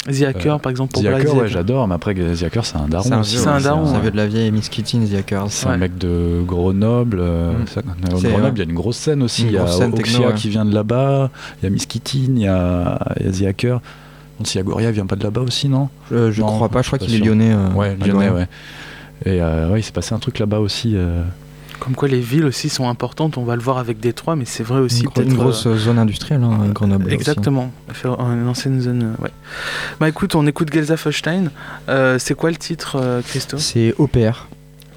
The 0.08 0.22
Hacker, 0.24 0.56
Euh, 0.56 0.58
par 0.60 0.70
exemple, 0.70 0.94
pour 0.94 1.02
The 1.02 1.08
Black 1.08 1.22
Hacker, 1.22 1.36
ouais, 1.36 1.48
j'adore, 1.48 1.88
mais 1.88 1.96
après, 1.96 2.14
The 2.14 2.44
Hacker, 2.44 2.64
c'est 2.66 2.78
un 2.78 2.88
daron 2.88 3.04
C'est 3.04 3.14
un 3.14 3.20
aussi. 3.22 3.32
vieux, 3.32 3.40
C'est 3.44 3.50
un 3.50 3.60
daron, 3.60 3.86
Ça 3.88 4.00
vient 4.00 4.12
de 4.12 4.18
la 4.18 4.28
vieille 4.28 4.52
Miss 4.52 4.70
Kitty, 4.70 5.00
The 5.10 5.16
Hackers. 5.20 5.46
C'est 5.50 5.66
Ouais. 5.68 5.74
un 5.74 5.78
mec 5.78 5.98
de 5.98 6.42
Grenoble. 6.46 7.18
euh, 7.20 7.54
Mm. 7.54 7.66
C'est, 7.68 7.84
Grenoble, 8.30 8.52
il 8.56 8.60
y 8.60 8.62
a 8.62 8.70
une 8.70 8.76
grosse 8.76 8.98
scène 8.98 9.24
aussi. 9.24 9.44
Il 9.48 9.52
y 9.54 9.58
a 9.58 9.64
Oxia 9.64 10.32
qui 10.34 10.50
vient 10.50 10.66
de 10.66 10.74
là-bas. 10.74 11.32
Il 11.62 11.66
y 11.66 11.68
a 11.68 11.70
Miss 11.72 11.86
Kittin, 11.88 12.20
il 12.36 12.40
y 12.42 12.48
a, 12.48 13.00
il 13.20 13.26
y 13.26 13.30
a 13.30 13.32
The 13.32 13.50
Hacker. 13.50 13.82
Donc, 14.38 14.48
si 14.48 14.60
Agoria 14.60 14.92
vient 14.92 15.06
pas 15.06 15.16
de 15.16 15.24
là-bas 15.24 15.42
aussi, 15.42 15.70
non? 15.70 15.90
Je, 16.12 16.30
je 16.32 16.42
Non, 16.42 16.48
crois 16.48 16.70
pas, 16.70 16.82
je 16.82 16.88
crois 16.88 17.00
pas 17.00 17.06
qu'il 17.06 17.16
est 17.16 17.26
lyonnais. 17.26 17.54
euh, 17.54 17.72
Ouais, 17.74 17.96
lyonnais, 17.96 18.30
ouais. 18.30 18.48
Et 19.26 19.42
euh, 19.42 19.70
ouais, 19.72 19.80
il 19.80 19.84
s'est 19.84 19.94
passé 19.94 20.14
un 20.14 20.20
truc 20.20 20.38
là-bas 20.40 20.60
aussi. 20.60 20.96
Euh. 21.76 21.84
Comme 21.84 21.96
quoi 21.96 22.08
les 22.08 22.20
villes 22.20 22.46
aussi 22.46 22.70
sont 22.70 22.88
importantes, 22.90 23.38
on 23.38 23.44
va 23.44 23.56
le 23.56 23.62
voir 23.62 23.78
avec 23.78 24.00
Détroit, 24.00 24.36
mais 24.36 24.46
c'est 24.46 24.64
vrai 24.64 24.80
aussi 24.80 25.02
Une, 25.02 25.06
gro- 25.06 25.14
peut-être. 25.16 25.28
une 25.30 25.34
euh, 25.34 25.44
grosse 25.44 25.68
zone 25.76 26.00
industrielle, 26.00 26.44
hein, 26.44 26.58
Grenoble. 26.74 27.12
Exactement, 27.14 27.72
une 28.20 28.48
ancienne 28.48 28.82
zone. 28.82 29.04
euh, 29.20 29.24
ouais. 29.24 29.32
Bah 30.00 30.10
écoute, 30.10 30.36
on 30.36 30.46
écoute 30.48 30.72
Gelsa 30.74 30.98
Feinstein. 30.98 31.52
Euh, 31.90 32.18
c'est 32.20 32.34
quoi 32.36 32.50
le 32.50 32.58
titre, 32.58 32.98
euh, 33.00 33.22
Christo 33.22 33.58
C'est 33.58 33.94
OPR. 33.98 34.48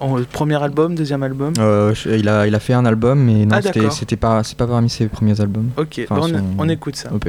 En- 0.01 0.23
Premier 0.23 0.63
album, 0.63 0.95
deuxième 0.95 1.23
album? 1.25 1.55
Euh, 1.59 1.93
il, 2.07 2.29
a, 2.29 2.47
il 2.47 2.55
a 2.55 2.61
fait 2.61 2.73
un 2.75 2.87
album, 2.87 3.19
mais 3.25 3.45
non, 3.45 3.57
Ah, 3.57 3.63
c'était, 3.63 4.17
pas, 4.17 4.43
pas 4.57 4.67
parmi 4.67 4.89
ses 4.89 5.07
premiers 5.09 5.41
albums. 5.41 5.71
Ok, 5.77 6.01
Enfin, 6.05 6.15
bah, 6.15 6.21
on, 6.25 6.29
son- 6.29 6.45
on 6.59 6.69
écoute 6.69 6.95
ça. 6.97 7.13
OP. 7.13 7.29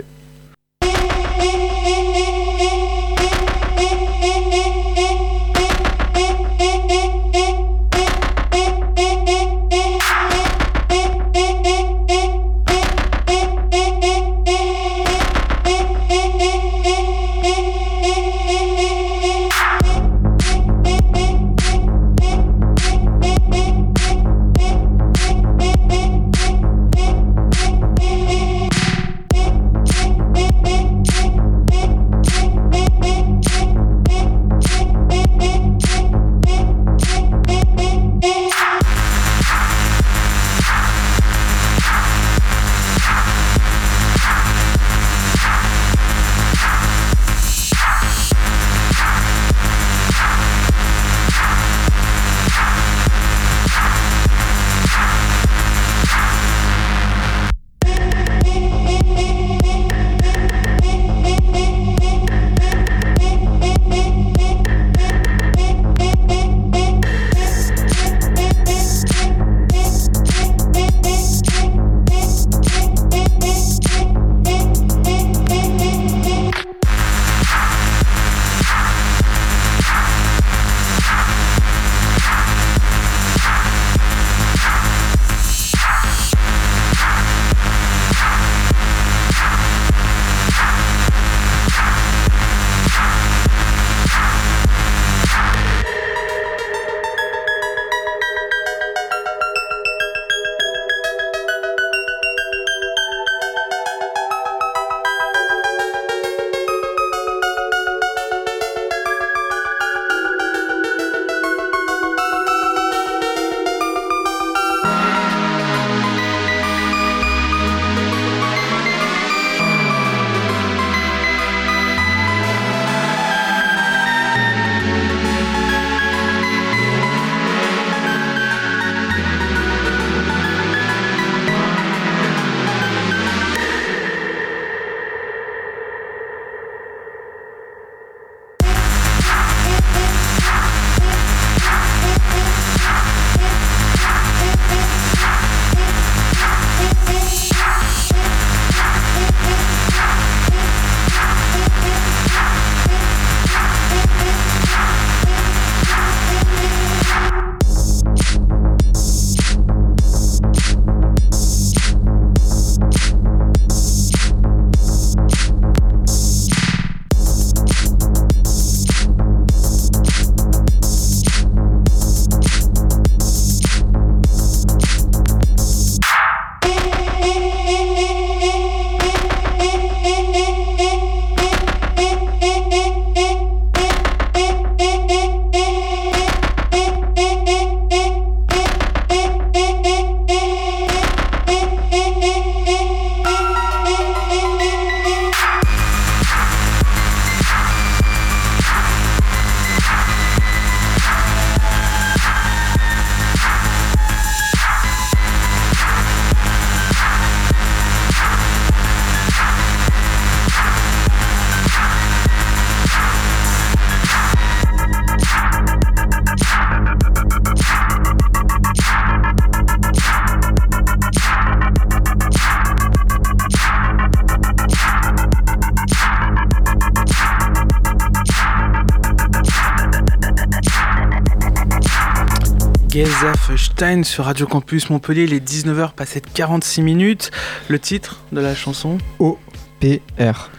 Sur 234.03 234.25
Radio 234.25 234.45
Campus 234.45 234.89
Montpellier, 234.89 235.25
les 235.25 235.39
19h 235.39 235.93
passées 235.93 236.19
de 236.19 236.27
46 236.33 236.81
minutes. 236.81 237.31
Le 237.69 237.79
titre 237.79 238.19
de 238.33 238.41
la 238.41 238.53
chanson 238.53 238.97
OPR. 239.19 240.49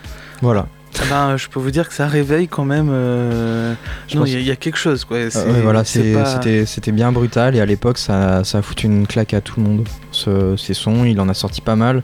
Voilà. 0.40 0.66
Ah 0.98 1.02
ben, 1.10 1.36
je 1.36 1.48
peux 1.48 1.60
vous 1.60 1.70
dire 1.70 1.86
que 1.86 1.92
ça 1.92 2.06
réveille 2.06 2.48
quand 2.48 2.64
même. 2.64 2.88
Euh, 2.90 3.74
non, 4.14 4.24
il 4.24 4.40
y, 4.40 4.50
a 4.50 4.56
quelque 4.56 4.78
chose. 4.78 5.04
Quoi. 5.04 5.18
Ah 5.34 5.38
voilà, 5.62 5.84
c'était 5.84 6.92
bien 6.92 7.12
brutal 7.12 7.54
et 7.54 7.60
à 7.60 7.66
l'époque, 7.66 7.98
ça, 7.98 8.42
ça 8.42 8.58
a 8.58 8.62
foutu 8.62 8.86
une 8.86 9.06
claque 9.06 9.34
à 9.34 9.42
tout 9.42 9.60
le 9.60 9.66
monde. 9.66 9.88
Ce, 10.12 10.56
ces 10.56 10.72
sons, 10.72 11.04
il 11.04 11.20
en 11.20 11.28
a 11.28 11.34
sorti 11.34 11.60
pas 11.60 11.76
mal 11.76 12.00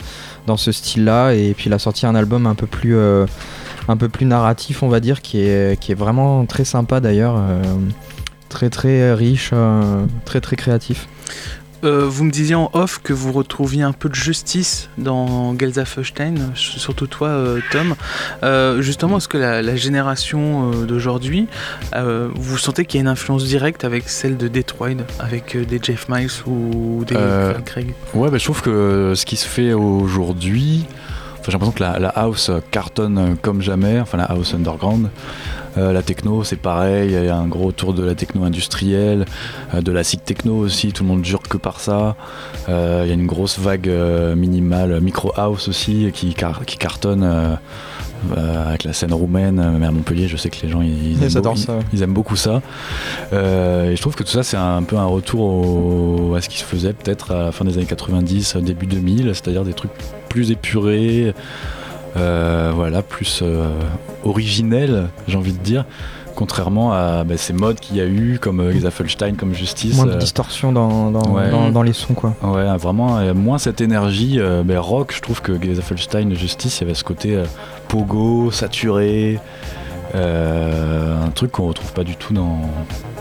dans 0.47 0.59
ce 0.59 0.71
style-là 0.71 1.33
et 1.33 1.55
puis 1.55 1.71
il 1.71 1.73
a 1.73 1.79
sorti 1.79 2.05
un 2.05 2.15
album 2.15 2.47
un 2.47 2.55
peu 2.55 2.67
plus, 2.67 2.95
euh, 2.95 3.25
un 3.89 3.97
peu 3.97 4.11
plus 4.11 4.27
narratif, 4.27 4.83
on 4.83 4.89
va 4.89 5.01
dire, 5.01 5.23
qui 5.23 5.41
est, 5.41 5.81
qui 5.81 5.93
est 5.93 5.97
vraiment 5.97 6.45
très 6.45 6.67
sympa 6.67 7.01
d'ailleurs. 7.01 7.41
Euh, 8.47 8.49
très 8.49 8.71
très 8.71 9.13
riche, 9.13 9.53
très 10.25 10.41
très 10.41 10.57
créatif. 10.57 11.09
Euh, 11.85 12.07
vous 12.09 12.25
me 12.25 12.31
disiez 12.31 12.55
en 12.55 12.71
off 12.73 13.01
que 13.03 13.13
vous 13.13 13.33
retrouviez 13.33 13.83
un 13.83 13.93
peu 13.93 14.09
de 14.09 14.15
justice 14.15 14.89
dans 14.99 15.57
Gelsenkirchen, 15.59 16.53
surtout 16.55 17.07
toi, 17.07 17.29
euh, 17.29 17.61
Tom. 17.71 17.95
Euh, 18.43 18.81
justement, 18.81 19.19
est-ce 19.19 19.29
que 19.29 19.39
la, 19.39 19.77
génération 19.77 20.71
d'aujourd'hui, 20.71 21.49
vous 21.95 22.59
sentez 22.59 22.87
qu'il 22.87 22.99
y 22.99 23.01
a 23.01 23.03
une 23.03 23.09
influence 23.09 23.45
directe 23.45 23.85
avec 23.85 24.09
celle 24.09 24.37
de 24.37 24.49
Detroit, 24.49 25.05
avec 25.19 25.57
des 25.57 25.79
Jeff 25.83 26.09
Miles 26.09 26.31
ou 26.47 27.05
des 27.07 27.17
Craig? 27.65 27.95
Ouais, 28.15 28.31
bah, 28.31 28.39
je 28.39 28.45
trouve 28.45 28.63
que 28.63 29.13
ce 29.15 29.27
qui 29.27 29.37
se 29.37 29.47
fait 29.47 29.73
aujourd'hui, 29.75 30.87
j'ai 31.47 31.59
l'impression 31.59 31.73
que 31.73 32.01
la, 32.01 32.09
house 32.09 32.51
cartonne 32.71 33.37
comme 33.41 33.63
jamais, 33.63 34.01
enfin 34.01 34.19
la 34.19 34.25
house 34.25 34.55
underground. 34.55 35.09
Euh, 35.79 35.93
la 35.93 36.03
techno, 36.03 36.43
c'est 36.43 36.57
pareil, 36.57 37.13
il 37.13 37.25
y 37.25 37.29
a 37.29 37.37
un 37.37 37.47
gros 37.47 37.71
tour 37.71 37.93
de 37.93 38.03
la 38.03 38.15
techno 38.15 38.45
industrielle, 38.45 39.27
euh, 39.75 39.83
de 39.83 39.93
la 39.93 40.03
SIG 40.05 40.25
techno 40.25 40.57
aussi, 40.57 40.93
tout 40.93 41.03
le 41.03 41.09
monde 41.09 41.25
jure 41.25 41.43
que 41.43 41.59
par 41.59 41.81
ça. 41.81 42.17
Euh, 42.69 43.03
il 43.05 43.09
y 43.09 43.11
a 43.11 43.15
une 43.15 43.27
grosse 43.27 43.59
vague 43.59 43.91
minimale, 44.37 45.01
micro 45.01 45.33
house 45.37 45.69
aussi, 45.69 46.11
qui, 46.15 46.35
qui 46.67 46.77
cartonne. 46.79 47.59
Avec 48.37 48.85
la 48.85 48.93
scène 48.93 49.13
roumaine, 49.13 49.77
mais 49.79 49.87
à 49.87 49.91
Montpellier, 49.91 50.29
je 50.29 50.37
sais 50.37 50.51
que 50.51 50.61
les 50.63 50.69
gens 50.69 50.83
ils, 50.83 51.23
aiment, 51.23 51.43
beaucoup, 51.43 51.61
ils, 51.93 52.03
aiment, 52.03 52.13
beaucoup, 52.13 52.37
ça. 52.37 52.63
et 53.33 53.95
je 53.95 54.01
trouve 54.01 54.15
que 54.15 54.23
tout 54.23 54.31
ça, 54.31 54.43
c'est 54.43 54.57
un 54.57 54.83
peu 54.83 54.97
un 54.97 55.07
retour 55.07 56.37
à 56.37 56.41
ce 56.41 56.49
qui 56.49 56.59
se 56.59 56.65
faisait 56.65 56.93
peut-être 56.93 57.33
à 57.33 57.43
la 57.45 57.53
fin 57.53 57.65
des 57.65 57.77
années 57.77 57.87
90, 57.87 58.57
début 58.57 58.87
2000, 58.87 59.27
c'est-à-dire 59.35 59.65
des 59.65 59.75
trucs 59.75 59.93
plus 60.29 60.51
épurés, 60.51 61.35
euh, 62.17 62.73
voilà, 62.75 63.03
plus 63.03 63.41
euh, 63.43 63.69
originel, 64.25 65.09
j'ai 65.29 65.37
envie 65.37 65.53
de 65.53 65.63
dire 65.63 65.85
contrairement 66.37 66.93
à 66.93 67.25
bah, 67.25 67.37
ces 67.37 67.53
modes 67.53 67.81
qu'il 67.81 67.97
y 67.97 68.01
a 68.01 68.07
eu 68.07 68.39
comme 68.41 68.61
euh, 68.61 68.73
comme 69.37 69.55
Justice. 69.55 69.97
Moins 69.97 70.07
de 70.07 70.15
distorsion 70.15 70.71
dans, 70.71 71.11
dans, 71.11 71.83
les 71.83 71.93
sons 71.93 72.15
quoi. 72.15 72.35
Ouais, 72.43 72.77
vraiment 72.77 73.35
moins 73.35 73.59
cette 73.59 73.81
énergie 73.81 74.39
bah, 74.65 74.81
rock. 74.81 75.13
Je 75.15 75.21
trouve 75.21 75.43
que 75.43 75.61
Gesaffelstein 75.61 76.35
Justice, 76.35 76.79
il 76.79 76.83
y 76.83 76.85
avait 76.85 76.95
ce 76.95 77.05
côté 77.05 77.43
pogo, 77.89 78.51
saturé, 78.51 79.41
un 80.15 81.31
truc 81.35 81.53
qu'on 81.53 81.67
retrouve 81.67 81.93
pas 81.93 82.05
du 82.05 82.17
tout 82.17 82.33
dans 82.33 82.61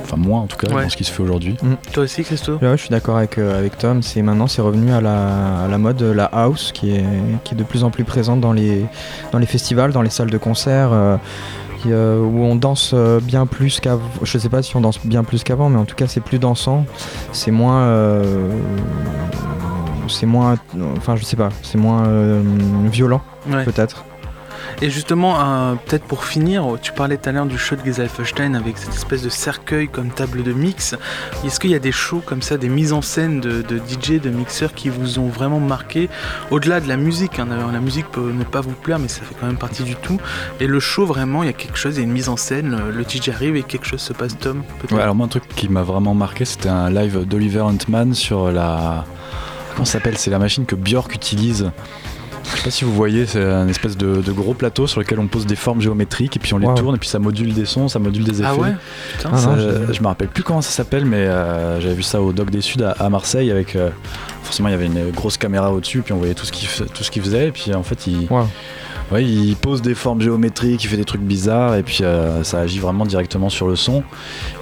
enfin 0.06 0.18
moins 0.18 0.42
en 0.42 0.48
tout 0.48 0.58
cas 0.58 0.68
dans 0.68 0.90
ce 0.90 0.96
qui 0.96 1.04
se 1.04 1.12
fait 1.12 1.24
aujourd'hui. 1.24 1.58
Mm. 1.62 1.74
Toi 1.92 2.04
aussi 2.04 2.24
Christophe 2.24 2.60
Je 2.62 2.76
suis 2.78 2.90
d'accord 2.90 3.18
avec, 3.18 3.38
euh, 3.38 3.58
avec 3.58 3.78
Tom, 3.78 4.02
c'est 4.02 4.22
maintenant 4.22 4.48
c'est 4.48 4.62
revenu 4.62 4.94
à 4.94 5.02
la, 5.02 5.64
à 5.64 5.68
la, 5.68 5.78
mode 5.78 6.02
la 6.02 6.26
house 6.26 6.72
qui 6.72 6.92
est, 6.92 7.06
qui 7.44 7.54
est 7.54 7.58
de 7.58 7.64
plus 7.64 7.84
en 7.84 7.90
plus 7.90 8.04
présente 8.04 8.40
dans 8.40 8.54
les, 8.54 8.86
dans 9.32 9.40
les 9.40 9.46
festivals, 9.46 9.92
dans 9.92 10.02
les 10.02 10.10
salles 10.10 10.30
de 10.30 10.38
concert. 10.38 10.90
Euh, 10.94 11.18
euh, 11.88 12.20
où 12.20 12.44
on 12.44 12.56
danse 12.56 12.94
bien 13.22 13.46
plus 13.46 13.80
qu'avant. 13.80 14.04
Je 14.22 14.38
sais 14.38 14.50
pas 14.50 14.62
si 14.62 14.76
on 14.76 14.82
danse 14.82 15.00
bien 15.06 15.24
plus 15.24 15.44
qu'avant, 15.44 15.70
mais 15.70 15.78
en 15.78 15.86
tout 15.86 15.96
cas 15.96 16.08
c'est 16.08 16.22
plus 16.22 16.40
dansant. 16.40 16.86
C'est 17.32 17.52
moins, 17.52 17.88
c'est 20.08 20.26
moins, 20.26 20.56
enfin 20.98 21.16
je 21.16 21.24
sais 21.24 21.38
pas, 21.38 21.50
c'est 21.62 21.78
moins 21.78 22.04
violent 22.92 23.22
peut-être. 23.66 24.06
Et 24.82 24.90
justement, 24.90 25.76
peut-être 25.86 26.06
pour 26.06 26.26
finir, 26.26 26.66
tu 26.82 26.92
parlais 26.92 27.18
tout 27.18 27.30
à 27.30 27.32
l'heure 27.32 27.46
du 27.46 27.58
show 27.58 27.76
de 27.76 27.84
Gesalfstein 27.84 28.54
avec 28.56 28.78
cette 28.78 28.94
espèce 28.94 29.22
de 29.22 29.30
cercueil 29.30 29.88
comme 29.88 30.10
table 30.10 30.44
de 30.44 30.54
mix. 30.54 30.96
Est-ce 31.46 31.60
qu'il 31.60 31.72
y 31.72 31.76
a 31.76 31.80
des 31.80 31.92
shows 31.92 32.22
comme 32.26 32.42
ça, 32.42 32.58
des 32.58 32.70
mises 32.70 32.94
en 32.94 33.02
scène 33.02 33.40
de, 33.40 33.62
DJ, 33.62 34.22
de 34.22 34.30
mixeurs 34.30 34.74
qui 34.74 34.90
vous 34.90 35.20
ont 35.20 35.28
vraiment 35.28 35.60
marqué 35.60 36.10
Au-delà 36.52 36.80
de 36.80 36.88
la 36.88 36.98
musique, 36.98 37.40
hein, 37.40 37.48
la 37.72 37.80
musique 37.80 38.08
peut 38.12 38.32
ne 38.32 38.44
pas 38.44 38.62
vous 38.62 38.72
plaire, 38.72 39.00
mais 39.00 39.08
ça 39.08 39.22
fait 39.22 39.36
quand 39.40 39.48
même 39.48 39.58
partie 39.58 39.84
du 39.84 39.96
tout. 39.96 40.20
Et 40.60 40.68
le 40.68 40.80
show, 40.80 41.06
vraiment, 41.06 41.44
il 41.44 41.48
y 41.48 41.50
a 41.50 41.54
quelque 41.54 41.78
chose, 41.78 41.96
il 41.96 42.00
y 42.00 42.02
a 42.02 42.06
une 42.06 42.14
mise 42.14 42.30
en 42.30 42.38
scène, 42.38 42.78
le 42.94 43.04
DJ 43.04 43.30
arrive 43.30 43.56
et 43.56 43.64
quelque 43.64 43.86
chose 43.86 44.02
se 44.02 44.14
passe, 44.14 44.38
Tom 44.38 44.64
Ouais, 44.92 45.02
alors 45.02 45.16
moi, 45.16 45.26
un 45.26 45.30
truc 45.30 45.48
qui 45.56 45.70
m'a 45.70 45.84
vraiment 45.84 46.14
marqué, 46.14 46.46
c'était 46.46 46.70
un 46.70 46.90
live 46.90 47.26
d'Oliver 47.26 47.62
Huntman 47.62 48.14
sur 48.14 48.52
la. 48.52 49.06
Comment 49.74 49.86
s'appelle 49.86 50.18
C'est 50.18 50.32
la 50.32 50.40
machine 50.40 50.66
que 50.66 50.76
Björk 50.76 51.14
utilise 51.14 51.72
sais 52.66 52.70
pas 52.70 52.78
si 52.78 52.86
vous 52.86 52.94
voyez, 52.94 53.26
c'est 53.26 53.44
un 53.44 53.68
espèce 53.68 53.98
de, 53.98 54.32
gros 54.32 54.54
plateau 54.54 54.88
sur 54.88 55.00
lequel 55.00 55.20
on 55.20 55.28
pose 55.28 55.46
des 55.46 55.56
formes 55.56 55.82
géométriques 55.82 56.36
et 56.36 56.40
puis 56.40 56.54
on 56.54 56.58
les 56.58 56.74
tourne 56.76 56.96
et 56.96 56.98
puis 56.98 57.10
ça 57.10 57.20
module 57.20 57.54
des 57.54 57.66
sons, 57.66 57.88
ça 57.88 58.00
module 58.00 58.24
des 58.24 58.42
ah 58.42 58.54
effets. 58.54 58.62
Ah 58.62 58.62
ouais 58.62 58.76
Putain, 59.18 59.92
je 59.92 60.02
me 60.02 60.08
rappelle 60.08 60.30
plus 60.30 60.44
comment 60.44 60.62
ça 60.62 60.72
s'appelle, 60.72 61.06
mais 61.06 61.18
euh, 61.18 61.80
j'avais 61.80 61.94
vu 61.94 62.04
ça 62.04 62.22
au 62.22 62.34
Doc 62.34 62.50
des 62.50 62.62
Suds 62.62 62.84
à, 62.84 63.10
Marseille 63.10 63.52
avec. 63.52 63.76
Euh, 63.76 63.90
forcément, 64.44 64.70
il 64.70 64.72
y 64.72 64.76
avait 64.76 64.86
une 64.86 65.12
grosse 65.12 65.38
caméra 65.38 65.72
au-dessus, 65.72 66.02
puis 66.02 66.14
on 66.14 66.18
voyait 66.18 66.34
tout 66.34 66.46
ce 66.46 66.52
qu'il 66.52 67.22
faisait, 67.22 67.48
et 67.48 67.52
puis 67.52 67.74
en 67.74 67.84
fait, 67.84 68.08
il. 68.08 68.28
Ouais, 69.12 69.24
il 69.24 69.56
pose 69.56 69.84
des 69.84 69.94
formes 69.94 70.20
géométriques, 70.20 70.84
il 70.84 70.88
fait 70.88 70.98
des 70.98 71.06
trucs 71.06 71.22
bizarres 71.22 71.76
et 71.76 71.84
puis 71.84 72.00
euh, 72.02 72.44
ça 72.44 72.62
agit 72.62 72.80
vraiment 72.80 73.06
directement 73.06 73.50
sur 73.50 73.68
le 73.68 73.76
son. 73.76 74.04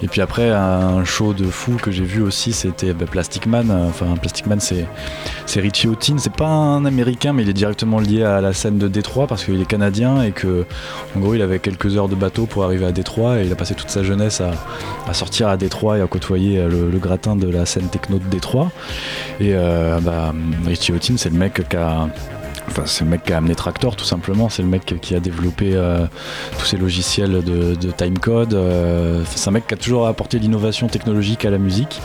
Et 0.02 0.08
puis 0.08 0.20
après, 0.20 0.50
un 0.50 1.02
show 1.04 1.32
de 1.32 1.44
fou 1.44 1.76
que 1.80 1.90
j'ai 1.90 2.04
vu 2.04 2.20
aussi, 2.20 2.52
c'était 2.52 2.92
bah, 2.92 3.06
Plastic 3.10 3.46
Man. 3.46 3.70
Enfin, 3.70 4.04
Plastic 4.20 4.46
Man, 4.46 4.60
c'est, 4.60 4.86
Richie 5.58 5.88
Houghton. 5.88 6.16
C'est 6.18 6.32
pas 6.32 6.46
un 6.46 6.84
américain, 6.84 7.32
mais 7.32 7.42
il 7.42 7.48
est 7.48 7.54
directement 7.54 7.98
lié 7.98 8.22
à 8.22 8.42
la 8.42 8.52
scène 8.52 8.76
de 8.76 8.86
Détroit 8.86 9.26
parce 9.26 9.44
qu'il 9.44 9.58
est 9.60 9.64
canadien 9.64 10.22
et 10.22 10.32
que, 10.32 10.66
en 11.16 11.20
gros, 11.20 11.34
il 11.34 11.40
avait 11.40 11.58
quelques 11.58 11.96
heures 11.96 12.08
de 12.08 12.14
bateau 12.14 12.44
pour 12.44 12.64
arriver 12.64 12.84
à 12.84 12.92
Détroit 12.92 13.38
et 13.38 13.46
il 13.46 13.52
a 13.52 13.56
passé 13.56 13.74
toute 13.74 13.88
sa 13.88 14.02
jeunesse 14.02 14.42
à, 14.42 15.14
sortir 15.14 15.48
à 15.48 15.56
Détroit 15.56 15.96
et 15.96 16.02
à 16.02 16.06
côtoyer 16.06 16.62
le, 16.68 16.98
gratin 16.98 17.34
de 17.34 17.48
la 17.48 17.64
scène 17.64 17.88
techno 17.88 18.18
de 18.18 18.28
Détroit. 18.28 18.70
Et 19.40 19.54
euh, 19.54 20.00
bah, 20.00 20.34
Richie 20.66 20.92
Houghton, 20.92 21.14
c'est 21.16 21.30
le 21.30 21.38
mec 21.38 21.66
qui 21.66 21.76
a 21.76 22.08
Enfin, 22.68 22.82
c'est 22.86 23.04
le 23.04 23.10
mec 23.10 23.24
qui 23.24 23.32
a 23.32 23.36
amené 23.36 23.54
Tractor 23.54 23.94
tout 23.96 24.04
simplement, 24.04 24.48
c'est 24.48 24.62
le 24.62 24.68
mec 24.68 24.96
qui 25.00 25.14
a 25.14 25.20
développé 25.20 25.72
euh, 25.74 26.06
tous 26.58 26.64
ces 26.64 26.76
logiciels 26.76 27.42
de, 27.42 27.90
timecode. 27.90 28.54
Euh, 28.54 29.22
c'est 29.34 29.48
un 29.48 29.52
mec 29.52 29.66
qui 29.66 29.74
a 29.74 29.76
toujours 29.76 30.06
apporté 30.06 30.38
l'innovation 30.38 30.88
technologique 30.88 31.44
à 31.44 31.50
la 31.50 31.58
musique. 31.58 32.00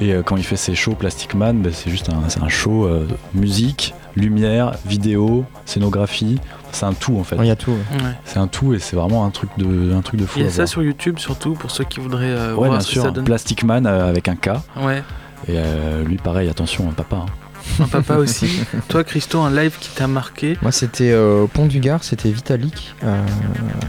Et 0.00 0.12
euh, 0.12 0.22
quand 0.22 0.36
il 0.36 0.42
fait 0.42 0.56
ses 0.56 0.74
shows 0.74 0.94
Plastic 0.94 1.34
Man, 1.34 1.62
ben, 1.62 1.72
c'est 1.72 1.90
juste 1.90 2.10
un, 2.10 2.42
un 2.42 2.48
show 2.48 2.88
musique, 3.34 3.94
lumière, 4.16 4.72
vidéo, 4.84 5.44
scénographie. 5.64 6.40
C'est 6.72 6.86
un 6.86 6.92
tout 6.92 7.16
en 7.16 7.24
fait. 7.24 7.36
Il 7.38 7.46
y 7.46 7.50
a 7.50 7.56
tout. 7.56 7.76
C'est 8.24 8.38
un 8.38 8.48
tout 8.48 8.74
et 8.74 8.80
c'est 8.80 8.96
vraiment 8.96 9.24
un 9.24 9.30
truc 9.30 9.50
de, 9.56 9.94
un 9.94 10.02
truc 10.02 10.18
de 10.18 10.26
fou. 10.26 10.40
Il 10.40 10.44
y 10.44 10.48
a 10.48 10.50
ça 10.50 10.66
sur 10.66 10.82
YouTube 10.82 11.18
surtout 11.18 11.52
pour 11.52 11.70
ceux 11.70 11.84
qui 11.84 12.00
voudraient 12.00 12.52
ouais, 12.52 12.68
bien 12.68 12.80
sûr, 12.80 13.12
Plastic 13.12 13.62
Man 13.62 13.86
avec 13.86 14.28
un 14.28 14.36
K. 14.36 14.50
Ouais. 14.82 15.02
Et 15.48 15.56
lui 16.04 16.16
pareil, 16.16 16.48
attention, 16.48 16.86
papa. 16.96 17.16
Hein. 17.16 17.43
Un 17.80 17.86
papa 17.88 18.16
aussi. 18.16 18.60
Toi, 18.88 19.04
Christo, 19.04 19.40
un 19.40 19.50
live 19.50 19.76
qui 19.80 19.90
t'a 19.90 20.06
marqué? 20.06 20.56
Moi, 20.62 20.72
c'était 20.72 21.10
euh, 21.10 21.42
au 21.42 21.46
Pont 21.46 21.66
du 21.66 21.80
Gard, 21.80 22.04
c'était 22.04 22.30
Vitalik. 22.30 22.94
Euh, 23.02 23.20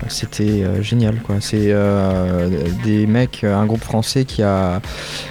c'était 0.07 0.63
euh, 0.63 0.81
génial, 0.81 1.17
quoi. 1.21 1.35
C'est 1.39 1.73
des 2.83 3.05
mecs, 3.07 3.43
un 3.43 3.65
groupe 3.65 3.83
français 3.83 4.25
qui, 4.25 4.41
a, 4.41 4.81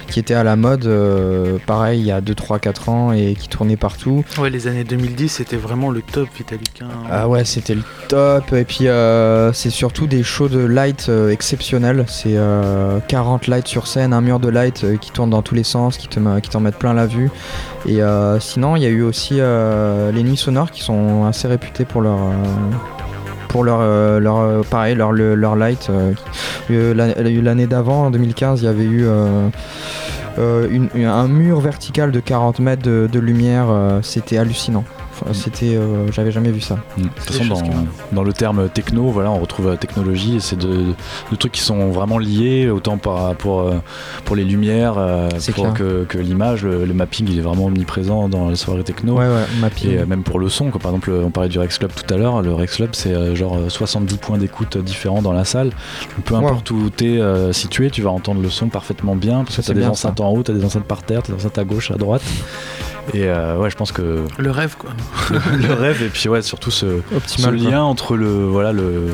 qui 0.07 0.19
était 0.19 0.33
à 0.33 0.43
la 0.43 0.55
mode, 0.55 0.89
pareil, 1.65 1.99
il 1.99 2.05
y 2.05 2.11
a 2.11 2.21
2, 2.21 2.35
3, 2.35 2.59
4 2.59 2.89
ans 2.89 3.11
et 3.11 3.35
qui 3.35 3.47
tournait 3.47 3.77
partout. 3.77 4.23
Ouais, 4.37 4.49
les 4.49 4.67
années 4.67 4.83
2010, 4.83 5.29
c'était 5.29 5.57
vraiment 5.57 5.89
le 5.89 6.01
top, 6.01 6.27
Vitalik. 6.37 6.81
Hein. 6.81 6.87
Ah 7.09 7.27
ouais, 7.27 7.45
c'était 7.45 7.75
le 7.75 7.83
top. 8.07 8.53
Et 8.53 8.63
puis, 8.63 8.87
c'est 9.53 9.69
surtout 9.69 10.07
des 10.07 10.23
shows 10.23 10.49
de 10.49 10.59
light 10.59 11.09
exceptionnels. 11.29 12.05
C'est 12.07 12.37
40 13.07 13.47
lights 13.47 13.67
sur 13.67 13.87
scène, 13.87 14.13
un 14.13 14.21
mur 14.21 14.39
de 14.39 14.49
light 14.49 14.85
qui 14.99 15.11
tourne 15.11 15.29
dans 15.29 15.41
tous 15.41 15.55
les 15.55 15.63
sens, 15.63 15.97
qui 15.97 16.07
t'en 16.07 16.39
qui 16.39 16.57
mettent 16.57 16.79
plein 16.79 16.93
la 16.93 17.05
vue. 17.05 17.29
Et 17.87 18.01
euh, 18.01 18.34
sinon, 18.39 18.75
il 18.75 18.83
y 18.83 18.85
a 18.85 18.89
eu 18.89 19.01
aussi 19.01 19.35
euh, 19.39 20.11
les 20.11 20.23
nuits 20.23 20.37
sonores 20.37 20.71
qui 20.71 20.81
sont 20.81 21.25
assez 21.25 21.47
réputées 21.47 21.85
pour 21.85 22.01
leur 22.01 22.17
euh, 22.17 22.33
pour 23.49 23.63
leur, 23.63 23.79
leur 24.19 24.65
pareil 24.65 24.95
leur, 24.95 25.13
leur 25.13 25.55
light. 25.55 25.89
L'année 26.69 27.67
d'avant, 27.67 28.07
en 28.07 28.11
2015, 28.11 28.61
il 28.61 28.65
y 28.65 28.67
avait 28.67 28.83
eu 28.83 29.07
un 30.37 31.27
mur 31.27 31.61
vertical 31.61 32.11
de 32.11 32.19
40 32.19 32.59
mètres 32.59 32.83
de, 32.83 33.19
lumière. 33.19 33.67
C'était 34.01 34.37
hallucinant. 34.37 34.83
Enfin, 35.21 35.33
C'était, 35.33 35.75
euh, 35.75 36.11
j'avais 36.11 36.31
jamais 36.31 36.51
vu 36.51 36.61
ça. 36.61 36.75
Mm. 36.97 37.03
De 37.03 37.07
toute 37.07 37.35
façon, 37.35 37.63
dans, 38.11 38.23
le 38.23 38.33
terme 38.33 38.69
techno, 38.69 39.03
voilà, 39.09 39.31
on 39.31 39.39
retrouve 39.39 39.69
la 39.69 39.77
technologie 39.77 40.37
et 40.37 40.39
c'est 40.39 40.57
de, 40.57 40.93
de 41.31 41.35
trucs 41.37 41.53
qui 41.53 41.61
sont 41.61 41.89
vraiment 41.89 42.17
liés, 42.17 42.69
autant 42.69 42.97
par, 42.97 43.35
pour, 43.35 43.61
euh, 43.61 43.75
pour 44.25 44.35
les 44.35 44.43
lumières 44.43 44.95
euh, 44.97 45.29
pour 45.53 45.73
que, 45.73 46.03
que 46.03 46.17
l'image. 46.17 46.63
Le, 46.63 46.85
le 46.85 46.93
mapping, 46.93 47.27
il 47.29 47.37
est 47.37 47.41
vraiment 47.41 47.65
omniprésent 47.65 48.27
dans 48.29 48.49
les 48.49 48.55
soirées 48.55 48.83
techno. 48.83 49.17
Ouais, 49.17 49.27
ouais, 49.27 49.45
mapping. 49.59 49.91
Et 49.91 49.99
euh, 49.99 50.05
même 50.05 50.23
pour 50.23 50.39
le 50.39 50.49
son, 50.49 50.71
quoi. 50.71 50.79
par 50.79 50.91
exemple, 50.91 51.11
on 51.23 51.31
parlait 51.31 51.49
du 51.49 51.59
Rex 51.59 51.77
Club 51.77 51.91
tout 51.93 52.13
à 52.13 52.17
l'heure. 52.17 52.41
Le 52.41 52.53
Rex 52.53 52.75
Club, 52.75 52.89
c'est 52.93 53.13
euh, 53.13 53.35
genre 53.35 53.57
euh, 53.57 53.69
70 53.69 54.17
points 54.17 54.37
d'écoute 54.37 54.77
différents 54.77 55.21
dans 55.21 55.33
la 55.33 55.45
salle. 55.45 55.69
Donc, 55.69 56.25
peu 56.25 56.35
Wow. 56.35 56.47
importe 56.47 56.71
où 56.71 56.89
tu 56.89 57.17
es 57.19 57.53
situé, 57.53 57.89
tu 57.89 58.01
vas 58.01 58.09
entendre 58.09 58.41
le 58.41 58.49
son 58.49 58.67
parfaitement 58.67 59.15
bien. 59.15 59.43
Parce 59.43 59.57
que 59.57 59.61
tu 59.61 59.71
as 59.71 59.73
des 59.73 59.85
enceintes 59.85 60.19
en 60.19 60.29
haut, 60.31 60.43
tu 60.43 60.51
as 60.51 60.53
des 60.53 60.65
enceintes 60.65 60.85
par 60.85 61.03
terre, 61.03 61.23
tu 61.23 61.31
as 61.31 61.35
des 61.35 61.41
enceintes 61.41 61.57
à 61.57 61.63
gauche, 61.63 61.91
à 61.91 61.95
droite. 61.95 62.23
Et 63.13 63.25
euh, 63.25 63.57
ouais, 63.57 63.69
je 63.69 63.75
pense 63.75 63.91
que 63.91 64.23
Le 64.37 64.51
rêve, 64.51 64.75
quoi. 64.77 64.89
le 65.57 65.73
rêve, 65.73 66.01
et 66.01 66.09
puis 66.09 66.27
ouais, 66.27 66.41
surtout 66.41 66.71
ce, 66.71 66.85
ce 67.11 67.15
Optimal. 67.15 67.55
quoi. 67.59 67.69
lien 67.71 67.81
entre 67.83 68.15
le 68.17 68.45
voilà 68.45 68.71
le 68.71 69.07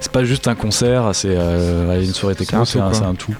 c'est 0.00 0.12
pas 0.12 0.24
juste 0.24 0.46
un 0.48 0.54
concert 0.54 1.10
c'est 1.14 1.34
euh, 1.36 2.00
une 2.00 2.12
soirée 2.12 2.34
techno 2.34 2.64
C'est 2.64 2.72
c'est 2.92 3.02
un 3.02 3.08
un, 3.10 3.14
tout, 3.14 3.34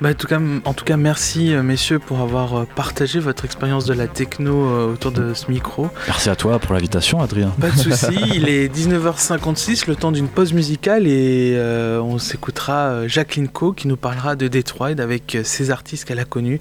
Bah, 0.00 0.08
en, 0.10 0.14
tout 0.14 0.26
cas, 0.26 0.40
en 0.64 0.72
tout 0.72 0.84
cas, 0.86 0.96
merci 0.96 1.52
euh, 1.52 1.62
messieurs 1.62 1.98
pour 1.98 2.20
avoir 2.20 2.54
euh, 2.54 2.64
partagé 2.74 3.20
votre 3.20 3.44
expérience 3.44 3.84
de 3.84 3.92
la 3.92 4.08
techno 4.08 4.66
euh, 4.66 4.94
autour 4.94 5.12
de 5.12 5.34
ce 5.34 5.50
micro. 5.50 5.88
merci 6.06 6.30
à 6.30 6.36
toi 6.36 6.58
pour 6.58 6.72
l'invitation 6.72 7.20
Adrien 7.20 7.50
Pas 7.60 7.68
de 7.68 7.76
souci, 7.76 8.18
il 8.34 8.48
est 8.48 8.74
19h56, 8.74 9.86
le 9.88 9.96
temps 9.96 10.10
d'une 10.10 10.28
pause 10.28 10.54
musicale 10.54 11.06
et 11.06 11.52
euh, 11.54 12.00
on 12.00 12.18
s'écoutera 12.18 13.06
Jacqueline 13.08 13.48
Coe 13.48 13.74
qui 13.74 13.88
nous 13.88 13.98
parlera 13.98 14.36
de 14.36 14.48
Detroit 14.48 15.00
avec 15.00 15.36
ses 15.44 15.70
artistes 15.70 16.06
qu'elle 16.06 16.18
a 16.18 16.24
connus, 16.24 16.60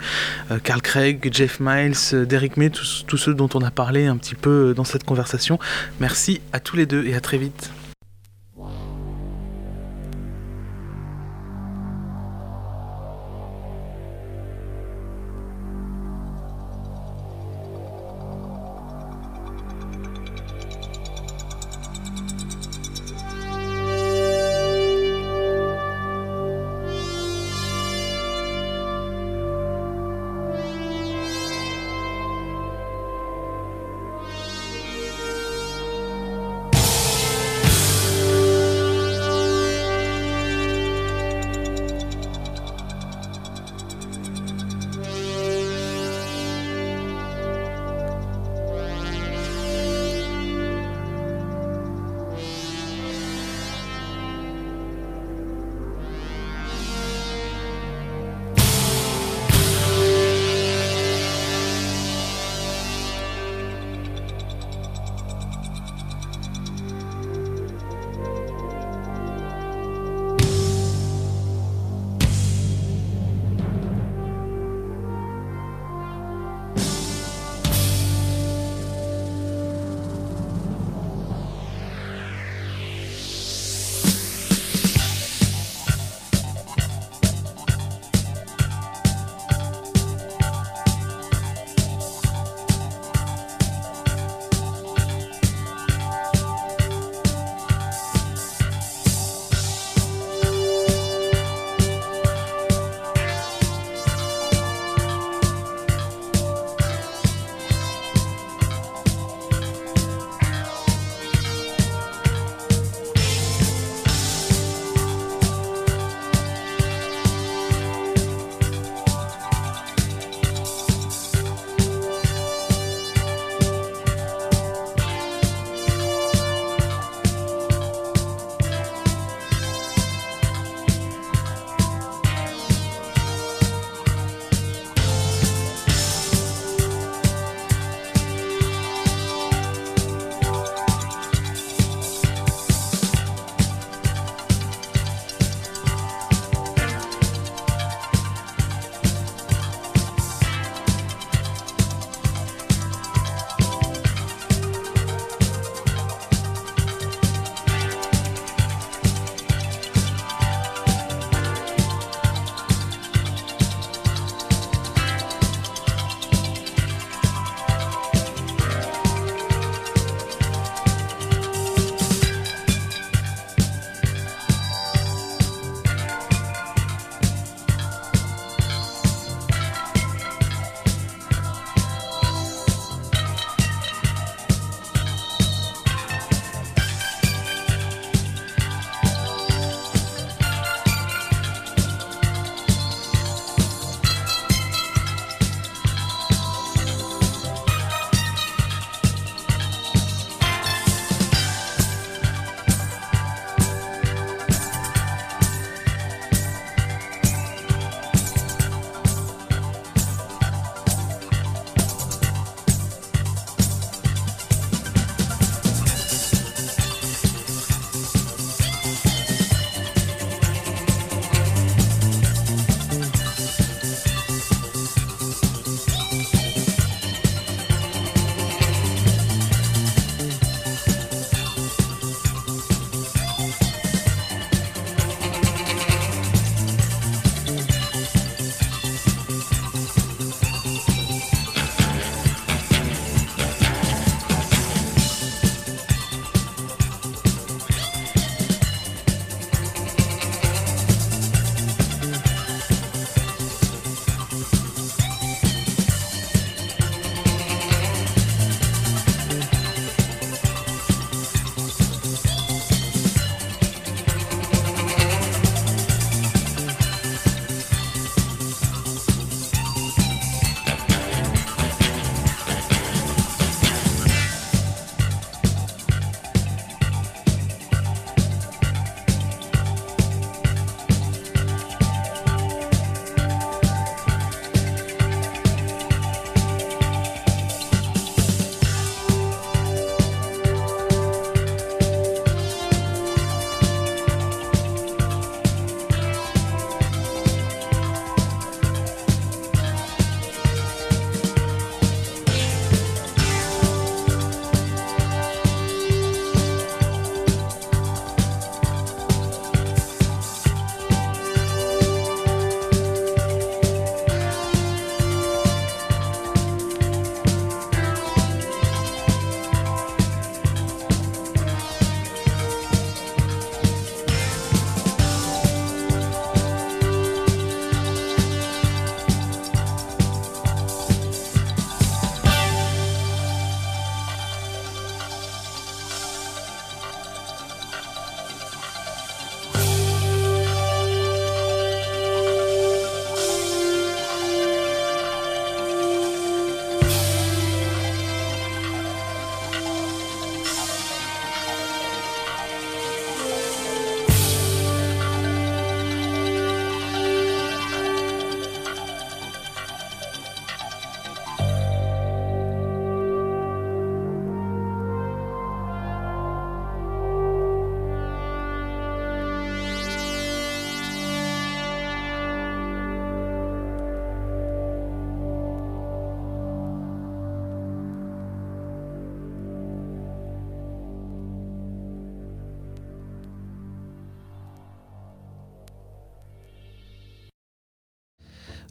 euh, 0.51 0.57
Carl 0.61 0.81
Craig, 0.81 1.29
Jeff 1.31 1.59
Miles, 1.61 2.25
Derek 2.27 2.57
May, 2.57 2.69
tous, 2.69 3.05
tous 3.07 3.17
ceux 3.17 3.33
dont 3.33 3.49
on 3.53 3.61
a 3.61 3.71
parlé 3.71 4.05
un 4.05 4.17
petit 4.17 4.35
peu 4.35 4.73
dans 4.75 4.83
cette 4.83 5.05
conversation. 5.05 5.59
Merci 6.01 6.41
à 6.51 6.59
tous 6.59 6.75
les 6.75 6.85
deux 6.85 7.05
et 7.05 7.15
à 7.15 7.21
très 7.21 7.37
vite. 7.37 7.71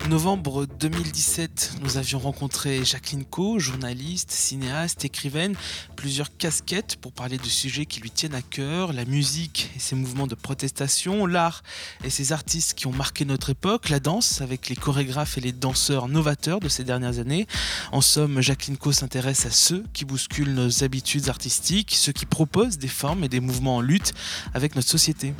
Novembre 0.09 0.65
2017, 0.81 1.81
nous 1.83 1.99
avions 1.99 2.19
rencontré 2.19 2.83
Jacqueline 2.83 3.27
Co, 3.27 3.59
journaliste, 3.59 4.31
cinéaste, 4.31 5.05
écrivaine, 5.05 5.55
plusieurs 5.97 6.35
casquettes 6.35 6.97
pour 6.97 7.13
parler 7.13 7.37
de 7.37 7.45
sujets 7.45 7.85
qui 7.85 8.01
lui 8.01 8.11
tiennent 8.11 8.35
à 8.35 8.41
cœur, 8.41 8.95
la 8.95 9.05
musique 9.05 9.71
et 9.77 9.79
ses 9.79 9.97
mouvements 9.97 10.27
de 10.27 10.35
protestation, 10.35 11.27
l'art 11.27 11.63
et 12.05 12.09
ses 12.09 12.33
artistes 12.33 12.73
qui 12.73 12.87
ont 12.87 12.93
marqué 12.93 13.27
notre 13.27 13.51
époque, 13.51 13.91
la 13.91 14.01
danse 14.01 14.41
avec 14.41 14.71
les 14.71 14.77
chorégraphes 14.77 15.37
et 15.37 15.43
les 15.43 15.53
danseurs 15.53 16.09
novateurs 16.09 16.61
de 16.61 16.71
ces 16.71 16.85
dernières 16.85 17.19
années. 17.19 17.47
En 17.93 18.01
somme, 18.01 18.41
Jacqueline 18.41 18.79
Co 18.79 18.93
s'intéresse 18.93 19.45
à 19.45 19.51
ceux 19.51 19.85
qui 19.93 20.07
bousculent 20.07 20.55
nos 20.55 20.85
habitudes 20.85 21.29
artistiques, 21.29 21.95
ceux 21.95 22.13
qui 22.13 22.25
proposent 22.25 22.79
des 22.79 22.89
formes 22.89 23.25
et 23.25 23.29
des 23.29 23.41
mouvements 23.41 23.77
en 23.77 23.81
lutte 23.83 24.15
avec 24.55 24.75
notre 24.75 24.89
société. 24.89 25.35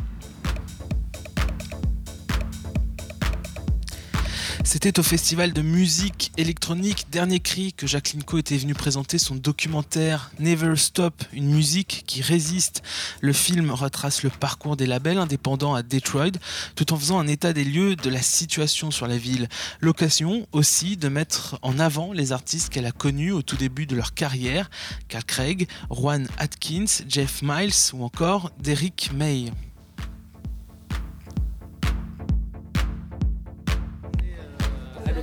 C'était 4.71 5.01
au 5.01 5.03
festival 5.03 5.55
de 5.55 5.63
musique 5.63 6.31
électronique 6.37 7.07
Dernier 7.11 7.41
Cri 7.41 7.73
que 7.73 7.87
Jacqueline 7.87 8.23
Co 8.23 8.37
était 8.37 8.59
venue 8.59 8.75
présenter 8.75 9.17
son 9.17 9.35
documentaire 9.35 10.31
Never 10.41 10.77
Stop, 10.77 11.25
une 11.33 11.49
musique 11.49 12.05
qui 12.07 12.21
résiste. 12.21 12.83
Le 13.23 13.33
film 13.33 13.71
retrace 13.71 14.23
le 14.23 14.29
parcours 14.29 14.77
des 14.77 14.85
labels 14.85 15.17
indépendants 15.17 15.75
à 15.75 15.83
Detroit 15.83 16.37
tout 16.77 16.93
en 16.93 16.99
faisant 16.99 17.19
un 17.19 17.27
état 17.29 17.55
des 17.55 17.65
lieux 17.65 17.97
de 17.97 18.11
la 18.11 18.21
situation 18.21 18.91
sur 18.91 19.07
la 19.07 19.17
ville. 19.17 19.49
L'occasion 19.81 20.47
aussi 20.53 20.99
de 20.99 21.09
mettre 21.09 21.59
en 21.63 21.79
avant 21.79 22.13
les 22.13 22.33
artistes 22.33 22.69
qu'elle 22.69 22.85
a 22.85 22.93
connus 22.93 23.33
au 23.33 23.41
tout 23.41 23.57
début 23.57 23.87
de 23.87 23.97
leur 23.97 24.13
carrière, 24.13 24.69
Carl 25.09 25.25
Craig, 25.25 25.67
Juan 25.91 26.29
Atkins, 26.37 27.05
Jeff 27.09 27.41
Miles 27.41 27.95
ou 27.95 28.05
encore 28.05 28.51
Derrick 28.59 29.13
May. 29.15 29.51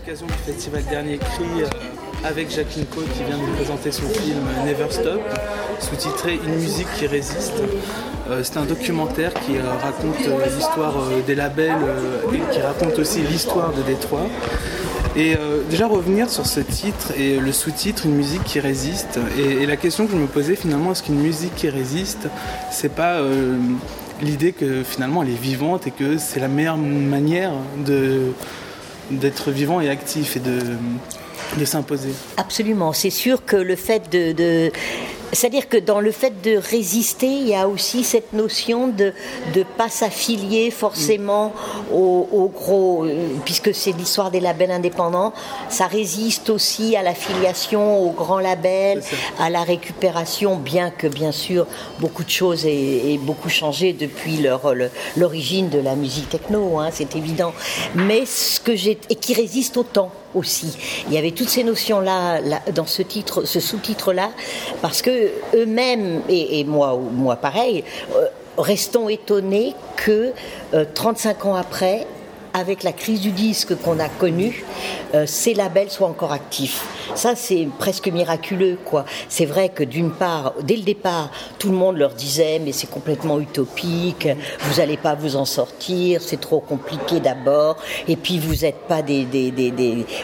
L'occasion 0.05 0.27
du 0.27 0.51
festival 0.53 0.83
Dernier 0.83 1.17
Cri 1.17 1.63
euh, 1.63 1.67
avec 2.23 2.51
Jacqueline 2.51 2.85
Co 2.85 3.01
qui 3.01 3.23
vient 3.23 3.37
de 3.37 3.41
nous 3.41 3.55
présenter 3.55 3.91
son 3.91 4.07
film 4.07 4.37
Never 4.63 4.91
Stop, 4.91 5.21
sous-titré 5.79 6.39
Une 6.45 6.55
musique 6.55 6.87
qui 6.95 7.07
résiste. 7.07 7.53
Euh, 8.29 8.41
c'est 8.43 8.57
un 8.57 8.65
documentaire 8.65 9.33
qui 9.33 9.57
euh, 9.57 9.63
raconte 9.81 10.19
l'histoire 10.53 10.93
des 11.25 11.33
labels 11.33 11.71
et 12.31 12.53
qui 12.53 12.61
raconte 12.61 12.99
aussi 12.99 13.21
l'histoire 13.21 13.73
de 13.73 13.81
Détroit. 13.81 14.27
Et 15.15 15.37
déjà 15.69 15.87
revenir 15.87 16.29
sur 16.29 16.45
ce 16.45 16.59
titre 16.59 17.13
et 17.17 17.39
le 17.39 17.51
sous-titre 17.53 18.05
Une 18.05 18.15
musique 18.15 18.43
qui 18.43 18.59
résiste. 18.59 19.17
Et, 19.39 19.65
la 19.65 19.77
question 19.77 20.05
que 20.05 20.11
je 20.11 20.17
me 20.17 20.27
posais 20.27 20.57
finalement, 20.57 20.91
est-ce 20.91 21.03
qu'une 21.03 21.21
musique 21.21 21.55
qui 21.55 21.69
résiste, 21.69 22.27
c'est 22.69 22.93
pas 22.93 23.21
l'idée 24.21 24.51
que 24.51 24.83
finalement 24.83 25.23
elle 25.23 25.29
est 25.29 25.41
vivante 25.41 25.87
et 25.87 25.91
que 25.91 26.17
c'est 26.17 26.41
la 26.41 26.49
meilleure 26.49 26.77
manière 26.77 27.53
de 27.85 28.33
d'être 29.11 29.51
vivant 29.51 29.81
et 29.81 29.89
actif 29.89 30.37
et 30.37 30.39
de, 30.39 31.65
s'imposer. 31.65 32.09
Absolument, 32.37 32.93
c'est 32.93 33.09
sûr 33.09 33.45
que 33.45 33.55
le 33.55 33.75
fait 33.75 34.11
de, 34.11 34.71
c'est-à-dire 35.35 35.69
que 35.69 35.77
dans 35.77 35.99
le 35.99 36.11
fait 36.11 36.41
de 36.41 36.57
résister, 36.57 37.27
il 37.27 37.47
y 37.47 37.55
a 37.55 37.67
aussi 37.67 38.03
cette 38.03 38.33
notion 38.33 38.87
de 38.87 39.13
ne 39.55 39.63
pas 39.63 39.89
s'affilier 39.89 40.71
forcément 40.71 41.53
au, 41.93 42.51
gros, 42.53 43.05
puisque 43.43 43.73
c'est 43.73 43.91
l'histoire 43.91 44.31
des 44.31 44.39
labels 44.39 44.71
indépendants, 44.71 45.33
ça 45.69 45.87
résiste 45.87 46.49
aussi 46.49 46.95
à 46.95 47.03
l'affiliation 47.03 48.01
aux 48.01 48.11
grands 48.11 48.39
labels, 48.39 49.03
à 49.39 49.49
la 49.49 49.63
récupération, 49.63 50.55
bien 50.55 50.89
que 50.89 51.07
bien 51.07 51.31
sûr 51.31 51.67
beaucoup 51.99 52.23
de 52.23 52.29
choses 52.29 52.65
aient, 52.65 53.19
beaucoup 53.21 53.49
changé 53.49 53.93
depuis 53.93 54.43
l'origine 55.17 55.69
de 55.69 55.79
la 55.79 55.95
musique 55.95 56.29
techno, 56.29 56.79
hein, 56.79 56.89
c'est 56.91 57.15
évident, 57.15 57.53
mais 57.93 58.25
ce 58.25 58.59
que 58.59 58.75
j'ai 58.75 58.97
et 59.09 59.15
qui 59.15 59.33
résiste 59.33 59.77
au 59.77 59.83
temps 59.83 60.11
aussi. 60.35 60.77
Il 61.07 61.13
y 61.13 61.17
avait 61.17 61.31
toutes 61.31 61.49
ces 61.49 61.63
notions-là 61.63 62.41
dans 62.73 62.85
ce 62.85 63.01
titre, 63.01 63.45
ce 63.45 63.59
sous-titre-là, 63.59 64.31
parce 64.81 65.01
que 65.01 65.31
eux-mêmes, 65.55 66.21
et, 66.29 66.63
moi, 66.63 66.99
moi 67.11 67.35
pareil, 67.35 67.83
euh, 68.15 68.27
restons 68.57 69.09
étonnés 69.09 69.73
que 69.95 70.31
35 70.93 71.45
euh, 71.45 71.49
ans 71.49 71.55
après, 71.55 72.07
avec 72.55 72.83
la 72.83 72.93
crise 72.93 73.19
du 73.19 73.31
disque 73.31 73.75
qu'on 73.81 73.99
a 73.99 74.07
connue, 74.07 74.63
euh, 75.13 75.25
ces 75.27 75.53
labels 75.53 75.91
soient 75.91 76.07
encore 76.07 76.31
actifs. 76.31 76.85
Ça, 77.13 77.35
c'est 77.35 77.67
presque 77.79 78.07
miraculeux, 78.07 78.77
quoi. 78.83 79.03
C'est 79.27 79.45
vrai 79.45 79.67
que 79.67 79.83
d'une 79.83 80.11
part, 80.11 80.53
dès 80.63 80.77
le 80.77 80.83
départ, 80.83 81.31
tout 81.59 81.69
le 81.69 81.75
monde 81.75 81.97
leur 81.97 82.13
disait, 82.13 82.59
mais 82.63 82.71
c'est 82.71 82.89
complètement 82.89 83.41
utopique, 83.41 84.29
vous 84.61 84.77
n'allez 84.77 84.95
pas 84.95 85.15
vous 85.15 85.35
en 85.35 85.43
sortir, 85.43 86.21
c'est 86.21 86.39
trop 86.39 86.61
compliqué 86.61 87.19
d'abord, 87.19 87.75
et 88.07 88.15
puis 88.15 88.39
vous 88.39 88.63
êtes 88.63 88.87
pas 88.87 89.01
des, 89.01 89.27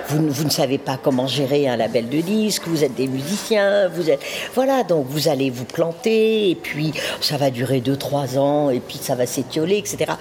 vous, 0.08 0.30
vous, 0.30 0.44
ne 0.46 0.50
savez 0.50 0.78
pas 0.78 0.98
comment 1.02 1.28
gérer 1.28 1.68
un 1.68 1.76
label 1.76 2.08
de 2.08 2.22
disque, 2.22 2.64
vous 2.66 2.86
êtes 2.86 2.96
des 2.96 3.08
musiciens, 3.08 3.90
vous 3.90 4.10
êtes, 4.10 4.22
voilà, 4.56 4.84
donc 4.84 5.06
vous 5.10 5.28
allez 5.28 5.50
vous 5.50 5.66
planter, 5.66 6.52
et 6.52 6.56
puis 6.56 6.94
ça 7.20 7.36
va 7.36 7.50
durer 7.50 7.82
2-3 7.82 8.40
ans, 8.40 8.70
et 8.70 8.80
puis 8.80 9.00
ça 9.02 9.16
va 9.16 9.26
s'étioler, 9.26 9.78
etc. 9.78 10.14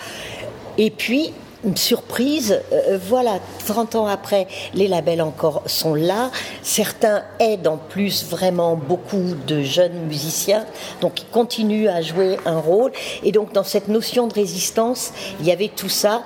Et 0.76 0.90
puis, 0.90 1.32
surprise. 1.74 2.61
Euh, 2.72 2.98
voilà, 3.00 3.38
30 3.66 3.94
ans 3.94 4.06
après, 4.06 4.46
les 4.74 4.88
labels 4.88 5.22
encore 5.22 5.62
sont 5.66 5.94
là. 5.94 6.30
Certains 6.62 7.22
aident 7.38 7.68
en 7.68 7.76
plus 7.76 8.24
vraiment 8.24 8.76
beaucoup 8.76 9.34
de 9.46 9.62
jeunes 9.62 10.06
musiciens, 10.06 10.64
donc 11.00 11.22
ils 11.22 11.26
continuent 11.26 11.88
à 11.88 12.02
jouer 12.02 12.38
un 12.46 12.58
rôle. 12.58 12.92
Et 13.22 13.32
donc 13.32 13.52
dans 13.52 13.64
cette 13.64 13.88
notion 13.88 14.26
de 14.26 14.34
résistance, 14.34 15.12
il 15.40 15.46
y 15.46 15.52
avait 15.52 15.70
tout 15.74 15.88
ça. 15.88 16.22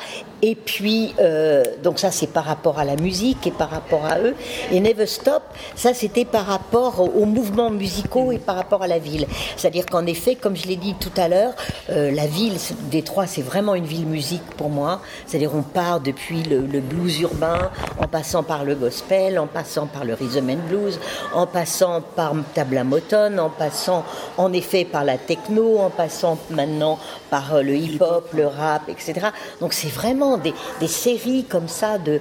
Et 0.47 0.57
puis, 0.57 1.15
euh, 1.21 1.65
donc 1.83 1.99
ça 1.99 2.11
c'est 2.11 2.27
par 2.27 2.45
rapport 2.45 2.79
à 2.79 2.85
la 2.85 2.97
musique 2.97 3.47
et 3.47 3.51
par 3.51 3.71
rapport 3.71 4.05
à 4.05 4.19
eux. 4.19 4.35
Et 4.71 4.79
Never 4.79 5.07
Stop, 5.07 5.43
ça 5.75 5.95
c'était 5.95 6.27
par 6.27 6.45
rapport 6.45 7.01
aux 7.01 7.25
mouvements 7.25 7.71
musicaux 7.71 8.31
et 8.31 8.37
par 8.37 8.57
rapport 8.57 8.83
à 8.83 8.87
la 8.87 8.99
ville. 8.99 9.27
C'est-à-dire 9.57 9.87
qu'en 9.87 10.05
effet, 10.05 10.35
comme 10.35 10.55
je 10.55 10.67
l'ai 10.67 10.77
dit 10.77 10.97
tout 11.01 11.13
à 11.17 11.29
l'heure, 11.29 11.55
euh, 11.89 12.11
la 12.11 12.27
ville, 12.27 12.59
Détroit, 12.91 13.27
c'est 13.27 13.41
vraiment 13.41 13.75
une 13.75 13.87
ville 13.87 14.05
musique 14.05 14.45
pour 14.59 14.69
moi. 14.69 15.01
C'est-à-dire 15.25 15.53
on 15.55 15.63
part 15.63 16.01
depuis 16.01 16.43
le, 16.43 16.61
blues 16.81 17.21
urbain, 17.21 17.71
en 17.99 18.07
passant 18.07 18.43
par 18.43 18.67
le 18.67 18.75
gospel, 18.75 19.39
en 19.39 19.47
passant 19.47 19.87
par 19.87 20.05
le 20.05 20.13
rhythm 20.13 20.51
and 20.51 20.69
blues, 20.69 21.01
en 21.33 21.47
passant 21.47 22.03
par 22.03 22.35
Tabla 22.53 22.85
Moton, 22.85 23.39
en 23.39 23.49
passant 23.49 24.05
en 24.37 24.53
effet 24.53 24.85
par 24.85 25.05
la 25.05 25.17
techno, 25.17 25.79
en 25.79 25.89
passant 25.89 26.37
maintenant 26.51 26.99
par 27.31 27.55
euh, 27.55 27.63
le 27.63 27.77
hip-hop, 27.77 28.29
le 28.35 28.47
rap, 28.47 28.91
etc. 28.91 29.29
Donc 29.63 29.73
c'est 29.73 29.89
vraiment 29.89 30.34
des, 30.39 30.55
séries 30.87 31.45
comme 31.45 31.69
ça 31.69 31.99
de, 31.99 32.21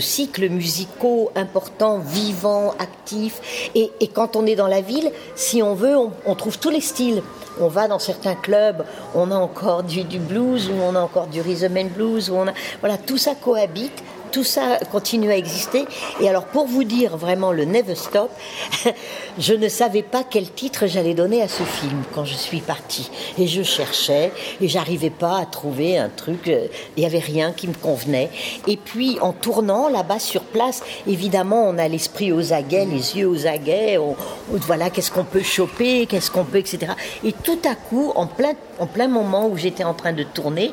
cycles 0.00 0.48
musicaux 0.48 1.30
importants, 1.34 1.98
vivants, 1.98 2.74
actifs. 2.78 3.70
Et, 3.74 3.90
quand 4.12 4.36
on 4.36 4.46
est 4.46 4.56
dans 4.56 4.68
la 4.68 4.80
ville, 4.80 5.10
si 5.34 5.62
on 5.62 5.74
veut, 5.74 5.96
on, 6.26 6.34
trouve 6.34 6.58
tous 6.58 6.70
les 6.70 6.80
styles. 6.80 7.22
On 7.60 7.68
va 7.68 7.86
dans 7.86 8.00
certains 8.00 8.34
clubs, 8.34 8.84
on 9.14 9.30
a 9.30 9.36
encore 9.36 9.84
du, 9.84 10.02
du 10.02 10.18
blues, 10.18 10.68
ou 10.68 10.74
on 10.82 10.96
a 10.96 11.00
encore 11.00 11.28
du 11.28 11.40
rhythm 11.40 11.76
and 11.76 11.90
blues, 11.94 12.30
on 12.30 12.48
a, 12.48 12.52
voilà, 12.80 12.98
tout 12.98 13.18
ça 13.18 13.34
cohabite 13.34 14.02
tout 14.34 14.42
ça 14.42 14.80
continue 14.90 15.30
à 15.30 15.36
exister. 15.36 15.84
Et 16.20 16.28
alors, 16.28 16.46
pour 16.46 16.66
vous 16.66 16.82
dire 16.82 17.16
vraiment 17.16 17.52
le 17.52 17.64
Never 17.64 17.94
Stop, 17.94 18.30
je 19.38 19.54
ne 19.54 19.68
savais 19.68 20.02
pas 20.02 20.24
quel 20.28 20.50
titre 20.50 20.88
j'allais 20.88 21.14
donner 21.14 21.40
à 21.40 21.46
ce 21.46 21.62
film 21.62 22.02
quand 22.12 22.24
je 22.24 22.34
suis 22.34 22.58
partie. 22.58 23.12
Et 23.38 23.46
je 23.46 23.62
cherchais 23.62 24.32
et 24.60 24.66
j'arrivais 24.66 25.10
pas 25.10 25.38
à 25.38 25.46
trouver 25.46 25.98
un 25.98 26.08
truc. 26.08 26.48
Euh, 26.48 26.66
il 26.96 27.00
n'y 27.00 27.06
avait 27.06 27.20
rien 27.20 27.52
qui 27.52 27.68
me 27.68 27.74
convenait. 27.74 28.28
Et 28.66 28.76
puis, 28.76 29.18
en 29.20 29.32
tournant 29.32 29.88
là-bas 29.88 30.18
sur 30.18 30.42
place, 30.42 30.82
évidemment, 31.06 31.68
on 31.68 31.78
a 31.78 31.86
l'esprit 31.86 32.32
aux 32.32 32.52
aguets, 32.52 32.86
les 32.86 33.16
yeux 33.16 33.28
aux 33.28 33.46
aguets. 33.46 34.00
voilà, 34.48 34.90
qu'est-ce 34.90 35.12
qu'on 35.12 35.22
peut 35.22 35.44
choper, 35.44 36.06
qu'est-ce 36.06 36.32
qu'on 36.32 36.44
peut, 36.44 36.58
etc. 36.58 36.94
Et 37.22 37.32
tout 37.32 37.60
à 37.64 37.76
coup, 37.76 38.10
en 38.16 38.26
plein, 38.26 38.54
en 38.80 38.88
plein 38.88 39.06
moment 39.06 39.46
où 39.46 39.56
j'étais 39.56 39.84
en 39.84 39.94
train 39.94 40.12
de 40.12 40.24
tourner, 40.24 40.72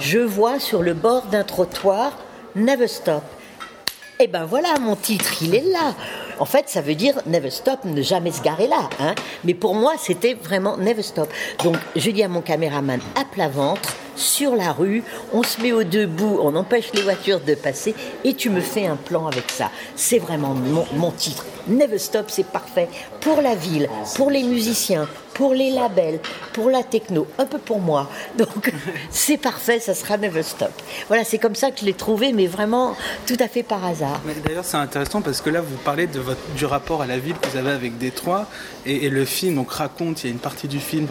je 0.00 0.18
vois 0.18 0.58
sur 0.58 0.82
le 0.82 0.94
bord 0.94 1.26
d'un 1.26 1.44
trottoir 1.44 2.12
Never 2.54 2.86
Stop. 2.86 3.22
Et 4.20 4.24
eh 4.24 4.28
ben 4.28 4.44
voilà, 4.44 4.78
mon 4.78 4.94
titre, 4.94 5.42
il 5.42 5.54
est 5.54 5.64
là. 5.72 5.94
En 6.38 6.44
fait, 6.44 6.68
ça 6.68 6.80
veut 6.80 6.94
dire 6.94 7.14
never 7.26 7.50
stop, 7.50 7.84
ne 7.84 8.02
jamais 8.02 8.30
se 8.30 8.42
garer 8.42 8.68
là. 8.68 8.88
Hein. 9.00 9.14
Mais 9.42 9.54
pour 9.54 9.74
moi, 9.74 9.94
c'était 9.98 10.34
vraiment 10.34 10.76
never 10.76 11.02
stop. 11.02 11.28
Donc, 11.64 11.76
je 11.96 12.10
dis 12.10 12.22
à 12.22 12.28
mon 12.28 12.40
caméraman 12.40 13.00
à 13.16 13.24
plat 13.24 13.48
ventre, 13.48 13.96
sur 14.16 14.54
la 14.54 14.72
rue, 14.72 15.02
on 15.32 15.42
se 15.42 15.60
met 15.60 15.72
au 15.72 15.84
debout, 15.84 16.38
on 16.42 16.54
empêche 16.56 16.92
les 16.94 17.02
voitures 17.02 17.40
de 17.40 17.54
passer 17.54 17.94
et 18.24 18.34
tu 18.34 18.50
me 18.50 18.60
fais 18.60 18.86
un 18.86 18.96
plan 18.96 19.26
avec 19.26 19.50
ça. 19.50 19.70
C'est 19.96 20.18
vraiment 20.18 20.54
mon, 20.94 21.10
titre. 21.10 21.44
Never 21.68 21.98
Stop, 21.98 22.26
c'est 22.28 22.46
parfait 22.46 22.88
pour 23.20 23.40
la 23.40 23.54
ville, 23.54 23.88
pour 24.16 24.30
les 24.30 24.42
musiciens, 24.42 25.08
pour 25.34 25.54
les 25.54 25.70
labels, 25.70 26.18
pour 26.52 26.70
la 26.70 26.82
techno, 26.82 27.26
un 27.38 27.46
peu 27.46 27.58
pour 27.58 27.78
moi. 27.78 28.10
Donc 28.36 28.72
c'est 29.10 29.36
parfait, 29.36 29.78
ça 29.78 29.94
sera 29.94 30.16
Never 30.16 30.42
Stop. 30.42 30.72
Voilà, 31.08 31.24
c'est 31.24 31.38
comme 31.38 31.54
ça 31.54 31.70
que 31.70 31.80
je 31.80 31.84
l'ai 31.84 31.94
trouvé, 31.94 32.32
mais 32.32 32.46
vraiment 32.46 32.96
tout 33.26 33.36
à 33.38 33.48
fait 33.48 33.62
par 33.62 33.84
hasard. 33.84 34.20
D'ailleurs, 34.44 34.64
c'est 34.64 34.76
intéressant 34.76 35.22
parce 35.22 35.40
que 35.40 35.50
là, 35.50 35.60
vous 35.60 35.76
parlez 35.76 36.08
du 36.56 36.64
rapport 36.64 37.02
à 37.02 37.06
la 37.06 37.18
ville 37.18 37.36
que 37.40 37.48
vous 37.48 37.56
avez 37.56 37.70
avec 37.70 37.98
Détroit 37.98 38.46
et, 38.86 39.06
et 39.06 39.08
le 39.08 39.24
film 39.24 39.56
donc 39.56 39.70
raconte, 39.72 40.22
il 40.22 40.26
y 40.26 40.30
a 40.30 40.32
une 40.32 40.40
partie 40.40 40.68
du 40.68 40.80
film, 40.80 41.06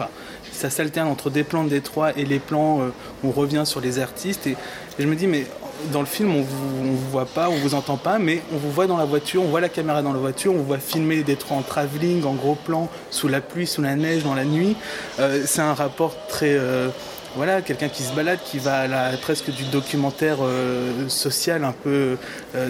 ça 0.62 0.70
s'alterne 0.70 1.08
entre 1.08 1.28
des 1.28 1.42
plans 1.42 1.64
de 1.64 1.70
Détroit 1.70 2.16
et 2.16 2.24
les 2.24 2.38
plans, 2.38 2.76
où 2.76 2.82
euh, 2.82 2.90
on 3.24 3.30
revient 3.32 3.64
sur 3.64 3.80
les 3.80 3.98
artistes. 3.98 4.46
Et, 4.46 4.56
je 4.98 5.06
me 5.06 5.16
dis, 5.16 5.26
mais 5.26 5.44
dans 5.92 5.98
le 5.98 6.06
film, 6.06 6.32
on 6.36 6.42
vous, 6.42 6.96
vous 6.96 7.10
voit 7.10 7.26
pas, 7.26 7.48
on 7.48 7.56
vous 7.56 7.74
entend 7.74 7.96
pas, 7.96 8.20
mais 8.20 8.42
on 8.52 8.58
vous 8.58 8.70
voit 8.70 8.86
dans 8.86 8.96
la 8.96 9.04
voiture, 9.04 9.42
on 9.42 9.48
voit 9.48 9.60
la 9.60 9.68
caméra 9.68 10.02
dans 10.02 10.12
la 10.12 10.20
voiture, 10.20 10.52
on 10.52 10.58
vous 10.58 10.64
voit 10.64 10.78
filmer 10.78 11.24
les 11.26 11.36
en 11.50 11.62
travelling, 11.62 12.24
en 12.24 12.34
gros 12.34 12.54
plan, 12.54 12.88
sous 13.10 13.26
la 13.26 13.40
pluie, 13.40 13.66
sous 13.66 13.82
la 13.82 13.96
neige, 13.96 14.22
dans 14.22 14.34
la 14.34 14.44
nuit. 14.44 14.76
Euh, 15.18 15.42
c'est 15.46 15.62
un 15.62 15.74
rapport 15.74 16.14
très 16.28 16.54
euh, 16.54 16.90
voilà, 17.34 17.60
quelqu'un 17.62 17.88
qui 17.88 18.04
se 18.04 18.12
balade, 18.12 18.38
qui 18.44 18.58
va 18.58 18.80
à 18.80 18.86
la, 18.86 19.16
presque 19.16 19.50
du 19.50 19.64
documentaire 19.64 20.36
social 21.08 21.64
un 21.64 21.72
peu 21.72 22.18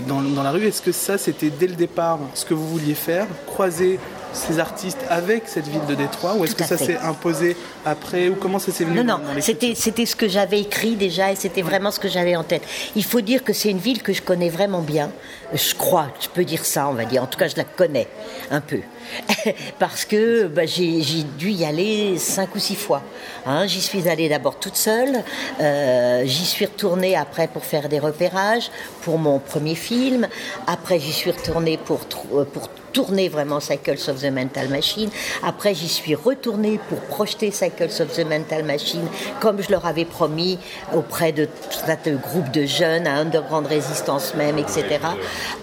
dans, 0.07 0.23
dans, 0.23 0.45
la 0.45 0.53
rue. 0.53 0.65
Est-ce 0.65 0.81
que 0.81 0.93
ça, 0.93 1.19
c'était 1.19 1.51
dès 1.51 1.67
le 1.67 1.75
départ 1.75 2.21
ce 2.35 2.45
que 2.45 2.55
vous 2.55 2.69
vouliez 2.69 2.95
faire, 2.95 3.27
croiser 3.47 3.99
ces 4.33 4.59
artistes 4.59 4.99
avec 5.11 5.45
cette 5.47 5.69
ville 5.69 5.85
de 5.89 5.95
Détroit 5.95 6.35
ou 6.35 6.45
est-ce 6.45 6.55
que 6.55 6.65
ça 6.65 6.79
s'est 6.79 6.97
imposé 6.99 7.57
après 7.85 8.29
ou 8.29 8.35
comment 8.35 8.59
ça 8.59 8.73
s'est 8.73 8.85
venu 8.85 9.03
Non, 9.03 9.19
non, 9.19 9.21
c'était, 9.41 9.75
ce 9.75 10.17
que 10.17 10.29
j'avais 10.29 10.61
écrit 10.61 10.97
déjà 10.97 11.33
et 11.33 11.37
c'était 11.37 11.63
vraiment 11.63 11.91
ce 11.91 12.01
que 12.01 12.09
j'avais 12.09 12.37
en 12.37 12.45
tête. 12.45 12.63
Il 12.97 13.05
faut 13.05 13.21
dire 13.21 13.45
que 13.45 13.53
c'est 13.53 13.71
une 13.71 13.79
ville 13.79 14.03
que 14.03 14.13
je 14.13 14.23
connais 14.23 14.49
vraiment 14.49 14.81
bien. 14.81 15.11
Je 15.53 15.75
crois, 15.75 16.09
je 16.21 16.29
peux 16.29 16.45
dire 16.45 16.65
ça, 16.65 16.89
on 16.89 16.93
va 16.93 17.05
dire. 17.05 17.23
En 17.23 17.27
tout 17.27 17.39
cas, 17.39 17.49
je 17.49 17.57
la 17.57 17.65
connais 17.65 18.09
un 18.51 18.61
peu. 18.61 18.81
Parce 19.79 20.05
que 20.05 20.47
bah, 20.47 20.65
j'ai, 20.65 21.03
j'ai 21.03 21.25
dû 21.25 21.51
y 21.51 21.65
aller 21.65 22.17
cinq 22.19 22.55
ou 22.55 22.59
six 22.59 22.77
fois. 22.77 23.03
Hein, 23.45 23.67
j'y 23.67 23.83
suis 23.83 24.09
allée 24.09 24.29
d'abord 24.29 24.59
toute 24.59 24.77
seule. 24.77 25.23
Euh, 25.61 26.23
j'y 26.25 26.47
suis 26.47 26.65
retournée 26.65 27.17
après 27.17 27.49
pour 27.49 27.65
faire 27.65 27.89
des 27.89 27.99
repérages 27.99 28.71
pour 29.03 29.19
mon 29.19 29.39
premier 29.39 29.75
film. 29.75 30.27
Après, 30.67 30.99
j'y 30.99 31.13
suis 31.13 31.31
retournée 31.31 31.77
pour, 31.77 32.01
pour 32.01 32.69
tourner 32.93 33.29
vraiment 33.29 33.61
Cycles 33.61 34.11
of 34.11 34.21
the 34.21 34.31
Mental 34.31 34.69
Machine. 34.69 35.11
Après, 35.43 35.75
j'y 35.75 35.89
suis 35.89 36.15
retournée 36.15 36.79
pour 36.89 37.01
projeter 37.01 37.51
Cycles 37.51 38.03
of 38.03 38.13
the 38.13 38.27
Mental 38.27 38.65
Machine, 38.65 39.07
comme 39.41 39.63
je 39.63 39.71
leur 39.71 39.87
avais 39.87 40.05
promis 40.05 40.59
auprès 40.95 41.33
de 41.33 41.47
tout 41.47 41.91
un 41.91 42.13
groupe 42.15 42.51
de 42.51 42.65
jeunes, 42.65 43.07
à 43.07 43.17
Underground 43.17 43.67
Résistance 43.67 44.35
même, 44.35 44.59
etc. 44.59 44.99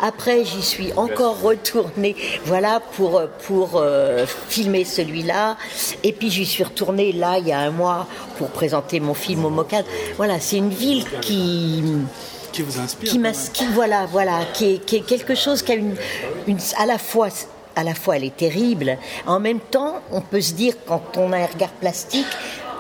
Après, 0.02 0.44
j'y 0.46 0.62
suis 0.62 0.94
encore 0.94 1.42
retournée, 1.42 2.16
voilà, 2.46 2.82
pour, 2.96 3.22
pour 3.46 3.76
euh, 3.76 4.26
filmer 4.48 4.86
celui-là. 4.86 5.58
Et 6.04 6.14
puis, 6.14 6.30
j'y 6.30 6.46
suis 6.46 6.64
retournée 6.64 7.12
là, 7.12 7.38
il 7.40 7.48
y 7.48 7.52
a 7.52 7.60
un 7.60 7.72
mois, 7.72 8.08
pour 8.38 8.50
présenter 8.50 9.00
mon 9.00 9.14
film 9.14 9.46
au 9.46 9.50
Mocad. 9.50 9.86
Voilà, 10.18 10.40
c'est 10.40 10.58
une 10.58 10.70
ville 10.70 11.06
qui 11.22 11.84
qui 12.52 12.62
vous 12.62 12.80
inspire. 12.80 13.12
Qui, 13.12 13.22
qui 13.54 13.66
voilà, 13.68 14.06
voilà, 14.06 14.40
qui 14.54 14.76
est, 14.76 14.78
qui 14.86 14.98
est, 14.98 15.02
quelque 15.02 15.36
chose 15.36 15.62
qui 15.62 15.72
a 15.72 15.76
une, 15.76 15.96
une, 16.48 16.58
à 16.78 16.86
la 16.86 16.98
fois 16.98 17.30
à 17.76 17.84
la 17.84 17.94
fois 17.96 18.18
elle 18.18 18.26
est 18.26 18.36
terrible, 18.36 18.98
en 19.26 19.40
même 19.40 19.60
temps 19.60 20.02
on 20.12 20.22
peut 20.22 20.42
se 20.42 20.54
dire 20.54 20.74
quand 20.86 21.18
on 21.18 21.32
a 21.32 21.38
un 21.38 21.46
regard 21.46 21.72
plastique, 21.72 22.28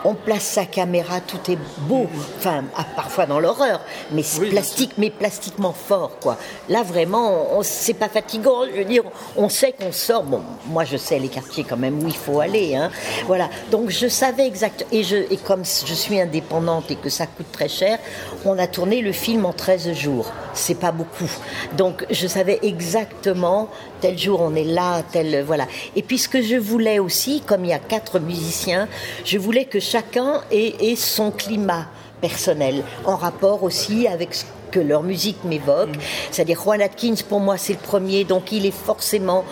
on 0.05 0.13
place 0.13 0.43
sa 0.43 0.65
caméra, 0.65 1.19
tout 1.21 1.51
est 1.51 1.57
beau, 1.79 2.07
enfin 2.37 2.63
parfois 2.95 3.25
dans 3.25 3.39
l'horreur, 3.39 3.81
mais 4.11 4.23
oui, 4.39 4.49
plastique, 4.49 4.93
mais 4.97 5.09
plastiquement 5.09 5.73
fort 5.73 6.11
quoi. 6.21 6.37
Là 6.69 6.83
vraiment, 6.83 7.61
c'est 7.63 7.93
pas 7.93 8.09
fatigant. 8.09 8.65
Je 8.65 8.79
veux 8.79 8.85
dire, 8.85 9.03
on 9.35 9.49
sait 9.49 9.73
qu'on 9.73 9.91
sort. 9.91 10.23
Bon, 10.23 10.41
moi 10.67 10.85
je 10.85 10.97
sais 10.97 11.19
les 11.19 11.27
quartiers 11.27 11.63
quand 11.63 11.77
même 11.77 12.03
où 12.03 12.07
il 12.07 12.15
faut 12.15 12.39
aller, 12.39 12.75
hein. 12.75 12.91
Voilà. 13.27 13.49
Donc 13.71 13.89
je 13.89 14.07
savais 14.07 14.47
exact 14.47 14.85
et 14.91 15.03
je 15.03 15.17
et 15.17 15.37
comme 15.37 15.63
je 15.65 15.93
suis 15.93 16.19
indépendante 16.19 16.91
et 16.91 16.95
que 16.95 17.09
ça 17.09 17.25
coûte 17.25 17.51
très 17.51 17.69
cher, 17.69 17.99
on 18.45 18.57
a 18.57 18.67
tourné 18.67 19.01
le 19.01 19.11
film 19.11 19.45
en 19.45 19.53
13 19.53 19.93
jours. 19.93 20.31
C'est 20.53 20.79
pas 20.79 20.91
beaucoup. 20.91 21.29
Donc 21.77 22.05
je 22.09 22.27
savais 22.27 22.59
exactement 22.63 23.69
tel 24.01 24.17
jour 24.17 24.41
on 24.41 24.55
est 24.55 24.63
là, 24.63 25.03
tel 25.11 25.43
voilà. 25.43 25.67
Et 25.95 26.01
puis 26.01 26.17
je 26.17 26.55
voulais 26.55 26.99
aussi, 26.99 27.41
comme 27.45 27.65
il 27.65 27.69
y 27.69 27.73
a 27.73 27.79
quatre 27.79 28.19
musiciens, 28.19 28.87
je 29.25 29.37
voulais 29.37 29.65
que 29.65 29.79
chacun 29.79 30.41
ait, 30.51 30.75
ait 30.79 30.95
son 30.95 31.31
climat 31.31 31.87
personnel, 32.21 32.83
en 33.05 33.15
rapport 33.15 33.63
aussi 33.63 34.07
avec 34.07 34.33
ce 34.33 34.45
que 34.71 34.79
leur 34.79 35.03
musique 35.03 35.43
m'évoque. 35.43 35.89
C'est-à-dire 36.31 36.59
Juan 36.61 36.81
Atkins, 36.81 37.15
pour 37.27 37.39
moi, 37.39 37.57
c'est 37.57 37.73
le 37.73 37.79
premier, 37.79 38.23
donc 38.23 38.51
il 38.51 38.65
est 38.65 38.71
forcément 38.71 39.43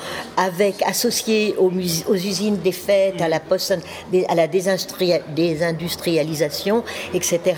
associé 0.85 1.55
aux, 1.57 1.71
usines 1.71 2.57
des 2.57 2.71
fêtes, 2.71 3.21
à 3.21 3.27
la 3.27 3.39
post, 3.39 3.73
à 4.27 4.35
la 4.35 4.47
désindustrialisation, 4.47 6.83
etc. 7.13 7.55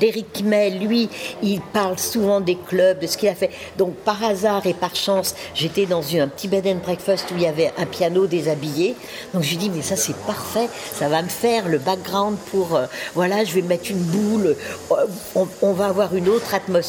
Derrick 0.00 0.42
May, 0.44 0.70
lui, 0.70 1.08
il 1.42 1.60
parle 1.60 1.98
souvent 1.98 2.40
des 2.40 2.56
clubs, 2.56 3.00
de 3.00 3.06
ce 3.06 3.16
qu'il 3.16 3.28
a 3.28 3.34
fait. 3.34 3.50
Donc 3.78 3.94
par 3.96 4.22
hasard 4.22 4.66
et 4.66 4.74
par 4.74 4.94
chance, 4.94 5.34
j'étais 5.54 5.86
dans 5.86 6.02
un 6.16 6.28
petit 6.28 6.48
bed 6.48 6.66
and 6.66 6.80
breakfast 6.84 7.30
où 7.30 7.34
il 7.36 7.42
y 7.42 7.46
avait 7.46 7.72
un 7.78 7.86
piano 7.86 8.26
déshabillé. 8.26 8.94
Donc 9.32 9.42
je 9.42 9.50
lui 9.50 9.56
dis 9.56 9.70
mais 9.70 9.82
ça 9.82 9.96
c'est 9.96 10.16
parfait, 10.26 10.68
ça 10.92 11.08
va 11.08 11.22
me 11.22 11.28
faire 11.28 11.68
le 11.68 11.78
background 11.78 12.36
pour 12.50 12.76
euh, 12.76 12.86
voilà, 13.14 13.44
je 13.44 13.54
vais 13.54 13.62
mettre 13.62 13.90
une 13.90 14.02
boule, 14.02 14.56
on, 15.34 15.48
on 15.62 15.72
va 15.72 15.86
avoir 15.86 16.14
une 16.14 16.28
autre 16.28 16.54
atmosphère 16.54 16.79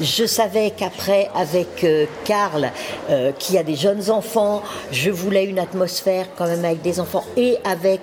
Je 0.00 0.26
savais 0.26 0.72
qu'après, 0.76 1.28
avec 1.34 1.84
euh, 1.84 2.06
Karl, 2.24 2.70
euh, 3.10 3.32
qui 3.38 3.58
a 3.58 3.62
des 3.62 3.76
jeunes 3.76 4.10
enfants, 4.10 4.62
je 4.92 5.10
voulais 5.10 5.44
une 5.44 5.58
atmosphère 5.58 6.26
quand 6.36 6.46
même 6.46 6.64
avec 6.64 6.82
des 6.82 7.00
enfants 7.00 7.24
et 7.36 7.58
avec 7.64 8.00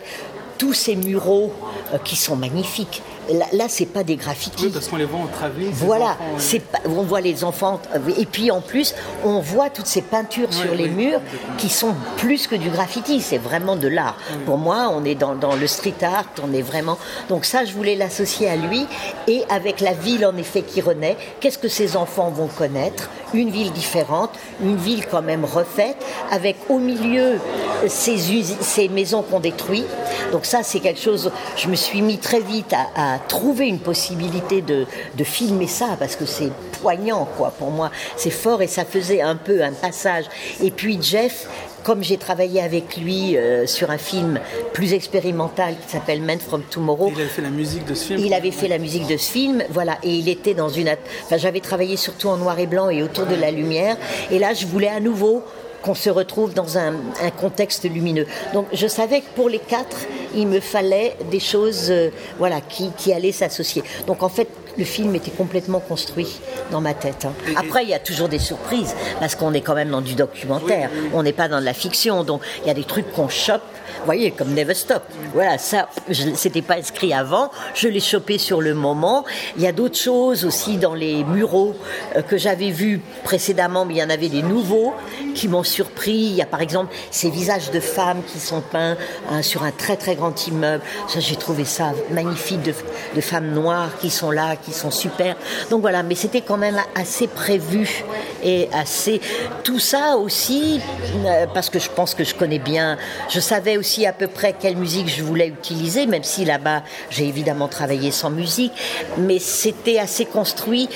tous 0.57 0.73
ces 0.73 0.95
muraux 0.95 1.51
euh, 1.93 1.97
qui 1.97 2.15
sont 2.15 2.35
magnifiques. 2.35 3.01
Là, 3.31 3.45
là 3.53 3.65
c'est 3.69 3.85
pas 3.85 4.03
des 4.03 4.15
graffitis. 4.15 4.65
Oui, 4.65 4.71
parce 4.73 4.87
qu'on 4.87 4.97
les 4.97 5.05
voit 5.05 5.19
en 5.21 5.27
travelling. 5.27 5.71
Voilà, 5.73 6.17
enfants, 6.35 6.57
pas, 6.71 6.79
on 6.89 7.03
voit 7.03 7.21
les 7.21 7.43
enfants. 7.43 7.79
Et 8.17 8.25
puis 8.25 8.51
en 8.51 8.61
plus, 8.61 8.93
on 9.23 9.39
voit 9.39 9.69
toutes 9.69 9.87
ces 9.87 10.01
peintures 10.01 10.47
Oui, 10.51 10.57
sur 10.57 10.75
les 10.75 10.89
murs 10.89 11.21
qui 11.57 11.69
sont 11.69 11.95
plus 12.17 12.47
que 12.47 12.55
du 12.55 12.69
graffiti. 12.69 13.21
C'est 13.21 13.37
vraiment 13.37 13.75
de 13.75 13.87
l'art. 13.87 14.17
Pour 14.45 14.57
moi, 14.57 14.89
on 14.91 15.03
est 15.05 15.15
dans, 15.15 15.35
dans 15.35 15.55
le 15.55 15.67
street 15.67 15.93
art. 16.01 16.25
On 16.43 16.53
est 16.53 16.61
vraiment. 16.61 16.97
Donc 17.29 17.45
ça, 17.45 17.65
je 17.65 17.73
voulais 17.73 17.95
l'associer 17.95 18.49
à 18.49 18.55
lui 18.55 18.85
et 19.27 19.43
avec 19.49 19.79
la 19.79 19.93
ville 19.93 20.25
en 20.25 20.35
effet 20.37 20.61
qui 20.61 20.81
renaît. 20.81 21.17
Qu'est-ce 21.39 21.57
que 21.57 21.67
ces 21.69 21.95
enfants 21.95 22.29
vont 22.29 22.47
connaître? 22.47 23.09
Une 23.33 23.49
ville 23.49 23.71
différente, 23.71 24.29
une 24.61 24.75
ville 24.77 25.07
quand 25.09 25.23
même 25.23 25.43
refaite, 25.43 25.97
avec 26.31 26.55
au 26.69 26.77
milieu 26.77 27.39
ces, 27.87 28.31
usi- 28.31 28.57
ces 28.61 28.89
maisons 28.89 29.23
qu'on 29.23 29.39
détruit. 29.39 29.85
Donc 30.31 30.45
ça, 30.45 30.61
c'est 30.61 30.79
quelque 30.79 30.99
chose. 31.01 31.31
Je 31.57 31.67
me 31.67 31.75
suis 31.75 32.01
mis 32.03 32.19
très 32.19 32.41
vite 32.41 32.71
à, 32.73 33.12
à 33.12 33.12
trouver 33.19 33.67
une 33.67 33.79
possibilité 33.79 34.61
de, 34.61 34.85
de 35.15 35.23
filmer 35.23 35.67
ça 35.67 35.95
parce 35.99 36.15
que 36.15 36.25
c'est 36.25 36.51
poignant, 36.81 37.27
quoi. 37.37 37.51
Pour 37.57 37.71
moi, 37.71 37.91
c'est 38.17 38.29
fort 38.29 38.61
et 38.61 38.67
ça 38.67 38.85
faisait 38.85 39.21
un 39.21 39.35
peu 39.35 39.63
un 39.63 39.73
passage. 39.73 40.25
Et 40.61 40.71
puis 40.71 40.99
Jeff. 41.01 41.47
Comme 41.83 42.01
j'ai 42.01 42.15
travaillé 42.15 42.61
avec 42.61 42.95
lui 42.95 43.35
euh, 43.35 43.67
sur 43.67 43.91
un 43.91 43.97
film 43.97 44.39
plus 44.71 44.93
expérimental 44.93 45.75
qui 45.85 45.91
s'appelle 45.91 46.21
Men 46.21 46.39
from 46.39 46.63
Tomorrow, 46.63 47.11
Il 47.13 47.19
avait 47.19 47.27
fait 47.27 47.41
la 47.41 47.49
musique 47.49 47.83
de 47.83 47.93
ce 47.93 48.05
film. 48.05 48.19
il 48.19 48.33
avait 48.33 48.51
fait 48.51 48.69
la 48.69 48.77
musique 48.77 49.05
de 49.05 49.17
ce 49.17 49.29
film, 49.29 49.61
voilà, 49.69 49.97
et 50.01 50.11
il 50.11 50.29
était 50.29 50.53
dans 50.53 50.69
une. 50.69 50.87
Enfin, 51.25 51.35
j'avais 51.35 51.59
travaillé 51.59 51.97
surtout 51.97 52.29
en 52.29 52.37
noir 52.37 52.57
et 52.57 52.67
blanc 52.67 52.89
et 52.89 53.03
autour 53.03 53.25
de 53.25 53.35
la 53.35 53.51
lumière, 53.51 53.97
et 54.31 54.39
là, 54.39 54.53
je 54.53 54.65
voulais 54.65 54.87
à 54.87 55.01
nouveau 55.01 55.43
qu'on 55.83 55.93
se 55.93 56.09
retrouve 56.09 56.53
dans 56.53 56.77
un, 56.77 56.93
contexte 57.39 57.83
lumineux. 57.83 58.25
Donc, 58.53 58.67
je 58.73 58.87
savais 58.87 59.21
que 59.21 59.29
pour 59.35 59.49
les 59.49 59.59
quatre, 59.59 59.97
il 60.33 60.47
me 60.47 60.59
fallait 60.59 61.15
des 61.29 61.39
choses, 61.39 61.91
euh, 61.91 62.09
voilà, 62.37 62.61
qui, 62.61 62.91
qui 62.97 63.11
allaient 63.11 63.31
s'associer. 63.31 63.83
Donc, 64.07 64.23
en 64.23 64.29
fait, 64.29 64.47
le 64.77 64.85
film 64.85 65.15
était 65.15 65.31
complètement 65.31 65.79
construit 65.79 66.39
dans 66.71 66.81
ma 66.81 66.93
tête. 66.93 67.25
hein. 67.25 67.33
Après, 67.55 67.83
il 67.83 67.89
y 67.89 67.93
a 67.93 67.99
toujours 67.99 68.29
des 68.29 68.39
surprises 68.39 68.95
parce 69.19 69.35
qu'on 69.35 69.53
est 69.53 69.61
quand 69.61 69.75
même 69.75 69.89
dans 69.89 70.01
du 70.01 70.15
documentaire. 70.15 70.89
On 71.13 71.23
n'est 71.23 71.33
pas 71.33 71.47
dans 71.47 71.59
de 71.59 71.65
la 71.65 71.73
fiction, 71.73 72.23
donc 72.23 72.41
il 72.63 72.67
y 72.67 72.71
a 72.71 72.73
des 72.73 72.83
trucs 72.83 73.11
qu'on 73.13 73.29
chope. 73.29 73.61
Vous 73.99 74.05
voyez, 74.05 74.31
comme 74.31 74.53
Never 74.53 74.73
Stop. 74.73 75.03
Voilà, 75.33 75.57
ça, 75.57 75.87
c'était 76.35 76.61
pas 76.61 76.75
inscrit 76.75 77.13
avant. 77.13 77.51
Je 77.75 77.87
l'ai 77.87 77.99
chopé 77.99 78.37
sur 78.37 78.59
le 78.61 78.73
moment. 78.73 79.23
Il 79.55 79.61
y 79.63 79.67
a 79.67 79.71
d'autres 79.71 79.97
choses 79.97 80.45
aussi 80.45 80.77
dans 80.77 80.93
les 80.95 81.23
muraux 81.23 81.75
euh, 82.15 82.21
que 82.21 82.37
j'avais 82.37 82.71
vus 82.71 83.01
précédemment, 83.23 83.85
mais 83.85 83.93
il 83.95 83.97
y 83.97 84.03
en 84.03 84.09
avait 84.09 84.29
des 84.29 84.41
nouveaux 84.41 84.93
qui 85.35 85.47
m'ont 85.47 85.63
surpris. 85.63 86.11
Il 86.13 86.35
y 86.35 86.41
a 86.41 86.45
par 86.45 86.61
exemple 86.61 86.93
ces 87.11 87.29
visages 87.29 87.71
de 87.71 87.79
femmes 87.79 88.21
qui 88.25 88.39
sont 88.39 88.61
peints 88.61 88.97
hein, 89.29 89.41
sur 89.41 89.63
un 89.63 89.71
très 89.71 89.95
très 89.95 90.15
grand 90.15 90.47
immeuble. 90.47 90.83
Ça, 91.07 91.19
j'ai 91.19 91.35
trouvé 91.35 91.63
ça 91.63 91.91
magnifique 92.11 92.61
de, 92.63 92.73
de 93.15 93.21
femmes 93.21 93.51
noires 93.51 93.89
qui 93.99 94.09
sont 94.09 94.31
là, 94.31 94.55
qui 94.65 94.71
sont 94.71 94.91
super. 94.91 95.35
Donc 95.69 95.81
voilà, 95.81 96.03
mais 96.03 96.15
c'était 96.15 96.41
quand 96.41 96.57
même 96.57 96.79
assez 96.95 97.27
prévu 97.27 98.03
et 98.43 98.69
assez. 98.73 99.21
Tout 99.63 99.79
ça 99.79 100.17
aussi, 100.17 100.79
euh, 101.25 101.45
parce 101.53 101.69
que 101.69 101.79
je 101.79 101.89
pense 101.89 102.15
que 102.15 102.23
je 102.23 102.35
connais 102.35 102.59
bien, 102.59 102.97
je 103.29 103.39
savais 103.39 103.77
aussi 103.77 104.05
à 104.05 104.13
peu 104.13 104.27
près 104.27 104.53
quelle 104.53 104.77
musique 104.77 105.09
je 105.09 105.23
voulais 105.23 105.47
utiliser, 105.47 106.05
même 106.05 106.23
si 106.23 106.45
là-bas 106.45 106.83
j'ai 107.09 107.27
évidemment 107.27 107.67
travaillé 107.67 108.11
sans 108.11 108.29
musique, 108.29 108.73
mais 109.17 109.39
c'était 109.39 109.99
assez 109.99 110.25
construit 110.25 110.89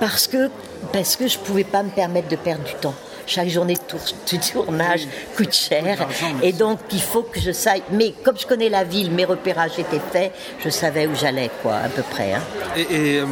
parce 0.00 0.26
que 0.26 0.50
parce 0.92 1.16
que 1.16 1.26
je 1.26 1.38
pouvais 1.38 1.64
pas 1.64 1.82
me 1.82 1.90
permettre 1.90 2.28
de 2.28 2.36
perdre 2.36 2.64
du 2.64 2.74
temps. 2.74 2.94
Chaque 3.26 3.48
journée 3.48 3.74
de, 3.74 3.80
tour- 3.80 4.00
de 4.00 4.52
tournage 4.52 5.06
coûte 5.36 5.52
cher. 5.52 6.06
Et 6.42 6.52
donc, 6.52 6.78
il 6.92 7.00
faut 7.02 7.22
que 7.22 7.40
je 7.40 7.50
sache. 7.52 7.80
Mais 7.90 8.14
comme 8.22 8.38
je 8.38 8.46
connais 8.46 8.68
la 8.68 8.84
ville, 8.84 9.10
mes 9.10 9.24
repérages 9.24 9.78
étaient 9.78 10.00
faits, 10.12 10.32
je 10.64 10.70
savais 10.70 11.06
où 11.06 11.14
j'allais, 11.14 11.50
quoi, 11.62 11.74
à 11.76 11.88
peu 11.88 12.02
près. 12.02 12.34
hein. 12.34 12.40
Et, 12.76 12.82
et, 12.82 13.20
euh, 13.20 13.24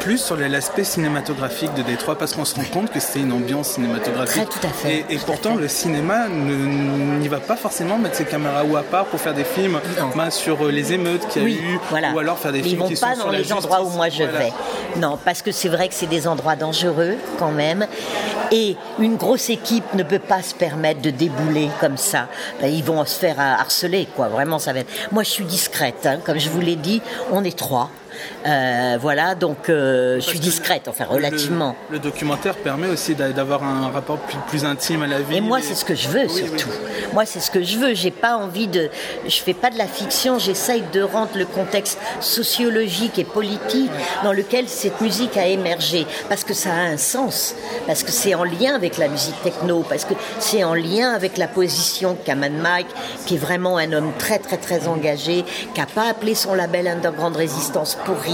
plus 0.00 0.18
sur 0.18 0.36
l'aspect 0.36 0.84
cinématographique 0.84 1.74
de 1.74 1.82
Détroit, 1.82 2.16
parce 2.18 2.34
qu'on 2.34 2.44
se 2.44 2.54
rend 2.54 2.64
compte 2.72 2.90
que 2.90 3.00
c'est 3.00 3.20
une 3.20 3.32
ambiance 3.32 3.68
cinématographique. 3.70 4.48
Très, 4.48 4.60
tout 4.60 4.66
à 4.66 4.70
fait, 4.70 5.04
Et, 5.10 5.18
pourtant, 5.18 5.54
fait. 5.56 5.60
le 5.62 5.68
cinéma 5.68 6.28
n'y 6.28 7.28
va 7.28 7.38
pas 7.40 7.56
forcément 7.56 7.98
mettre 7.98 8.16
ses 8.16 8.24
caméras 8.24 8.64
ou 8.64 8.76
à 8.76 8.82
part 8.82 9.06
pour 9.06 9.20
faire 9.20 9.34
des 9.34 9.44
films 9.44 9.78
ben, 10.16 10.30
sur 10.30 10.66
euh, 10.66 10.70
les 10.70 10.92
émeutes 10.92 11.26
qu'il 11.28 11.42
y 11.42 11.44
a 11.44 11.48
Oui, 11.48 11.60
eu, 11.62 11.78
voilà. 11.90 12.12
ou 12.12 12.18
alors 12.18 12.38
faire 12.38 12.52
des 12.52 12.60
Mais 12.60 12.64
ils 12.66 12.68
films 12.70 12.80
vont 12.82 12.88
qui 12.88 12.94
pas 12.96 13.10
sont 13.14 13.20
sur 13.22 13.24
dans 13.26 13.32
les 13.32 13.52
endroits 13.52 13.82
où 13.82 13.90
moi 13.90 14.08
je 14.08 14.22
Voilà. 14.24 14.38
vais. 14.38 14.52
Non, 14.96 15.18
parce 15.24 15.42
que 15.42 15.52
c'est 15.52 15.68
vrai 15.68 15.88
que 15.88 15.94
c'est 15.94 16.06
des 16.06 16.26
endroits 16.26 16.56
dangereux 16.56 17.16
quand 17.38 17.50
même. 17.52 17.86
Et 18.50 18.76
une 18.98 19.16
grosse 19.16 19.41
équipe 19.50 19.94
ne 19.94 20.02
peut 20.02 20.18
pas 20.18 20.42
se 20.42 20.54
permettre 20.54 21.00
de 21.02 21.10
débouler 21.10 21.68
comme 21.80 21.96
ça. 21.96 22.28
Ben, 22.60 22.72
ils 22.72 22.84
vont 22.84 23.04
se 23.04 23.18
faire 23.18 23.38
euh, 23.38 23.54
harceler, 23.60 24.06
quoi. 24.14 24.28
Vraiment, 24.28 24.58
ça 24.58 24.72
va 24.72 24.80
être. 24.80 24.92
Moi, 25.10 25.22
je 25.22 25.30
suis 25.30 25.44
discrète, 25.44 26.06
hein. 26.06 26.18
comme 26.24 26.38
je 26.38 26.48
vous 26.48 26.60
l'ai 26.60 26.76
dit. 26.76 27.02
On 27.32 27.44
est 27.44 27.56
trois. 27.56 27.90
Euh, 28.46 28.98
voilà, 29.00 29.34
donc 29.34 29.68
euh, 29.68 30.16
je 30.16 30.20
suis 30.20 30.40
discrète, 30.40 30.88
enfin 30.88 31.04
relativement. 31.04 31.76
Le, 31.90 31.98
documentaire 31.98 32.56
permet 32.56 32.88
aussi 32.88 33.14
d'a- 33.14 33.30
d'avoir 33.30 33.62
un 33.62 33.88
rapport 33.90 34.18
plus, 34.18 34.36
plus 34.48 34.64
intime 34.64 35.02
à 35.02 35.06
la 35.06 35.20
vie. 35.20 35.36
Et 35.36 35.40
moi, 35.40 35.60
c'est 35.62 35.74
ce 35.74 35.84
que 35.84 35.94
je 35.94 36.08
veux 36.08 36.22
Oui, 36.26 36.30
surtout. 36.48 36.68
oui. 36.68 37.04
Moi, 37.12 37.24
c'est 37.24 37.40
ce 37.40 37.50
que 37.50 37.62
je 37.62 37.78
veux. 37.78 37.94
J'ai 37.94 38.10
pas 38.10 38.36
envie 38.36 38.66
de. 38.66 38.90
Je 39.26 39.36
fais 39.36 39.54
pas 39.54 39.70
de 39.70 39.78
la 39.78 39.86
fiction. 39.86 40.38
J'essaye 40.38 40.82
de 40.92 41.02
rendre 41.02 41.30
le 41.36 41.46
contexte 41.46 41.98
sociologique 42.20 43.18
et 43.18 43.24
politique 43.24 43.90
dans 44.24 44.32
lequel 44.32 44.68
cette 44.68 45.00
musique 45.00 45.36
a 45.36 45.46
émergé, 45.46 46.06
parce 46.28 46.42
que 46.42 46.54
ça 46.54 46.70
a 46.70 46.80
un 46.80 46.96
sens, 46.96 47.54
parce 47.86 48.02
que 48.02 48.10
c'est 48.10 48.34
en 48.34 48.44
lien 48.44 48.74
avec 48.74 48.98
la 48.98 49.08
musique 49.08 49.40
techno, 49.42 49.84
parce 49.88 50.04
que 50.04 50.14
c'est 50.40 50.64
en 50.64 50.74
lien 50.74 51.12
avec 51.12 51.36
la 51.36 51.46
position 51.46 52.16
qu'a 52.24 52.34
Mad 52.34 52.52
Mike, 52.52 52.88
qui 53.26 53.34
est 53.36 53.38
vraiment 53.38 53.76
un 53.78 53.92
homme 53.92 54.12
très 54.18 54.38
très 54.38 54.56
très 54.56 54.88
engagé, 54.88 55.44
qui 55.74 55.80
a 55.80 55.86
pas 55.86 56.08
appelé 56.08 56.34
son 56.34 56.54
label 56.54 56.88
Underground 56.88 57.36
Résistance 57.36 57.96
pour 58.04 58.18
rien. 58.18 58.31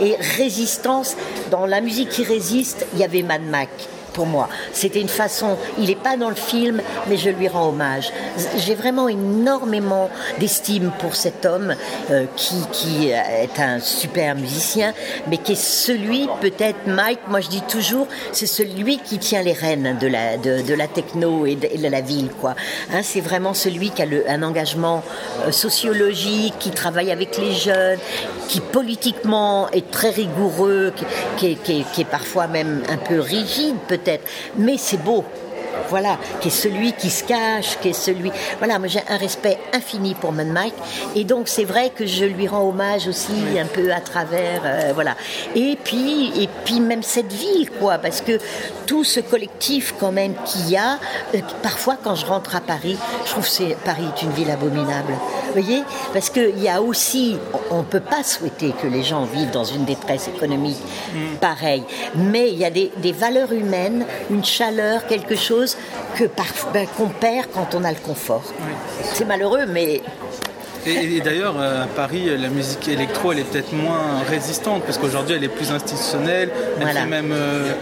Et 0.00 0.16
résistance, 0.36 1.16
dans 1.50 1.66
la 1.66 1.80
musique 1.80 2.10
qui 2.10 2.24
résiste, 2.24 2.86
il 2.94 3.00
y 3.00 3.04
avait 3.04 3.22
Mad 3.22 3.42
Mike 3.42 3.88
moi. 4.26 4.48
C'était 4.72 5.00
une 5.00 5.08
façon, 5.08 5.56
il 5.78 5.86
n'est 5.86 5.94
pas 5.94 6.16
dans 6.16 6.28
le 6.28 6.34
film, 6.34 6.82
mais 7.08 7.16
je 7.16 7.30
lui 7.30 7.48
rends 7.48 7.68
hommage. 7.68 8.12
J'ai 8.56 8.74
vraiment 8.74 9.08
énormément 9.08 10.10
d'estime 10.38 10.90
pour 10.98 11.16
cet 11.16 11.46
homme 11.46 11.74
euh, 12.10 12.26
qui, 12.36 12.56
qui 12.72 13.08
est 13.08 13.58
un 13.58 13.80
super 13.80 14.34
musicien, 14.34 14.92
mais 15.28 15.38
qui 15.38 15.52
est 15.52 15.62
celui, 15.62 16.28
peut-être 16.40 16.86
Mike, 16.86 17.20
moi 17.28 17.40
je 17.40 17.48
dis 17.48 17.62
toujours, 17.62 18.06
c'est 18.32 18.46
celui 18.46 18.98
qui 18.98 19.18
tient 19.18 19.42
les 19.42 19.52
rênes 19.52 19.96
de 20.00 20.06
la, 20.06 20.36
de, 20.36 20.74
la 20.74 20.86
techno 20.86 21.46
et 21.46 21.56
de, 21.56 21.88
la 21.88 22.00
ville. 22.00 22.30
quoi. 22.40 22.54
Hein, 22.92 23.00
c'est 23.02 23.20
vraiment 23.20 23.54
celui 23.54 23.90
qui 23.90 24.02
a 24.02 24.06
un 24.28 24.42
engagement 24.42 25.02
euh, 25.46 25.52
sociologique, 25.52 26.54
qui 26.58 26.70
travaille 26.70 27.10
avec 27.10 27.38
les 27.38 27.52
jeunes, 27.52 27.98
qui 28.48 28.60
politiquement 28.60 29.68
est 29.70 29.90
très 29.90 30.10
rigoureux, 30.10 30.92
qui, 31.36 31.56
qui 31.56 31.84
qui 31.92 32.02
est 32.02 32.04
parfois 32.04 32.46
même 32.46 32.82
un 32.88 32.96
peu 32.96 33.20
rigide 33.20 33.76
peut-être, 33.86 34.07
mais 34.56 34.76
c'est 34.78 35.02
beau. 35.02 35.24
Voilà, 35.88 36.18
qui 36.40 36.48
est 36.48 36.50
celui 36.50 36.92
qui 36.92 37.10
se 37.10 37.24
cache, 37.24 37.78
qui 37.80 37.90
est 37.90 37.92
celui. 37.92 38.30
Voilà, 38.58 38.78
moi 38.78 38.88
j'ai 38.88 39.02
un 39.08 39.16
respect 39.16 39.58
infini 39.72 40.14
pour 40.14 40.32
Mad 40.32 40.48
Mike, 40.48 40.74
et 41.14 41.24
donc 41.24 41.48
c'est 41.48 41.64
vrai 41.64 41.90
que 41.94 42.06
je 42.06 42.24
lui 42.24 42.48
rends 42.48 42.68
hommage 42.68 43.06
aussi 43.08 43.32
un 43.58 43.66
peu 43.66 43.92
à 43.92 44.00
travers, 44.00 44.62
euh, 44.64 44.92
voilà. 44.94 45.16
Et 45.54 45.78
puis, 45.82 46.32
et 46.42 46.48
puis 46.64 46.80
même 46.80 47.02
cette 47.02 47.32
ville, 47.32 47.70
quoi, 47.78 47.98
parce 47.98 48.20
que 48.20 48.38
tout 48.86 49.04
ce 49.04 49.20
collectif 49.20 49.94
quand 49.98 50.12
même 50.12 50.34
qu'il 50.44 50.70
y 50.70 50.76
a, 50.76 50.98
euh, 51.34 51.40
parfois 51.62 51.96
quand 52.02 52.14
je 52.14 52.26
rentre 52.26 52.56
à 52.56 52.60
Paris, 52.60 52.96
je 53.24 53.30
trouve 53.30 53.48
que 53.48 53.74
Paris 53.84 54.04
est 54.16 54.22
une 54.22 54.32
ville 54.32 54.50
abominable. 54.50 55.12
Vous 55.46 55.52
voyez, 55.62 55.82
parce 56.12 56.30
qu'il 56.30 56.58
y 56.58 56.68
a 56.68 56.82
aussi, 56.82 57.36
on 57.70 57.78
ne 57.78 57.82
peut 57.82 58.00
pas 58.00 58.22
souhaiter 58.22 58.74
que 58.80 58.86
les 58.86 59.02
gens 59.02 59.24
vivent 59.24 59.50
dans 59.50 59.64
une 59.64 59.84
détresse 59.84 60.28
économique 60.28 60.78
pareille, 61.40 61.84
mais 62.14 62.50
il 62.50 62.58
y 62.58 62.64
a 62.64 62.70
des, 62.70 62.92
des 62.98 63.12
valeurs 63.12 63.52
humaines, 63.52 64.04
une 64.30 64.44
chaleur, 64.44 65.06
quelque 65.06 65.36
chose 65.36 65.67
que 66.16 66.24
par- 66.24 66.46
ben, 66.72 66.86
qu'on 66.96 67.08
perd 67.08 67.46
quand 67.52 67.74
on 67.74 67.84
a 67.84 67.90
le 67.90 67.98
confort. 67.98 68.42
C'est 69.14 69.24
malheureux, 69.24 69.66
mais 69.68 70.00
Et, 70.86 71.16
et 71.16 71.20
d'ailleurs, 71.20 71.56
euh, 71.58 71.84
à 71.84 71.86
Paris, 71.86 72.30
la 72.38 72.48
musique 72.48 72.86
électro, 72.88 73.32
elle 73.32 73.40
est 73.40 73.44
peut-être 73.50 73.72
moins 73.72 74.20
résistante, 74.30 74.84
parce 74.84 74.96
qu'aujourd'hui, 74.96 75.34
elle 75.36 75.44
est 75.44 75.48
plus 75.48 75.70
institutionnelle. 75.70 76.50
Elle 76.76 76.82
Voilà. 76.82 77.00
fait 77.00 77.06
même. 77.06 77.32
euh, 77.32 77.72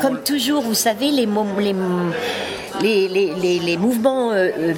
Comme 0.00 0.22
toujours, 0.22 0.62
vous 0.62 0.74
savez, 0.74 1.10
les, 1.10 1.26
les, 1.26 1.74
les, 2.80 3.08
les- 3.08 3.34
les- 3.34 3.58
les 3.58 3.76
mouvements 3.76 4.30
euh, 4.30 4.48
euh, 4.58 4.72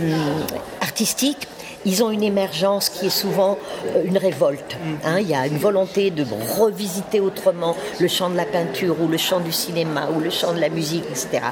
artistiques, 0.80 1.46
ils 1.86 2.02
ont 2.02 2.10
une 2.10 2.24
émergence 2.24 2.90
qui 2.90 3.06
est 3.06 3.10
souvent 3.10 3.56
euh, 3.94 4.02
une 4.04 4.18
révolte. 4.18 4.76
hein. 5.04 5.20
Il 5.20 5.28
y 5.28 5.34
a 5.34 5.46
une 5.46 5.56
volonté 5.56 6.10
de 6.10 6.26
revisiter 6.58 7.20
autrement 7.20 7.74
le 8.00 8.08
champ 8.08 8.28
de 8.28 8.36
la 8.36 8.44
peinture 8.44 8.96
ou 9.00 9.08
le 9.08 9.16
champ 9.16 9.40
du 9.40 9.52
cinéma 9.52 10.08
ou 10.14 10.20
le 10.20 10.30
champ 10.30 10.52
de 10.52 10.60
la 10.60 10.68
musique, 10.68 11.04
etc. 11.08 11.42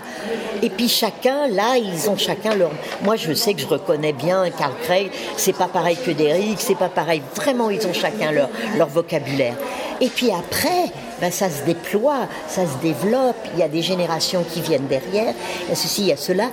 Et 0.62 0.68
puis 0.70 0.89
chacun, 0.89 1.47
là, 1.49 1.76
ils 1.78 2.11
ont 2.11 2.16
chacun 2.18 2.55
leur... 2.55 2.72
Moi, 3.03 3.16
je 3.16 3.32
sais 3.32 3.55
que 3.55 3.61
je 3.61 3.66
reconnais 3.66 4.12
bien 4.12 4.51
Carl 4.51 4.74
Craig, 4.82 5.11
c'est 5.37 5.57
pas 5.57 5.68
pareil 5.68 5.97
que 6.05 6.11
Derrick, 6.11 6.61
c'est 6.61 6.74
pas 6.74 6.89
pareil. 6.89 7.22
Vraiment, 7.37 7.70
ils 7.70 7.87
ont 7.87 7.93
chacun 7.95 8.32
leur, 8.32 8.49
leur 8.76 8.89
vocabulaire. 8.89 9.55
Et 10.01 10.09
puis 10.09 10.30
après, 10.32 10.93
ben, 11.20 11.30
ça 11.30 11.49
se 11.49 11.62
déploie, 11.62 12.26
ça 12.49 12.62
se 12.66 12.76
développe, 12.82 13.37
il 13.55 13.61
y 13.61 13.62
a 13.62 13.68
des 13.68 13.82
générations 13.82 14.45
qui 14.53 14.61
viennent 14.61 14.89
derrière, 14.89 15.32
il 15.62 15.68
y 15.68 15.72
a 15.72 15.76
ceci, 15.76 16.03
il 16.03 16.09
y 16.09 16.12
a 16.12 16.16
cela. 16.16 16.49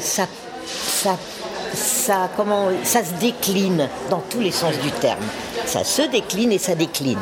Ça, 0.00 0.26
ça, 0.66 1.16
ça, 1.76 2.28
se 3.04 3.20
décline 3.20 3.88
dans 4.10 4.22
tous 4.30 4.40
les 4.40 4.50
sens 4.50 4.76
du 4.78 4.90
terme. 4.90 5.24
Ça 5.64 5.84
se 5.84 6.02
décline 6.02 6.52
et 6.52 6.58
ça 6.58 6.74
décline. 6.74 7.20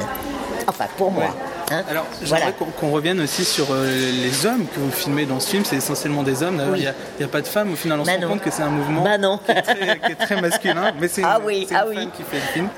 Enfin, 0.66 0.86
pour 0.96 1.10
moi. 1.10 1.34
Hein. 1.70 1.82
Alors, 1.90 2.06
j'aimerais 2.22 2.54
voilà. 2.58 2.72
qu'on 2.78 2.90
revienne 2.90 3.20
aussi 3.20 3.44
sur 3.44 3.66
euh, 3.70 3.86
les 4.22 4.46
hommes 4.46 4.66
que 4.66 4.80
vous 4.80 4.90
filmez 4.90 5.26
dans 5.26 5.40
ce 5.40 5.50
film. 5.50 5.64
C'est 5.64 5.76
essentiellement 5.76 6.22
des 6.22 6.42
hommes. 6.42 6.60
Oui. 6.72 6.80
il 6.80 6.94
n'y 7.18 7.24
a, 7.24 7.28
pas 7.28 7.40
de 7.40 7.46
femmes. 7.46 7.72
Au 7.72 7.76
final, 7.76 8.00
on 8.00 8.04
Bah 8.04 8.12
se 8.18 8.24
rend 8.24 8.32
compte 8.32 8.42
que 8.42 8.50
c'est 8.50 8.62
un 8.62 8.68
mouvement 8.70 9.02
Bah 9.02 9.18
non. 9.18 9.38
qui, 9.44 9.50
est 9.52 9.62
très, 9.62 9.98
qui 9.98 10.12
est 10.12 10.14
très 10.26 10.40
masculin. 10.40 10.92
Mais 11.00 11.08
c'est 11.08 11.22
Ah 11.24 11.38
une, 11.40 11.46
oui, 11.46 11.66
c'est 11.68 11.74
une 11.74 11.80
ah 11.80 11.86
oui. 11.88 11.94
femme 11.96 12.10
qui 12.16 12.22
fait 12.22 12.36
le 12.36 12.52
film. 12.52 12.68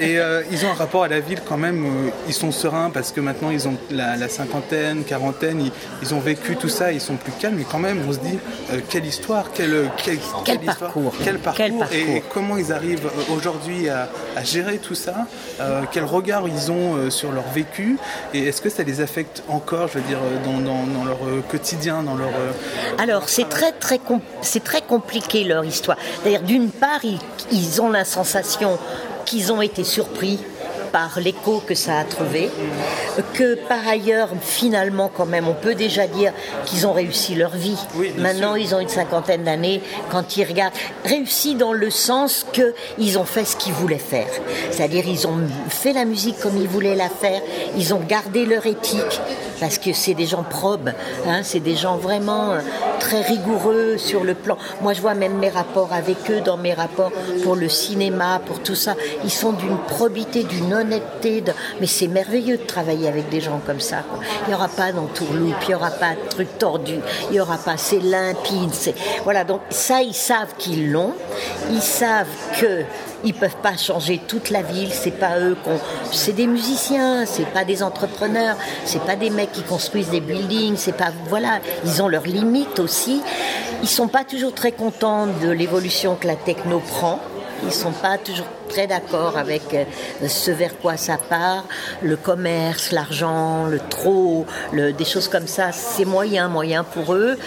Et 0.00 0.18
euh, 0.18 0.42
ils 0.50 0.64
ont 0.64 0.70
un 0.70 0.74
rapport 0.74 1.04
à 1.04 1.08
la 1.08 1.20
ville 1.20 1.40
quand 1.46 1.56
même. 1.56 2.10
ils 2.26 2.34
sont 2.34 2.52
sereins 2.52 2.90
parce 2.90 3.12
que 3.12 3.20
maintenant, 3.20 3.50
ils 3.50 3.68
ont 3.68 3.76
la, 3.90 4.16
la 4.16 4.28
cinquantaine, 4.28 5.04
quarantaine. 5.04 5.60
Ils, 5.60 5.72
ils 6.02 6.14
ont 6.14 6.20
vécu 6.20 6.56
tout 6.56 6.68
ça. 6.68 6.92
Ils 6.92 7.00
sont 7.00 7.16
plus 7.16 7.32
calmes. 7.32 7.56
Mais 7.58 7.66
quand 7.70 7.78
même, 7.78 8.02
on 8.08 8.12
se 8.12 8.18
dit 8.18 8.38
euh, 8.72 8.80
quelle 8.88 9.06
histoire, 9.06 9.52
quelle, 9.52 9.90
quelle, 10.02 10.18
Quel 10.44 10.56
histoire, 10.56 10.76
parcours. 10.78 11.14
quel 11.22 11.38
parcours, 11.38 11.56
Quel 11.56 11.72
parcours. 11.78 11.96
et 11.98 12.22
comment 12.32 12.56
ils 12.56 12.72
arrivent 12.72 13.08
aujourd'hui 13.34 13.88
à, 13.88 14.08
à 14.36 14.42
gérer 14.44 14.78
tout 14.78 14.94
ça. 14.94 15.14
quel 15.92 16.04
regard 16.04 16.44
ils 16.48 16.70
ont 16.70 17.10
sur 17.10 17.32
leur 17.32 17.44
vécu 17.54 17.96
et 18.34 18.46
est-ce 18.48 18.60
que 18.62 18.68
ça 18.70 18.82
les 18.82 19.00
affecte 19.00 19.42
encore, 19.48 19.88
je 19.88 19.98
veux 19.98 20.04
dire, 20.04 20.18
euh, 20.22 20.44
dans, 20.44 20.58
dans- 20.60 20.86
dans 20.86 21.04
leur 21.04 21.18
euh, 21.26 21.42
quotidien, 21.50 22.02
dans 22.02 22.14
leur. 22.14 22.28
euh, 22.28 22.52
Alors, 22.98 23.28
c'est 23.28 23.48
très, 23.48 23.72
très, 23.72 23.98
com- 23.98 24.20
c'est 24.40 24.64
très 24.64 24.80
compliqué 24.82 25.44
leur 25.44 25.64
histoire. 25.64 25.96
D'ailleurs, 26.24 26.42
d'une 26.42 26.70
part, 26.70 27.04
ils, 27.04 27.18
ils 27.50 27.80
ont 27.82 27.90
la 27.90 28.04
sensation 28.04 28.78
qu'ils 29.24 29.52
ont 29.52 29.62
été 29.62 29.84
surpris 29.84 30.38
par 30.92 31.18
l'écho 31.20 31.62
que 31.66 31.74
ça 31.74 31.98
a 31.98 32.04
trouvé, 32.04 32.50
que 33.34 33.54
par 33.54 33.86
ailleurs, 33.88 34.28
finalement, 34.42 35.10
quand 35.14 35.26
même, 35.26 35.48
on 35.48 35.54
peut 35.54 35.74
déjà 35.74 36.06
dire 36.06 36.32
qu'ils 36.66 36.86
ont 36.86 36.92
réussi 36.92 37.34
leur 37.34 37.50
vie. 37.52 37.78
Oui, 37.96 38.12
Maintenant, 38.18 38.54
sûr. 38.54 38.58
ils 38.64 38.74
ont 38.74 38.80
une 38.80 38.88
cinquantaine 38.88 39.44
d'années. 39.44 39.82
Quand 40.10 40.36
ils 40.36 40.44
regardent, 40.44 40.74
réussi 41.04 41.54
dans 41.54 41.72
le 41.72 41.90
sens 41.90 42.46
que 42.52 42.74
ils 42.98 43.18
ont 43.18 43.24
fait 43.24 43.44
ce 43.44 43.56
qu'ils 43.56 43.72
voulaient 43.72 43.96
faire. 43.98 44.28
C'est-à-dire, 44.70 45.04
ils 45.06 45.26
ont 45.26 45.38
fait 45.68 45.92
la 45.92 46.04
musique 46.04 46.38
comme 46.40 46.56
ils 46.56 46.68
voulaient 46.68 46.94
la 46.96 47.08
faire. 47.08 47.40
Ils 47.76 47.94
ont 47.94 48.00
gardé 48.06 48.44
leur 48.44 48.66
éthique 48.66 49.20
parce 49.60 49.78
que 49.78 49.92
c'est 49.92 50.14
des 50.14 50.26
gens 50.26 50.42
probes. 50.42 50.92
hein, 51.26 51.40
c'est 51.42 51.60
des 51.60 51.76
gens 51.76 51.96
vraiment 51.96 52.52
euh, 52.52 52.60
très 52.98 53.22
rigoureux 53.22 53.96
sur 53.96 54.24
le 54.24 54.34
plan. 54.34 54.58
Moi, 54.82 54.92
je 54.92 55.00
vois 55.00 55.14
même 55.14 55.38
mes 55.38 55.48
rapports 55.50 55.92
avec 55.92 56.16
eux 56.30 56.40
dans 56.40 56.56
mes 56.56 56.74
rapports 56.74 57.12
pour 57.44 57.56
le 57.56 57.68
cinéma, 57.68 58.40
pour 58.44 58.60
tout 58.60 58.74
ça. 58.74 58.94
Ils 59.24 59.30
sont 59.30 59.52
d'une 59.52 59.78
probité, 59.78 60.42
d'une 60.42 60.74
Mais 60.84 61.86
c'est 61.86 62.08
merveilleux 62.08 62.58
de 62.58 62.64
travailler 62.64 63.08
avec 63.08 63.28
des 63.28 63.40
gens 63.40 63.60
comme 63.64 63.80
ça. 63.80 64.04
Il 64.42 64.48
n'y 64.48 64.54
aura 64.54 64.68
pas 64.68 64.92
d'entourloupe, 64.92 65.56
il 65.62 65.68
n'y 65.68 65.74
aura 65.74 65.90
pas 65.90 66.12
de 66.12 66.28
trucs 66.28 66.58
tordus, 66.58 67.00
il 67.30 67.32
n'y 67.32 67.40
aura 67.40 67.58
pas. 67.58 67.76
C'est 67.76 68.00
limpide. 68.00 68.70
Voilà, 69.24 69.44
donc 69.44 69.60
ça, 69.70 70.02
ils 70.02 70.14
savent 70.14 70.54
qu'ils 70.58 70.90
l'ont. 70.90 71.14
Ils 71.70 71.82
savent 71.82 72.26
que 72.60 72.84
ils 73.24 73.34
peuvent 73.34 73.56
pas 73.62 73.76
changer 73.76 74.20
toute 74.26 74.50
la 74.50 74.62
ville. 74.62 74.90
C'est 74.92 75.18
pas 75.18 75.38
eux 75.38 75.56
qu'on. 75.64 75.78
C'est 76.10 76.32
des 76.32 76.46
musiciens. 76.46 77.24
C'est 77.26 77.46
pas 77.46 77.64
des 77.64 77.82
entrepreneurs. 77.82 78.56
C'est 78.84 79.02
pas 79.02 79.16
des 79.16 79.30
mecs 79.30 79.52
qui 79.52 79.62
construisent 79.62 80.10
des 80.10 80.20
buildings. 80.20 80.76
C'est 80.76 80.96
pas. 80.96 81.12
Voilà. 81.28 81.60
Ils 81.84 82.02
ont 82.02 82.08
leurs 82.08 82.26
limites 82.26 82.80
aussi. 82.80 83.22
Ils 83.82 83.88
sont 83.88 84.08
pas 84.08 84.24
toujours 84.24 84.54
très 84.54 84.72
contents 84.72 85.26
de 85.26 85.50
l'évolution 85.50 86.16
que 86.16 86.26
la 86.26 86.36
techno 86.36 86.80
prend. 86.80 87.20
Ils 87.64 87.72
sont 87.72 87.92
pas 87.92 88.18
toujours 88.18 88.46
très 88.68 88.86
d'accord 88.86 89.36
avec 89.36 89.62
euh, 89.74 89.84
ce 90.28 90.50
vers 90.50 90.78
quoi 90.78 90.96
ça 90.96 91.16
part, 91.18 91.64
le 92.02 92.16
commerce, 92.16 92.90
l'argent, 92.92 93.66
le 93.66 93.78
trop, 93.78 94.46
des 94.72 95.04
choses 95.04 95.28
comme 95.28 95.46
ça, 95.46 95.72
c'est 95.72 96.04
moyen, 96.04 96.48
moyen 96.48 96.84
pour 96.84 97.14
eux. 97.14 97.38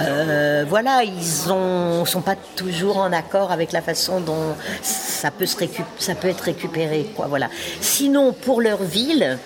Euh, 0.00 0.64
voilà, 0.68 1.02
ils 1.04 1.52
ont, 1.52 2.04
sont 2.04 2.22
pas 2.22 2.36
toujours 2.56 2.98
en 2.98 3.12
accord 3.12 3.52
avec 3.52 3.72
la 3.72 3.82
façon 3.82 4.20
dont 4.20 4.54
ça 4.82 5.30
peut, 5.30 5.46
se 5.46 5.56
récup- 5.56 5.84
ça 5.98 6.14
peut 6.14 6.28
être 6.28 6.42
récupéré. 6.44 7.10
Quoi, 7.14 7.26
voilà. 7.26 7.48
Sinon, 7.80 8.32
pour 8.32 8.60
leur 8.60 8.82
ville, 8.82 9.38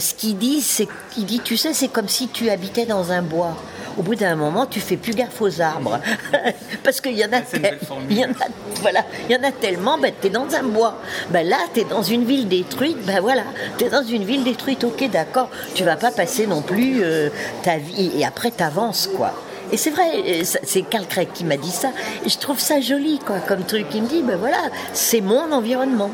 ce 0.00 0.14
qu'il 0.14 0.38
dit, 0.38 0.60
c'est 0.60 0.88
qu'il 1.14 1.26
dit, 1.26 1.40
tu 1.40 1.56
sais, 1.56 1.74
c'est 1.74 1.88
comme 1.88 2.08
si 2.08 2.28
tu 2.28 2.48
habitais 2.50 2.86
dans 2.86 3.12
un 3.12 3.22
bois. 3.22 3.56
Au 3.98 4.02
bout 4.02 4.14
d'un 4.14 4.36
moment, 4.36 4.64
tu 4.64 4.80
fais 4.80 4.96
plus 4.96 5.12
gaffe 5.14 5.42
aux 5.42 5.60
arbres, 5.60 6.00
parce 6.82 6.98
qu'il 7.02 7.12
y 7.12 7.22
en 7.26 7.32
a, 7.32 7.42
tel- 7.42 7.78
il 8.08 8.16
y 8.18 8.24
en 8.24 8.30
a, 8.30 8.46
voilà, 8.80 9.04
il 9.28 9.36
y 9.36 9.38
en 9.38 9.42
a 9.46 9.52
tellement. 9.52 9.98
Ben, 9.98 10.10
t'es 10.18 10.30
dans 10.30 10.46
un 10.54 10.62
bois. 10.62 10.98
Ben 11.28 11.46
là, 11.46 11.58
t'es 11.74 11.84
dans 11.84 12.02
une 12.02 12.24
ville 12.24 12.48
détruite. 12.48 12.96
Ben 13.04 13.20
voilà, 13.20 13.42
t'es 13.76 13.90
dans 13.90 14.02
une 14.02 14.24
ville 14.24 14.44
détruite. 14.44 14.82
Ok, 14.84 15.10
d'accord. 15.10 15.50
Tu 15.74 15.84
vas 15.84 15.96
pas 15.96 16.10
passer 16.10 16.46
non 16.46 16.62
plus 16.62 17.02
euh, 17.02 17.28
ta 17.62 17.76
vie 17.76 18.12
et 18.16 18.24
après 18.24 18.50
t'avances 18.50 19.10
quoi. 19.14 19.34
Et 19.70 19.76
c'est 19.76 19.90
vrai, 19.90 20.42
ça- 20.44 20.60
c'est 20.64 20.82
Carl 20.82 21.06
Craig 21.06 21.28
qui 21.34 21.44
m'a 21.44 21.58
dit 21.58 21.70
ça. 21.70 21.90
Et 22.24 22.30
je 22.30 22.38
trouve 22.38 22.58
ça 22.60 22.80
joli, 22.80 23.18
quoi, 23.18 23.40
comme 23.46 23.64
truc. 23.64 23.86
Il 23.94 24.04
me 24.04 24.08
dit, 24.08 24.22
ben 24.22 24.36
voilà, 24.38 24.56
c'est 24.94 25.20
mon 25.20 25.52
environnement. 25.52 26.10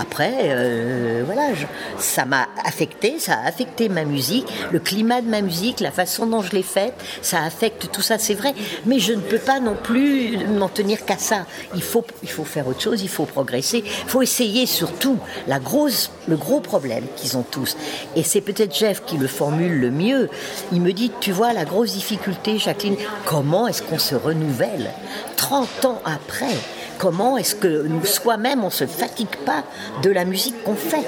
Après, 0.00 0.32
euh, 0.44 1.22
voilà, 1.26 1.50
ça 1.98 2.24
m'a 2.24 2.48
affecté, 2.64 3.18
ça 3.18 3.34
a 3.34 3.46
affecté 3.46 3.90
ma 3.90 4.04
musique, 4.04 4.46
le 4.72 4.78
climat 4.78 5.20
de 5.20 5.28
ma 5.28 5.42
musique, 5.42 5.80
la 5.80 5.90
façon 5.90 6.26
dont 6.26 6.40
je 6.40 6.52
l'ai 6.52 6.62
faite, 6.62 6.94
ça 7.20 7.42
affecte 7.42 7.90
tout 7.92 8.00
ça, 8.00 8.18
c'est 8.18 8.32
vrai. 8.32 8.54
Mais 8.86 8.98
je 8.98 9.12
ne 9.12 9.20
peux 9.20 9.38
pas 9.38 9.60
non 9.60 9.74
plus 9.74 10.38
m'en 10.46 10.70
tenir 10.70 11.04
qu'à 11.04 11.18
ça. 11.18 11.44
Il 11.74 11.82
faut, 11.82 12.02
il 12.22 12.30
faut 12.30 12.44
faire 12.44 12.66
autre 12.66 12.80
chose, 12.80 13.02
il 13.02 13.10
faut 13.10 13.26
progresser, 13.26 13.84
il 13.84 14.08
faut 14.08 14.22
essayer 14.22 14.64
surtout. 14.64 15.18
La 15.46 15.58
grosse, 15.58 16.10
le 16.28 16.36
gros 16.36 16.60
problème 16.60 17.04
qu'ils 17.16 17.36
ont 17.36 17.44
tous, 17.48 17.76
et 18.16 18.22
c'est 18.22 18.40
peut-être 18.40 18.74
Jeff 18.74 19.04
qui 19.04 19.18
le 19.18 19.26
formule 19.26 19.80
le 19.80 19.90
mieux. 19.90 20.30
Il 20.72 20.80
me 20.80 20.94
dit, 20.94 21.12
tu 21.20 21.30
vois, 21.30 21.52
la 21.52 21.66
grosse 21.66 21.92
difficulté, 21.92 22.56
Jacqueline, 22.56 22.96
comment 23.26 23.68
est-ce 23.68 23.82
qu'on 23.82 23.98
se 23.98 24.14
renouvelle? 24.14 24.90
30 25.36 25.84
ans 25.84 26.00
après 26.06 26.56
Comment 27.00 27.38
est-ce 27.38 27.54
que 27.54 27.86
nous, 27.86 28.04
soi-même, 28.04 28.62
on 28.62 28.68
se 28.68 28.86
fatigue 28.86 29.34
pas 29.46 29.64
de 30.02 30.10
la 30.10 30.26
musique 30.26 30.62
qu'on 30.64 30.74
fait? 30.74 31.06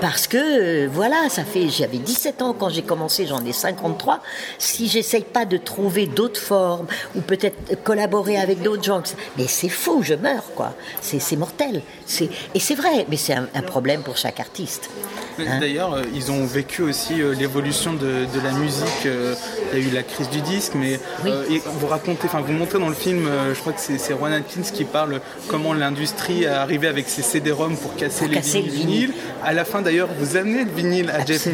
Parce 0.00 0.26
que, 0.26 0.38
euh, 0.38 0.88
voilà, 0.90 1.28
ça 1.28 1.44
fait, 1.44 1.68
j'avais 1.68 1.98
17 1.98 2.40
ans 2.40 2.56
quand 2.58 2.70
j'ai 2.70 2.80
commencé, 2.80 3.26
j'en 3.26 3.44
ai 3.44 3.52
53. 3.52 4.20
Si 4.58 4.88
j'essaye 4.88 5.24
pas 5.24 5.44
de 5.44 5.58
trouver 5.58 6.06
d'autres 6.06 6.40
formes, 6.40 6.86
ou 7.14 7.20
peut-être 7.20 7.82
collaborer 7.84 8.38
avec 8.38 8.62
d'autres 8.62 8.84
gens, 8.84 9.02
mais 9.36 9.46
c'est 9.46 9.68
fou, 9.68 10.02
je 10.02 10.14
meurs, 10.14 10.54
quoi. 10.54 10.72
C'est 11.02 11.36
mortel. 11.36 11.82
Et 12.54 12.60
c'est 12.60 12.74
vrai, 12.74 13.06
mais 13.08 13.16
c'est 13.16 13.34
un, 13.34 13.48
un 13.54 13.62
problème 13.62 14.02
pour 14.02 14.16
chaque 14.16 14.40
artiste. 14.40 14.90
Hein 15.38 15.58
D'ailleurs, 15.60 15.94
euh, 15.94 16.02
ils 16.14 16.30
ont 16.30 16.44
vécu 16.46 16.82
aussi 16.82 17.20
euh, 17.20 17.34
l'évolution 17.34 17.92
de, 17.94 17.98
de 18.32 18.40
la 18.44 18.52
musique. 18.52 19.06
euh, 19.06 19.34
Il 19.72 19.78
y 19.80 19.82
a 19.82 19.88
eu 19.88 19.90
la 19.92 20.02
crise 20.04 20.28
du 20.30 20.40
disque, 20.40 20.72
mais 20.76 21.00
Oui. 21.24 21.30
euh, 21.32 21.58
vous 21.78 21.86
racontez, 21.88 22.26
enfin 22.26 22.40
vous 22.40 22.52
montrez 22.52 22.78
dans 22.78 22.88
le 22.88 22.94
film, 22.94 23.28
je 23.52 23.58
crois 23.58 23.72
que 23.72 23.80
c'est 23.80 24.12
Rowan 24.12 24.32
Atkins 24.32 24.62
qui 24.72 24.84
parle 24.84 25.20
comment 25.48 25.72
l'industrie 25.72 26.44
est 26.44 26.46
arrivée 26.48 26.86
avec 26.88 27.08
ses 27.08 27.22
CD-ROM 27.22 27.76
pour 27.76 27.96
casser 27.96 28.20
Pour 28.20 28.28
les 28.28 28.34
casser 28.36 28.62
le 28.62 28.70
vinyles. 28.70 28.86
vinyle. 29.06 29.12
À 29.42 29.52
la 29.52 29.64
fin 29.64 29.82
d'ailleurs, 29.82 30.08
vous 30.18 30.36
amenez 30.36 30.64
le 30.64 30.70
vinyle 30.70 31.10
à 31.10 31.24
Jeff. 31.24 31.48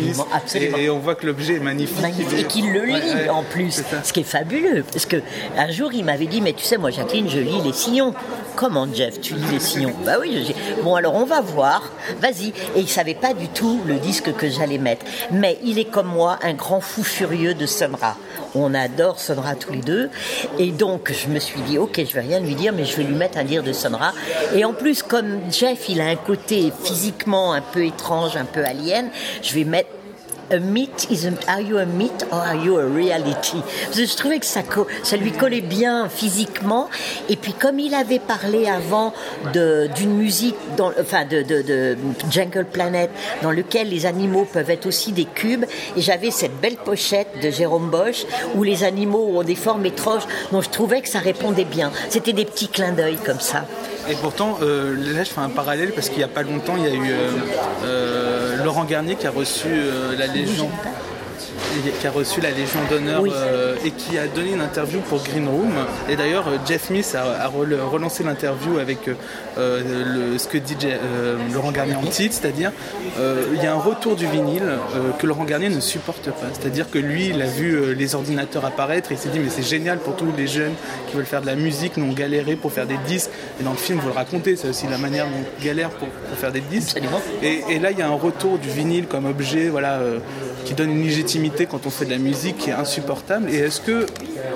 Et, 0.54 0.82
et 0.84 0.90
on 0.90 0.98
voit 0.98 1.14
que 1.14 1.26
l'objet 1.26 1.54
est 1.54 1.60
magnifique. 1.60 1.96
Et 2.36 2.44
qu'il 2.44 2.72
le 2.72 2.84
lit 2.84 2.90
Ouais, 2.92 3.14
ouais, 3.14 3.28
en 3.30 3.42
plus, 3.44 3.82
ce 4.04 4.12
qui 4.12 4.20
est 4.20 4.24
fabuleux. 4.24 4.84
Parce 4.92 5.06
que 5.06 5.16
un 5.56 5.70
jour, 5.70 5.90
il 5.92 6.04
m'avait 6.04 6.26
dit, 6.26 6.40
mais 6.40 6.52
tu 6.52 6.64
sais, 6.64 6.76
moi, 6.76 6.90
Jacqueline, 6.90 7.28
je 7.30 7.38
lis 7.38 7.60
les 7.64 7.72
sillons. 7.72 8.14
Comment, 8.56 8.86
Jeff, 8.92 9.20
tu 9.20 9.34
lis 9.34 9.40
les 9.52 9.60
sillons? 9.60 9.94
Bah 10.04 10.16
oui, 10.20 10.39
bon, 10.82 10.94
alors 10.94 11.14
on 11.14 11.24
va 11.24 11.40
voir, 11.40 11.82
vas-y. 12.20 12.48
Et 12.76 12.80
il 12.80 12.88
savait 12.88 13.14
pas 13.14 13.34
du 13.34 13.48
tout 13.48 13.80
le 13.86 13.96
disque 13.96 14.34
que 14.34 14.48
j'allais 14.48 14.78
mettre. 14.78 15.06
Mais 15.30 15.58
il 15.64 15.78
est 15.78 15.84
comme 15.84 16.08
moi, 16.08 16.38
un 16.42 16.54
grand 16.54 16.80
fou 16.80 17.02
furieux 17.02 17.54
de 17.54 17.66
Sonra. 17.66 18.16
On 18.54 18.74
adore 18.74 19.20
Sonra 19.20 19.54
tous 19.54 19.72
les 19.72 19.80
deux. 19.80 20.10
Et 20.58 20.72
donc, 20.72 21.12
je 21.12 21.28
me 21.28 21.38
suis 21.38 21.60
dit, 21.62 21.78
ok, 21.78 22.00
je 22.04 22.14
vais 22.14 22.20
rien 22.20 22.40
lui 22.40 22.54
dire, 22.54 22.72
mais 22.72 22.84
je 22.84 22.96
vais 22.96 23.04
lui 23.04 23.14
mettre 23.14 23.38
un 23.38 23.44
dire 23.44 23.62
de 23.62 23.72
Sonra. 23.72 24.12
Et 24.54 24.64
en 24.64 24.72
plus, 24.72 25.02
comme 25.02 25.40
Jeff, 25.50 25.88
il 25.88 26.00
a 26.00 26.06
un 26.06 26.16
côté 26.16 26.72
physiquement 26.82 27.52
un 27.52 27.60
peu 27.60 27.84
étrange, 27.84 28.36
un 28.36 28.44
peu 28.44 28.64
alien, 28.64 29.10
je 29.42 29.54
vais 29.54 29.64
mettre 29.64 29.90
a 30.52 30.58
myth 30.58 31.10
is 31.10 31.26
a, 31.26 31.32
are 31.48 31.60
you 31.60 31.78
a 31.78 31.86
myth 31.86 32.24
or 32.30 32.38
are 32.38 32.56
you 32.56 32.78
a 32.78 32.86
reality? 32.86 33.62
Je 33.94 34.16
trouvais 34.16 34.38
que 34.38 34.46
ça, 34.46 34.62
ça 35.02 35.16
lui 35.16 35.32
collait 35.32 35.60
bien 35.60 36.08
physiquement. 36.08 36.88
Et 37.28 37.36
puis 37.36 37.52
comme 37.52 37.78
il 37.78 37.94
avait 37.94 38.18
parlé 38.18 38.66
avant 38.66 39.12
d'une 39.52 40.14
musique 40.14 40.56
dans, 40.76 40.92
enfin 41.00 41.24
de, 41.24 41.42
de, 41.42 41.62
de 41.62 41.96
Jungle 42.30 42.64
Planet 42.64 43.10
dans 43.42 43.50
lequel 43.50 43.88
les 43.88 44.06
animaux 44.06 44.46
peuvent 44.50 44.70
être 44.70 44.86
aussi 44.86 45.12
des 45.12 45.24
cubes 45.24 45.64
et 45.96 46.00
j'avais 46.00 46.30
cette 46.30 46.60
belle 46.60 46.76
pochette 46.76 47.28
de 47.42 47.50
Jérôme 47.50 47.90
Bosch 47.90 48.24
où 48.54 48.62
les 48.62 48.84
animaux 48.84 49.38
ont 49.38 49.42
des 49.42 49.54
formes 49.54 49.86
étranges 49.86 50.26
donc 50.52 50.64
je 50.64 50.70
trouvais 50.70 51.00
que 51.00 51.08
ça 51.08 51.18
répondait 51.18 51.64
bien. 51.64 51.92
C'était 52.08 52.32
des 52.32 52.44
petits 52.44 52.68
clins 52.68 52.92
d'œil 52.92 53.16
comme 53.24 53.40
ça 53.40 53.64
Et 54.10 54.16
pourtant, 54.16 54.58
euh, 54.60 54.96
là, 55.14 55.22
je 55.22 55.30
fais 55.30 55.40
un 55.40 55.48
parallèle 55.48 55.92
parce 55.92 56.08
qu'il 56.08 56.18
n'y 56.18 56.24
a 56.24 56.28
pas 56.28 56.42
longtemps, 56.42 56.74
il 56.76 56.82
y 56.82 56.88
a 56.88 56.94
eu 56.94 57.12
euh, 57.12 57.30
euh, 57.84 58.64
Laurent 58.64 58.84
Garnier 58.84 59.14
qui 59.14 59.26
a 59.28 59.30
reçu 59.30 59.68
la 60.18 60.26
Légion. 60.26 60.68
Qui 62.00 62.06
a 62.06 62.10
reçu 62.10 62.40
la 62.40 62.50
Légion 62.50 62.80
d'honneur 62.90 63.22
Oui. 63.22 63.30
euh, 63.34 63.74
et 63.84 63.90
qui 63.90 64.18
a 64.18 64.26
donné 64.26 64.52
une 64.52 64.60
interview 64.60 65.00
pour 65.00 65.22
Green 65.22 65.48
Room. 65.48 65.72
Et 66.08 66.16
d'ailleurs, 66.16 66.48
euh, 66.48 66.56
Jeff 66.66 66.86
Smith 66.86 67.14
a, 67.16 67.44
a 67.44 67.48
rel- 67.48 67.78
relancé 67.80 68.22
l'interview 68.24 68.78
avec 68.78 69.08
euh, 69.08 69.12
le- 70.32 70.38
ce 70.38 70.46
que 70.48 70.58
dit 70.58 70.76
Laurent 71.52 71.72
Garnier 71.72 71.94
en 71.96 72.02
titre, 72.02 72.34
c'est-à-dire 72.40 72.72
il 73.18 73.62
y 73.62 73.66
a 73.66 73.72
un 73.72 73.78
retour 73.78 74.16
du 74.16 74.26
vinyle 74.26 74.62
que 75.18 75.26
Laurent 75.26 75.44
Garnier 75.44 75.68
ne 75.68 75.80
supporte 75.80 76.30
pas. 76.30 76.46
C'est-à-dire 76.52 76.90
que 76.90 76.98
lui, 76.98 77.28
il 77.28 77.40
a 77.42 77.46
vu 77.46 77.94
les 77.94 78.14
ordinateurs 78.14 78.64
apparaître 78.64 79.10
et 79.12 79.14
il 79.14 79.18
s'est 79.18 79.28
dit 79.28 79.38
mais 79.38 79.50
c'est 79.50 79.62
génial 79.66 79.98
pour 79.98 80.16
tous 80.16 80.26
les 80.36 80.46
jeunes 80.46 80.72
qui 81.08 81.16
veulent 81.16 81.26
faire 81.26 81.40
de 81.42 81.46
la 81.46 81.56
musique, 81.56 81.96
nous 81.96 82.06
on 82.06 82.12
galéré 82.12 82.56
pour 82.56 82.72
faire 82.72 82.86
des 82.86 82.98
disques. 83.06 83.30
Et 83.60 83.64
dans 83.64 83.72
le 83.72 83.76
film, 83.76 83.98
vous 84.00 84.08
le 84.08 84.14
racontez, 84.14 84.56
c'est 84.56 84.68
aussi 84.68 84.86
la 84.88 84.98
manière 84.98 85.26
dont 85.26 85.32
on 85.60 85.64
galère 85.64 85.90
pour, 85.90 86.08
pour 86.08 86.38
faire 86.38 86.52
des 86.52 86.60
disques. 86.60 87.00
Et, 87.42 87.62
et 87.68 87.78
là, 87.78 87.90
il 87.90 87.98
y 87.98 88.02
a 88.02 88.06
un 88.08 88.14
retour 88.16 88.58
du 88.58 88.68
vinyle 88.68 89.06
comme 89.06 89.26
objet, 89.26 89.68
voilà, 89.68 89.94
euh, 89.98 90.18
qui 90.70 90.76
donne 90.76 90.92
une 90.92 91.02
légitimité 91.02 91.66
quand 91.66 91.84
on 91.86 91.90
fait 91.90 92.04
de 92.04 92.12
la 92.12 92.18
musique 92.18 92.58
qui 92.58 92.70
est 92.70 92.74
insupportable. 92.74 93.50
Et 93.50 93.56
est-ce 93.56 93.80
que 93.80 94.06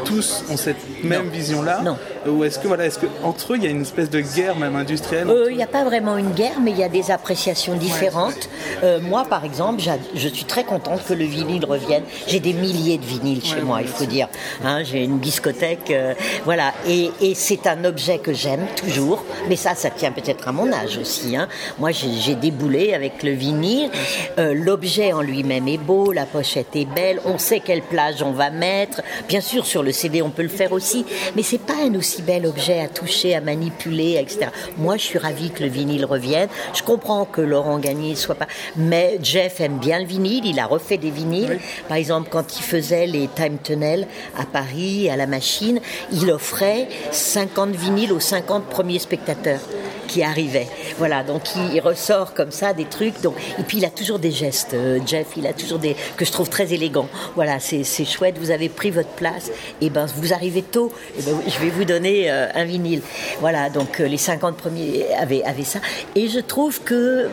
tous 0.04 0.44
ont 0.48 0.56
cette 0.56 0.76
même 1.02 1.28
vision-là 1.28 1.82
Non. 1.82 1.98
Ou 2.26 2.44
est-ce 2.44 2.58
que 2.58 2.68
voilà, 2.68 2.86
est-ce 2.86 2.98
que 2.98 3.06
entre 3.22 3.52
eux, 3.52 3.56
il 3.56 3.64
y 3.64 3.66
a 3.66 3.70
une 3.70 3.82
espèce 3.82 4.10
de 4.10 4.20
guerre 4.20 4.56
même 4.56 4.76
industrielle 4.76 5.28
Euh, 5.28 5.48
Il 5.50 5.56
n'y 5.56 5.62
a 5.62 5.66
pas 5.66 5.84
vraiment 5.84 6.16
une 6.16 6.30
guerre, 6.32 6.60
mais 6.62 6.70
il 6.70 6.78
y 6.78 6.82
a 6.84 6.88
des 6.88 7.10
appréciations 7.10 7.74
différentes. 7.74 8.48
Euh, 8.82 8.98
moi, 9.00 9.24
par 9.28 9.44
exemple, 9.44 9.82
je 10.14 10.28
suis 10.28 10.44
très 10.44 10.64
contente 10.64 11.00
que 11.06 11.14
le 11.14 11.24
vinyle 11.24 11.64
revienne. 11.64 12.02
J'ai 12.26 12.40
des 12.40 12.52
milliers 12.52 12.98
de 12.98 13.04
vinyles 13.04 13.44
chez 13.44 13.60
moi, 13.60 13.80
il 13.82 13.88
faut 13.88 14.04
dire. 14.06 14.28
Hein, 14.64 14.82
J'ai 14.84 15.04
une 15.04 15.18
discothèque, 15.18 15.90
euh, 15.90 16.14
voilà. 16.44 16.72
Et, 16.88 17.10
et 17.20 17.34
c'est 17.34 17.66
un 17.66 17.84
objet 17.84 18.18
que 18.18 18.32
j'aime 18.32 18.66
toujours. 18.76 19.24
Mais 19.48 19.56
ça, 19.56 19.74
ça 19.74 19.90
tient 19.90 20.12
peut-être 20.12 20.48
à 20.48 20.52
mon 20.52 20.72
âge 20.72 20.98
aussi. 20.98 21.36
hein. 21.36 21.48
Moi, 21.78 21.90
j'ai 21.90 22.12
j'ai 22.20 22.34
déboulé 22.34 22.94
avec 22.94 23.22
le 23.22 23.32
vinyle. 23.32 23.90
Euh, 24.38 24.54
L'objet 24.54 25.12
en 25.12 25.20
lui-même 25.20 25.68
est 25.68 25.78
beau, 25.78 26.12
la 26.12 26.24
pochette 26.26 26.74
est 26.74 26.84
belle. 26.86 27.20
On 27.24 27.38
sait 27.38 27.60
quelle 27.60 27.82
plage 27.82 28.22
on 28.22 28.32
va 28.32 28.50
mettre. 28.50 29.02
Bien 29.28 29.40
sûr, 29.40 29.66
sur 29.66 29.82
le 29.82 29.92
CD, 29.92 30.22
on 30.22 30.30
peut 30.30 30.42
le 30.42 30.48
faire 30.48 30.72
aussi. 30.72 31.04
Mais 31.36 31.42
c'est 31.42 31.58
pas 31.60 31.74
un 31.86 31.94
aussi 31.94 32.13
bel 32.22 32.46
objet 32.46 32.80
à 32.80 32.88
toucher, 32.88 33.34
à 33.34 33.40
manipuler, 33.40 34.18
etc. 34.20 34.48
Moi, 34.78 34.96
je 34.96 35.02
suis 35.02 35.18
ravie 35.18 35.50
que 35.50 35.62
le 35.62 35.68
vinyle 35.68 36.04
revienne. 36.04 36.48
Je 36.74 36.82
comprends 36.82 37.24
que 37.24 37.40
Laurent 37.40 37.78
Gagné 37.78 38.14
soit 38.14 38.34
pas. 38.34 38.48
Mais 38.76 39.18
Jeff 39.22 39.60
aime 39.60 39.78
bien 39.78 39.98
le 40.00 40.06
vinyle. 40.06 40.46
Il 40.46 40.58
a 40.58 40.66
refait 40.66 40.98
des 40.98 41.10
vinyles. 41.10 41.58
Par 41.88 41.96
exemple, 41.96 42.28
quand 42.30 42.58
il 42.58 42.62
faisait 42.62 43.06
les 43.06 43.28
Time 43.34 43.58
Tunnel 43.62 44.06
à 44.38 44.44
Paris, 44.44 45.08
à 45.10 45.16
la 45.16 45.26
machine, 45.26 45.80
il 46.12 46.30
offrait 46.30 46.88
50 47.10 47.70
vinyles 47.74 48.12
aux 48.12 48.20
50 48.20 48.64
premiers 48.66 48.98
spectateurs 48.98 49.60
qui 50.06 50.22
arrivaient. 50.22 50.68
Voilà, 50.98 51.22
donc 51.22 51.42
il, 51.56 51.74
il 51.74 51.80
ressort 51.80 52.34
comme 52.34 52.50
ça 52.50 52.72
des 52.72 52.84
trucs. 52.84 53.20
Donc, 53.22 53.34
et 53.58 53.62
puis 53.62 53.78
il 53.78 53.84
a 53.84 53.90
toujours 53.90 54.18
des 54.18 54.30
gestes, 54.30 54.74
euh, 54.74 54.98
Jeff, 55.06 55.28
il 55.36 55.46
a 55.46 55.52
toujours 55.52 55.78
des 55.78 55.96
que 56.16 56.24
je 56.24 56.32
trouve 56.32 56.48
très 56.48 56.72
élégants. 56.72 57.08
Voilà, 57.34 57.58
c'est 57.58 57.84
c'est 57.84 58.04
chouette, 58.04 58.38
vous 58.38 58.50
avez 58.50 58.68
pris 58.68 58.90
votre 58.90 59.10
place, 59.10 59.50
et 59.80 59.90
ben 59.90 60.06
vous 60.16 60.32
arrivez 60.32 60.62
tôt, 60.62 60.92
et 61.18 61.22
ben 61.22 61.36
je 61.46 61.58
vais 61.58 61.70
vous 61.70 61.84
donner 61.84 62.03
euh, 62.06 62.48
un 62.54 62.64
vinyle. 62.64 63.02
Voilà, 63.40 63.70
donc 63.70 64.00
euh, 64.00 64.06
les 64.06 64.16
50 64.16 64.56
premiers 64.56 65.06
avaient, 65.14 65.42
avaient 65.44 65.64
ça. 65.64 65.80
Et 66.14 66.28
je 66.28 66.40
trouve 66.40 66.82
que 66.82 67.28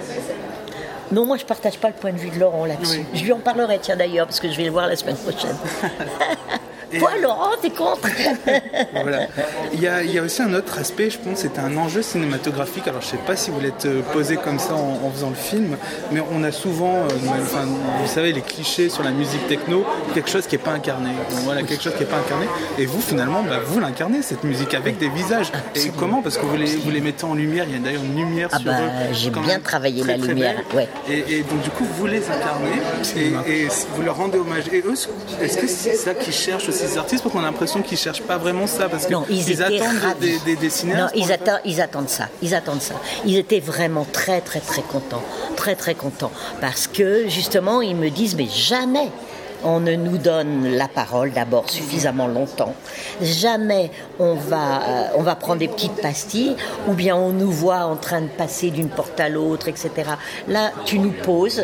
non, 1.11 1.26
moi 1.26 1.38
je 1.38 1.45
partage 1.45 1.78
pas 1.78 1.89
le 1.89 1.93
point 1.93 2.13
de 2.13 2.17
vue 2.17 2.30
de 2.30 2.39
Laurent 2.39 2.65
là-dessus. 2.65 3.05
Je 3.13 3.24
lui 3.24 3.34
en 3.34 3.39
parlerai, 3.39 3.80
tiens 3.82 3.97
d'ailleurs, 3.97 4.28
parce 4.28 4.39
que 4.39 4.49
je 4.49 4.57
vais 4.57 4.65
le 4.65 4.72
voir 4.72 4.88
la 4.88 4.95
semaine 4.95 5.17
prochaine. 5.17 5.55
Quoi, 6.99 7.17
Laurent, 7.21 7.51
t'es 7.61 7.69
contre 7.69 8.07
Voilà. 8.93 9.27
Il 9.73 9.81
y, 9.81 9.87
a, 9.87 10.03
il 10.03 10.11
y 10.11 10.19
a 10.19 10.23
aussi 10.23 10.41
un 10.41 10.53
autre 10.53 10.77
aspect, 10.79 11.09
je 11.09 11.17
pense, 11.17 11.39
c'est 11.39 11.57
un 11.59 11.75
enjeu 11.77 12.01
cinématographique. 12.01 12.87
Alors, 12.87 13.01
je 13.01 13.07
sais 13.07 13.17
pas 13.17 13.35
si 13.35 13.51
vous 13.51 13.59
l'êtes 13.59 13.85
euh, 13.85 14.01
posé 14.13 14.35
comme 14.37 14.59
ça 14.59 14.73
en, 14.75 14.99
en 15.05 15.11
faisant 15.11 15.29
le 15.29 15.35
film, 15.35 15.77
mais 16.11 16.21
on 16.31 16.43
a 16.43 16.51
souvent, 16.51 16.95
euh, 16.95 17.07
enfin, 17.41 17.65
vous 17.65 18.07
savez, 18.07 18.33
les 18.33 18.41
clichés 18.41 18.89
sur 18.89 19.03
la 19.03 19.11
musique 19.11 19.47
techno, 19.47 19.85
quelque 20.13 20.29
chose 20.29 20.47
qui 20.47 20.55
n'est 20.55 20.61
pas 20.63 20.71
incarné. 20.71 21.09
Donc, 21.09 21.39
voilà, 21.43 21.63
quelque 21.63 21.83
chose 21.83 21.93
qui 21.93 22.01
n'est 22.01 22.09
pas 22.09 22.17
incarné. 22.17 22.45
Et 22.77 22.85
vous, 22.85 23.01
finalement, 23.01 23.43
bah, 23.43 23.59
vous 23.65 23.79
l'incarnez, 23.79 24.21
cette 24.21 24.43
musique, 24.43 24.73
avec 24.73 24.97
des 24.97 25.09
visages. 25.09 25.51
Et 25.75 25.89
comment? 25.97 26.21
Parce 26.21 26.37
que 26.37 26.45
vous 26.45 26.57
les, 26.57 26.75
vous 26.77 26.89
les 26.91 27.01
mettez 27.01 27.25
en 27.25 27.33
lumière, 27.35 27.65
il 27.67 27.73
y 27.73 27.77
a 27.77 27.79
d'ailleurs 27.79 28.03
une 28.03 28.15
lumière 28.17 28.49
Ah 28.51 28.57
sur 28.57 28.65
bah, 28.65 28.77
j'ai 29.13 29.29
bien 29.29 29.59
travaillé 29.59 30.01
très, 30.03 30.13
la 30.13 30.17
très 30.19 30.27
lumière, 30.33 30.61
ouais. 30.73 30.87
Et, 31.09 31.37
et 31.37 31.41
donc, 31.43 31.61
du 31.61 31.69
coup, 31.69 31.85
vous 31.97 32.07
les 32.07 32.23
incarnez 32.29 32.81
et, 33.47 33.51
et 33.63 33.67
vous 33.95 34.01
leur 34.01 34.17
rendez 34.17 34.37
hommage. 34.37 34.63
Et 34.71 34.79
eux, 34.85 34.93
est-ce 35.41 35.57
que 35.57 35.67
c'est 35.67 35.95
ça 35.95 36.13
qu'ils 36.13 36.33
cherchent 36.33 36.69
aussi, 36.69 36.80
ces 36.88 36.97
artistes 36.97 37.23
Parce 37.23 37.34
qu'on 37.34 37.41
a 37.41 37.45
l'impression 37.45 37.82
qu'ils 37.82 37.97
cherchent 37.97 38.21
pas 38.21 38.38
vraiment 38.38 38.67
ça. 38.67 38.89
Parce 38.89 39.07
ils, 39.29 39.43
qu'ils 39.43 39.51
étaient 39.51 39.82
attendent 39.82 40.19
des, 40.19 40.39
des, 40.39 40.55
des 40.55 40.69
cinéastes. 40.69 41.15
Non, 41.15 41.21
ils 41.21 41.32
ils 41.65 41.82
attendent 41.82 42.09
ça. 42.09 42.27
Ils 42.41 42.55
attendent 42.55 42.82
ça. 42.82 42.95
Ils 43.25 43.38
étaient 43.38 43.59
vraiment 43.59 44.05
très, 44.11 44.41
très, 44.41 44.59
très 44.59 44.82
contents. 44.82 45.23
Très, 45.55 45.75
très 45.75 45.95
contents. 45.95 46.32
Parce 46.59 46.88
que, 46.88 47.27
justement, 47.27 47.82
ils 47.82 47.95
me 47.95 48.09
disent, 48.09 48.36
mais 48.36 48.47
jamais 48.47 49.09
on 49.64 49.80
ne 49.80 49.95
nous 49.95 50.18
donne 50.18 50.68
la 50.76 50.88
parole 50.88 51.32
d'abord 51.32 51.70
suffisamment 51.70 52.28
longtemps. 52.28 52.74
Jamais 53.22 53.91
on 54.20 54.36
va, 54.36 54.82
euh, 54.82 55.03
on 55.16 55.22
va 55.22 55.36
prendre 55.36 55.59
des 55.59 55.68
petites 55.68 56.01
pastilles 56.01 56.55
ou 56.88 56.93
bien 56.93 57.16
on 57.16 57.30
nous 57.30 57.51
voit 57.51 57.86
en 57.86 57.95
train 57.95 58.22
de 58.22 58.28
passer 58.28 58.70
d'une 58.72 58.89
porte 58.89 59.20
à 59.20 59.30
l'autre, 59.30 59.68
etc. 59.68 59.89
Là, 60.47 60.72
tu 60.86 60.99
nous 60.99 61.12
poses. 61.12 61.64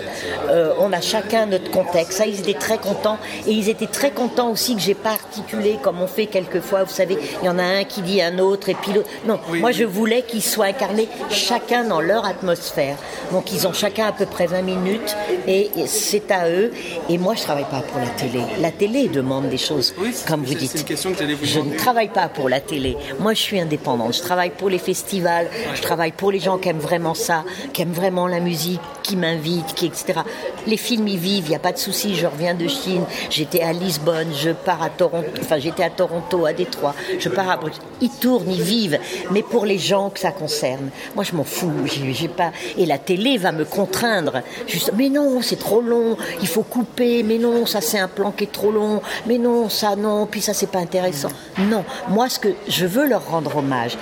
euh, 0.49 0.73
on 0.79 0.93
a 0.93 1.01
chacun 1.01 1.45
notre 1.45 1.71
contexte. 1.71 2.13
Ça, 2.19 2.25
ils 2.25 2.39
étaient 2.39 2.53
très 2.53 2.77
contents. 2.77 3.17
Et 3.47 3.51
ils 3.51 3.69
étaient 3.69 3.87
très 3.87 4.11
contents 4.11 4.49
aussi 4.51 4.75
que 4.75 4.81
j'ai 4.81 4.93
pas 4.95 5.11
articulé 5.11 5.77
comme 5.81 6.01
on 6.01 6.07
fait 6.07 6.27
quelquefois. 6.27 6.83
Vous 6.83 6.93
savez, 6.93 7.17
il 7.41 7.45
y 7.45 7.49
en 7.49 7.59
a 7.59 7.63
un 7.63 7.83
qui 7.83 8.01
dit 8.01 8.21
un 8.21 8.39
autre 8.39 8.69
et 8.69 8.75
puis 8.75 8.93
l'autre. 8.93 9.09
Non, 9.25 9.39
Oui, 9.49 9.59
moi 9.59 9.69
oui. 9.69 9.75
je 9.75 9.83
voulais 9.83 10.21
qu'ils 10.23 10.43
soient 10.43 10.65
incarnés 10.65 11.07
chacun 11.29 11.83
dans 11.83 12.01
leur 12.01 12.25
atmosphère. 12.25 12.97
Donc 13.31 13.51
ils 13.51 13.67
ont 13.67 13.73
chacun 13.73 14.07
à 14.07 14.11
peu 14.11 14.25
près 14.25 14.45
20 14.47 14.61
minutes 14.61 15.15
et 15.47 15.69
c'est 15.87 16.29
à 16.31 16.49
eux. 16.49 16.71
Et 17.09 17.17
moi 17.17 17.33
je 17.35 17.43
travaille 17.43 17.65
pas 17.65 17.81
pour 17.91 17.99
la 17.99 18.07
télé. 18.09 18.41
La 18.59 18.71
télé 18.71 19.07
demande 19.07 19.49
des 19.49 19.57
choses, 19.57 19.93
Oui, 19.99 20.13
comme 20.27 20.43
vous 20.43 20.53
dites. 20.53 20.71
c'est 20.71 20.79
une 20.79 20.83
question 20.85 21.11
que 21.11 21.17
j'allais 21.19 21.33
vous 21.35 21.45
Je 21.45 21.59
ne 21.59 21.75
travaille 21.77 22.09
pas 22.09 22.27
pour 22.29 22.49
la 22.49 22.59
télé. 22.59 22.97
Moi 23.19 23.33
je 23.33 23.41
suis 23.41 23.59
indépendante. 23.59 24.13
Je 24.15 24.21
travaille 24.21 24.51
pour 24.51 24.69
les 24.69 24.77
festivals. 24.79 25.47
Je 25.75 25.81
travaille 25.81 26.11
pour 26.11 26.31
les 26.31 26.39
gens 26.39 26.57
qui 26.57 26.69
aiment 26.69 26.79
vraiment 26.79 27.13
ça, 27.13 27.43
qui 27.73 27.81
aiment 27.81 27.91
vraiment 27.93 28.27
la 28.27 28.39
musique, 28.39 28.81
qui 29.03 29.15
m'invitent, 29.15 29.73
qui 29.75 29.85
etc. 29.87 30.19
Les 30.65 30.77
films 30.77 31.07
y 31.07 31.17
vivent. 31.17 31.45
Il 31.47 31.49
n'y 31.49 31.55
a 31.55 31.59
pas 31.59 31.71
de 31.71 31.77
souci. 31.77 32.15
Je 32.15 32.27
reviens 32.27 32.53
de 32.53 32.67
Chine. 32.67 33.03
J'étais 33.29 33.61
à 33.61 33.73
Lisbonne. 33.73 34.29
Je 34.35 34.51
pars 34.51 34.81
à 34.81 34.89
Toronto. 34.89 35.27
Enfin 35.41 35.57
j'étais 35.59 35.83
à 35.83 35.89
Toronto, 35.89 36.45
à 36.45 36.53
Détroit. 36.53 36.93
Je 37.19 37.29
pars 37.29 37.49
à 37.49 37.57
Bruxelles. 37.57 37.83
Ils 38.01 38.09
tournent, 38.09 38.51
ils 38.51 38.61
vivent. 38.61 38.99
Mais 39.31 39.43
pour 39.43 39.65
les 39.65 39.77
gens 39.77 40.09
que 40.09 40.19
ça 40.19 40.31
concerne, 40.31 40.89
moi 41.15 41.23
je 41.23 41.35
m'en 41.35 41.43
fous. 41.43 41.71
J'ai 41.85 42.13
j'ai 42.13 42.27
pas. 42.27 42.51
Et 42.77 42.85
la 42.85 42.97
télé 42.97 43.37
va 43.37 43.51
me 43.51 43.65
contraindre. 43.65 44.41
Juste, 44.67 44.91
mais 44.97 45.09
non, 45.09 45.41
c'est 45.41 45.57
trop 45.59 45.81
long. 45.81 46.17
Il 46.41 46.47
faut 46.47 46.63
couper. 46.63 47.23
Mais 47.23 47.37
non, 47.37 47.65
ça 47.65 47.76
c'est 47.81 47.99
un 47.99 48.07
plan 48.07 48.31
qui 48.31 48.45
est 48.45 48.51
trop 48.51 48.71
long. 48.71 49.01
Mais 49.25 49.37
non, 49.37 49.69
ça 49.69 49.95
non. 49.95 50.25
Puis 50.25 50.41
ça 50.41 50.53
c'est 50.53 50.67
pas 50.67 50.79
intéressant. 50.79 51.29
Non, 51.57 51.83
moi 52.09 52.29
ce 52.29 52.39
que 52.39 52.49
je 52.67 52.85
veux 52.85 53.07
leur 53.07 53.29
rendre 53.29 53.57
hommage. 53.57 53.97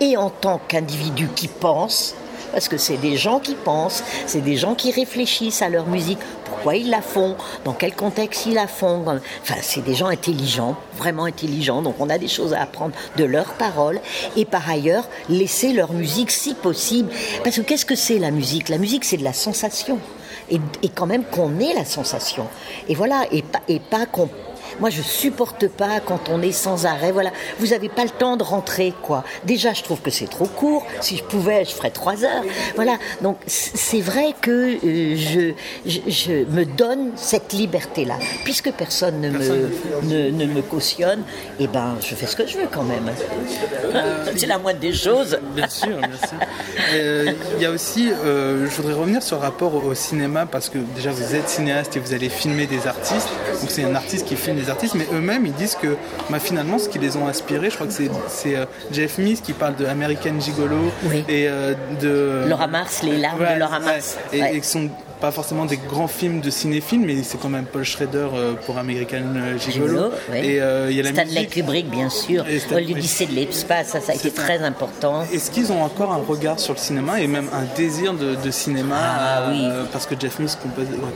Et 0.00 0.16
en 0.16 0.30
tant 0.30 0.60
qu'individu 0.68 1.28
qui 1.34 1.48
pense, 1.48 2.14
parce 2.52 2.68
que 2.68 2.78
c'est 2.78 2.96
des 2.96 3.16
gens 3.16 3.38
qui 3.38 3.54
pensent, 3.54 4.02
c'est 4.26 4.40
des 4.40 4.56
gens 4.56 4.74
qui 4.74 4.90
réfléchissent 4.90 5.62
à 5.62 5.68
leur 5.68 5.86
musique, 5.86 6.18
pourquoi 6.44 6.76
ils 6.76 6.88
la 6.88 7.02
font, 7.02 7.36
dans 7.64 7.72
quel 7.72 7.94
contexte 7.94 8.46
ils 8.46 8.54
la 8.54 8.66
font. 8.66 9.04
Enfin, 9.42 9.60
c'est 9.60 9.84
des 9.84 9.94
gens 9.94 10.06
intelligents, 10.06 10.76
vraiment 10.96 11.24
intelligents, 11.24 11.82
donc 11.82 11.96
on 11.98 12.08
a 12.08 12.18
des 12.18 12.28
choses 12.28 12.54
à 12.54 12.62
apprendre 12.62 12.94
de 13.16 13.24
leurs 13.24 13.54
paroles 13.54 14.00
et 14.36 14.44
par 14.44 14.68
ailleurs 14.70 15.08
laisser 15.28 15.72
leur 15.72 15.92
musique 15.92 16.30
si 16.30 16.54
possible. 16.54 17.10
Parce 17.44 17.56
que 17.56 17.62
qu'est-ce 17.62 17.86
que 17.86 17.96
c'est 17.96 18.18
la 18.18 18.30
musique? 18.30 18.68
La 18.68 18.78
musique, 18.78 19.04
c'est 19.04 19.18
de 19.18 19.24
la 19.24 19.34
sensation. 19.34 19.98
Et, 20.50 20.60
quand 20.94 21.06
même 21.06 21.24
qu'on 21.24 21.58
ait 21.58 21.74
la 21.74 21.84
sensation. 21.84 22.48
Et 22.88 22.94
voilà, 22.94 23.24
et 23.32 23.44
et 23.68 23.80
pas 23.80 24.06
qu'on 24.06 24.28
moi, 24.80 24.90
je 24.90 25.02
supporte 25.02 25.68
pas 25.68 26.00
quand 26.00 26.28
on 26.28 26.42
est 26.42 26.52
sans 26.52 26.86
arrêt. 26.86 27.12
Voilà, 27.12 27.30
vous 27.58 27.72
avez 27.72 27.88
pas 27.88 28.04
le 28.04 28.10
temps 28.10 28.36
de 28.36 28.42
rentrer, 28.42 28.92
quoi. 29.02 29.24
Déjà, 29.44 29.72
je 29.72 29.82
trouve 29.82 30.00
que 30.00 30.10
c'est 30.10 30.28
trop 30.28 30.46
court. 30.46 30.86
Si 31.00 31.16
je 31.16 31.24
pouvais, 31.24 31.64
je 31.64 31.70
ferais 31.70 31.90
trois 31.90 32.24
heures. 32.24 32.44
Voilà. 32.76 32.98
Donc, 33.22 33.38
c'est 33.46 34.00
vrai 34.00 34.34
que 34.40 34.50
euh, 34.84 35.16
je, 35.16 35.52
je, 35.86 36.00
je 36.08 36.32
me 36.50 36.64
donne 36.64 37.10
cette 37.16 37.52
liberté-là, 37.52 38.16
puisque 38.44 38.70
personne 38.72 39.20
ne 39.20 39.30
me, 39.30 39.70
ne, 40.02 40.30
ne 40.30 40.46
me 40.46 40.62
cautionne. 40.62 41.22
Eh 41.60 41.66
ben, 41.66 41.96
je 42.00 42.14
fais 42.14 42.26
ce 42.26 42.36
que 42.36 42.46
je 42.46 42.58
veux 42.58 42.68
quand 42.70 42.84
même. 42.84 43.10
c'est 44.36 44.46
la 44.46 44.58
moindre 44.58 44.80
des 44.80 44.92
choses. 44.92 45.38
Bien 45.54 45.68
sûr, 45.68 45.96
bien 45.96 46.18
sûr. 46.18 46.38
Euh, 46.94 47.32
Il 47.56 47.62
y 47.62 47.66
a 47.66 47.70
aussi, 47.70 48.10
euh, 48.10 48.66
je 48.68 48.76
voudrais 48.76 48.94
revenir 48.94 49.22
sur 49.22 49.36
le 49.36 49.42
rapport 49.42 49.74
au, 49.74 49.80
au 49.90 49.94
cinéma 49.94 50.46
parce 50.46 50.68
que 50.68 50.78
déjà 50.94 51.10
vous 51.10 51.34
êtes 51.34 51.48
cinéaste 51.48 51.96
et 51.96 52.00
vous 52.00 52.12
allez 52.12 52.28
filmer 52.28 52.66
des 52.66 52.86
artistes. 52.86 53.28
Donc 53.60 53.70
c'est 53.70 53.84
un 53.84 53.94
artiste 53.94 54.26
qui 54.26 54.36
filme 54.36 54.56
des 54.56 54.65
artistes, 54.70 54.94
mais 54.94 55.06
eux-mêmes 55.12 55.46
ils 55.46 55.52
disent 55.54 55.74
que 55.74 55.96
bah, 56.30 56.38
finalement 56.38 56.78
ce 56.78 56.88
qui 56.88 56.98
les 56.98 57.16
ont 57.16 57.26
inspirés, 57.28 57.70
je 57.70 57.74
crois 57.76 57.86
que 57.86 57.92
c'est 57.92 58.56
euh, 58.56 58.64
Jeff 58.92 59.18
Meese 59.18 59.40
qui 59.40 59.52
parle 59.52 59.76
de 59.76 59.86
American 59.86 60.40
Gigolo 60.40 60.90
Oui. 61.04 61.24
et 61.28 61.48
euh, 61.48 61.74
de 62.00 62.48
Laura 62.48 62.66
Mars, 62.66 63.02
les 63.02 63.16
larmes 63.18 63.40
Ouais, 63.40 63.54
de 63.54 63.60
Laura 63.60 63.78
ouais. 63.78 63.84
Mars. 63.86 64.16
Et, 64.32 64.40
Ouais. 64.40 64.56
et 64.56 64.60
qui 64.60 64.68
sont 64.68 64.88
pas 65.20 65.30
forcément 65.30 65.64
des 65.64 65.76
grands 65.78 66.08
films 66.08 66.40
de 66.40 66.50
cinéphiles, 66.50 67.00
mais 67.00 67.22
c'est 67.22 67.38
quand 67.40 67.48
même 67.48 67.64
Paul 67.64 67.84
Schrader 67.84 68.28
euh, 68.34 68.52
pour 68.66 68.78
American 68.78 69.22
euh, 69.36 69.58
Gigolo. 69.58 70.10
Et 70.34 70.60
euh, 70.60 70.90
il 70.90 70.96
y 70.96 71.00
a 71.00 71.02
la 71.04 71.10
Stanley 71.12 71.26
musique. 71.34 71.50
Kubrick, 71.50 71.90
bien 71.90 72.10
sûr. 72.10 72.44
Stanley- 72.58 72.88
L'Odyssée 72.94 73.26
de 73.26 73.32
l'espace, 73.34 73.88
ça, 73.88 74.00
ça 74.00 74.12
a 74.12 74.14
été 74.14 74.30
très 74.30 74.58
important. 74.62 75.22
Est-ce 75.32 75.50
qu'ils 75.50 75.72
ont 75.72 75.82
encore 75.82 76.12
un 76.12 76.22
regard 76.22 76.60
sur 76.60 76.74
le 76.74 76.78
cinéma 76.78 77.20
et 77.20 77.26
même 77.26 77.48
un 77.52 77.64
désir 77.76 78.12
de, 78.14 78.34
de 78.34 78.50
cinéma 78.50 78.96
Ah, 78.98 79.42
euh, 79.48 79.82
oui. 79.82 79.88
Parce 79.92 80.06
que 80.06 80.14
Jeff 80.18 80.38
Mills 80.38 80.50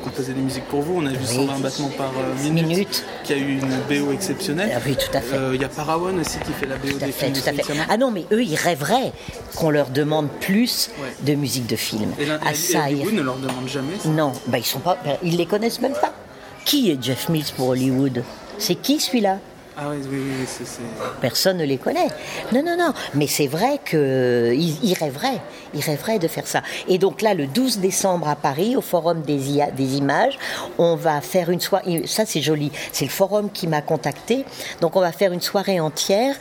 composait, 0.02 0.32
des 0.32 0.40
musiques 0.40 0.64
pour 0.64 0.82
vous. 0.82 0.94
On 0.98 1.06
a 1.06 1.10
vu 1.10 1.18
Oui. 1.20 1.34
120 1.36 1.58
battements 1.60 1.90
par 1.96 2.12
minute, 2.42 2.66
Minute. 2.66 3.04
qui 3.24 3.32
a 3.32 3.36
eu 3.36 3.58
une 3.58 3.68
BO 4.04 4.12
exceptionnelle. 4.12 4.72
Ah 4.74 4.80
oui, 4.86 4.96
tout 4.96 5.16
à 5.16 5.20
fait. 5.20 5.36
Euh, 5.36 5.52
Il 5.54 5.60
y 5.60 5.64
a 5.64 5.68
Parawan 5.68 6.18
aussi 6.18 6.38
qui 6.38 6.52
fait 6.52 6.66
la 6.66 6.76
BO 6.76 6.88
Tout 6.88 6.96
à 7.02 7.06
des 7.06 7.12
fait, 7.12 7.26
films 7.26 7.32
tout 7.42 7.48
à 7.48 7.52
de 7.52 7.56
fait. 7.56 7.62
Cynthia 7.64 7.86
Ah 7.88 7.96
non, 7.96 8.10
mais 8.10 8.24
eux, 8.32 8.42
ils 8.42 8.56
rêveraient 8.56 9.12
qu'on 9.56 9.70
leur 9.70 9.88
demande 9.90 10.28
plus 10.40 10.90
Ouais. 11.00 11.08
de 11.22 11.34
musique 11.38 11.66
de 11.66 11.76
film. 11.76 12.12
Et, 12.18 12.24
l'un- 12.26 12.38
Ah 12.44 12.52
et 12.52 12.54
ça, 12.54 12.90
ils- 12.90 13.14
ne 13.14 13.22
leur 13.22 13.36
demande 13.36 13.68
jamais. 13.68 13.89
Non, 14.06 14.32
bah 14.46 14.58
ils 14.58 14.80
pas, 14.80 14.98
ben, 15.04 15.16
ils 15.22 15.36
les 15.36 15.46
connaissent 15.46 15.80
même 15.80 15.94
pas. 15.94 16.12
Qui 16.64 16.90
est 16.90 17.02
Jeff 17.02 17.28
Mills 17.28 17.52
pour 17.56 17.68
Hollywood? 17.68 18.22
C'est 18.58 18.74
qui 18.74 19.00
celui-là? 19.00 19.38
Ah. 19.82 19.94
Personne 21.22 21.56
ne 21.56 21.64
les 21.64 21.78
connaît. 21.78 22.08
Non, 22.52 22.62
non, 22.62 22.76
non. 22.78 22.92
Mais 23.14 23.26
c'est 23.26 23.46
vrai 23.46 23.80
qu'ils 23.88 24.84
ils 24.84 24.94
rêveraient. 24.94 25.40
Ils 25.72 25.80
rêveraient 25.80 26.18
de 26.18 26.28
faire 26.28 26.46
ça. 26.46 26.62
Et 26.86 26.98
donc 26.98 27.22
là, 27.22 27.32
le 27.32 27.46
12 27.46 27.78
décembre 27.78 28.28
à 28.28 28.36
Paris, 28.36 28.76
au 28.76 28.82
Forum 28.82 29.22
des 29.22 29.96
images, 29.96 30.38
on 30.76 30.96
va 30.96 31.22
faire 31.22 31.50
une 31.50 31.60
soirée. 31.60 32.02
Ça, 32.06 32.26
c'est 32.26 32.42
joli. 32.42 32.70
C'est 32.92 33.06
le 33.06 33.10
Forum 33.10 33.50
qui 33.50 33.66
m'a 33.66 33.80
contacté. 33.80 34.44
Donc 34.82 34.96
on 34.96 35.00
va 35.00 35.12
faire 35.12 35.32
une 35.32 35.40
soirée 35.40 35.80
entière 35.80 36.34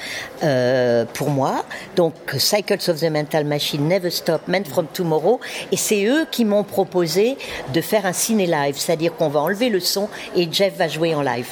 euh, 0.43 1.05
pour 1.13 1.29
moi. 1.29 1.63
Donc 1.95 2.15
Cycles 2.37 2.91
of 2.91 2.99
the 2.99 3.09
Mental 3.09 3.45
Machine, 3.45 3.87
Never 3.87 4.09
Stop, 4.09 4.49
Men 4.49 4.65
from 4.65 4.87
Tomorrow. 4.93 5.39
Et 5.71 5.77
c'est 5.77 6.05
eux 6.05 6.25
qui 6.29 6.43
m'ont 6.43 6.65
proposé 6.65 7.37
de 7.73 7.79
faire 7.79 8.05
un 8.05 8.13
ciné 8.13 8.47
live. 8.47 8.75
C'est-à-dire 8.77 9.15
qu'on 9.15 9.29
va 9.29 9.39
enlever 9.39 9.69
le 9.69 9.79
son 9.79 10.09
et 10.35 10.49
Jeff 10.51 10.75
va 10.75 10.89
jouer 10.89 11.15
en 11.15 11.21
live. 11.21 11.47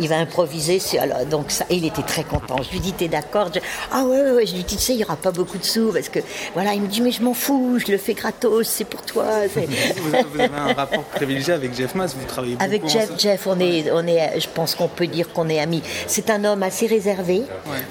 Il 0.00 0.08
va 0.08 0.16
improviser. 0.18 0.80
alors, 0.98 1.24
donc 1.26 1.50
ça, 1.50 1.64
et 1.70 1.76
il 1.76 1.84
était 1.84 2.02
très 2.02 2.24
content. 2.24 2.56
Je 2.62 2.70
lui 2.70 2.80
dis, 2.80 2.92
t'es 2.92 3.08
d'accord? 3.08 3.50
Je- 3.54 3.60
Ah 3.92 4.04
ouais, 4.04 4.20
ouais, 4.22 4.30
ouais. 4.32 4.46
Je 4.46 4.54
lui 4.54 4.64
dis, 4.64 4.76
tu 4.76 4.82
sais, 4.82 4.92
il 4.94 4.98
n'y 4.98 5.04
aura 5.04 5.16
pas 5.16 5.30
beaucoup 5.32 5.58
de 5.58 5.64
sous 5.64 5.92
parce 5.92 6.08
que 6.08 6.20
voilà. 6.54 6.74
Il 6.74 6.82
me 6.82 6.86
dit, 6.88 7.00
mais 7.00 7.10
je 7.10 7.22
m'en 7.22 7.34
fous. 7.34 7.78
Je 7.84 7.90
le 7.92 7.98
fais 7.98 8.14
gratos. 8.14 8.66
C'est 8.68 8.84
pour 8.84 9.02
toi. 9.02 9.24
Vous, 9.54 10.14
avez 10.40 10.54
un 10.54 10.72
rapport 10.74 11.02
privilégié 11.04 11.52
avec 11.54 11.74
Jeff 11.74 11.94
Mas, 11.94 12.14
vous 12.14 12.24
travaillez 12.26 12.54
beaucoup 12.54 12.64
Avec 12.64 12.88
Jeff. 12.88 13.10
Jeff, 13.18 13.46
on 13.46 13.58
est, 13.60 13.90
on 13.90 14.06
est, 14.06 14.40
je 14.40 14.48
pense 14.48 14.74
qu'on 14.74 14.88
peut 14.88 15.06
dire 15.06 15.32
qu'on 15.32 15.48
est 15.48 15.58
amis. 15.60 15.82
C'est 16.06 16.30
un 16.30 16.44
homme 16.44 16.62
assez 16.62 16.86
réservé, 16.86 17.42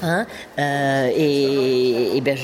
hein, 0.02 0.26
euh, 0.60 1.10
et, 1.16 2.18
et 2.18 2.22
ben 2.22 2.38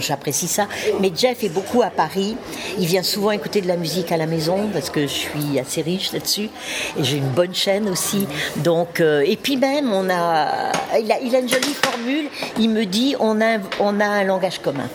j'apprécie 0.00 0.48
ça. 0.48 0.66
Mais 1.00 1.10
Jeff 1.14 1.42
est 1.44 1.48
beaucoup 1.48 1.82
à 1.82 1.90
Paris. 1.90 2.36
Il 2.78 2.86
vient 2.86 3.02
souvent 3.02 3.30
écouter 3.30 3.60
de 3.60 3.68
la 3.68 3.76
musique 3.76 4.12
à 4.12 4.16
la 4.16 4.26
maison 4.26 4.68
parce 4.72 4.90
que 4.90 5.02
je 5.02 5.06
suis 5.12 5.58
assez 5.60 5.82
riche 5.82 6.12
là-dessus. 6.12 6.50
Et 6.98 7.04
j'ai 7.04 7.16
une 7.18 7.28
bonne 7.30 7.54
chaîne 7.54 7.88
aussi. 7.88 8.26
Donc, 8.56 8.73
euh, 9.00 9.22
et 9.26 9.36
puis 9.36 9.56
même, 9.56 9.92
on 9.92 10.08
a, 10.10 10.72
il 11.00 11.10
a, 11.12 11.20
il 11.20 11.34
a 11.34 11.38
une 11.38 11.48
jolie 11.48 11.74
formule. 11.82 12.26
Il 12.58 12.70
me 12.70 12.84
dit, 12.84 13.14
on 13.20 13.40
a, 13.40 13.58
on 13.80 14.00
a 14.00 14.06
un 14.06 14.24
langage 14.24 14.58
commun. 14.60 14.88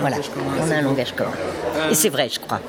Voilà, 0.00 0.16
langage 0.16 0.30
commun, 0.30 0.46
on 0.60 0.70
a 0.70 0.74
un 0.74 0.82
beau. 0.82 0.88
langage 0.90 1.12
commun. 1.14 1.30
Euh, 1.76 1.90
Et 1.90 1.94
c'est 1.94 2.08
vrai, 2.10 2.28
je 2.28 2.38
crois. 2.40 2.60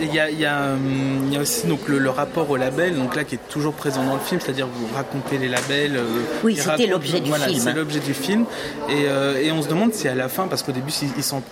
Il 0.00 0.12
y 0.14 0.20
a, 0.20 0.28
il 0.28 0.38
y 0.38 0.44
a, 0.44 0.72
hum, 0.72 1.26
il 1.28 1.34
y 1.34 1.36
a 1.38 1.40
aussi 1.40 1.66
donc, 1.66 1.88
le, 1.88 1.98
le 1.98 2.10
rapport 2.10 2.50
au 2.50 2.56
label, 2.56 2.96
donc 2.96 3.16
là 3.16 3.24
qui 3.24 3.36
est 3.36 3.48
toujours 3.48 3.72
présent 3.72 4.04
dans 4.04 4.12
le 4.14 4.20
film, 4.20 4.40
c'est-à-dire 4.42 4.66
vous 4.66 4.88
racontez 4.94 5.38
les 5.38 5.48
labels. 5.48 5.96
euh, 5.96 6.04
Oui, 6.44 6.54
c'était 6.56 6.86
l'objet 6.86 7.20
du 7.20 7.30
voilà, 7.30 7.46
film, 7.46 7.58
C'est 7.60 7.70
hein. 7.70 7.74
l'objet 7.74 8.00
du 8.00 8.12
film. 8.12 8.44
Et, 8.90 9.04
euh, 9.08 9.40
et 9.42 9.50
on 9.52 9.62
se 9.62 9.68
demande 9.68 9.94
si 9.94 10.06
à 10.06 10.14
la 10.14 10.28
fin, 10.28 10.48
parce 10.48 10.62
qu'au 10.62 10.72
début 10.72 10.92
ils, 11.00 11.08
ils 11.16 11.22
sont 11.22 11.42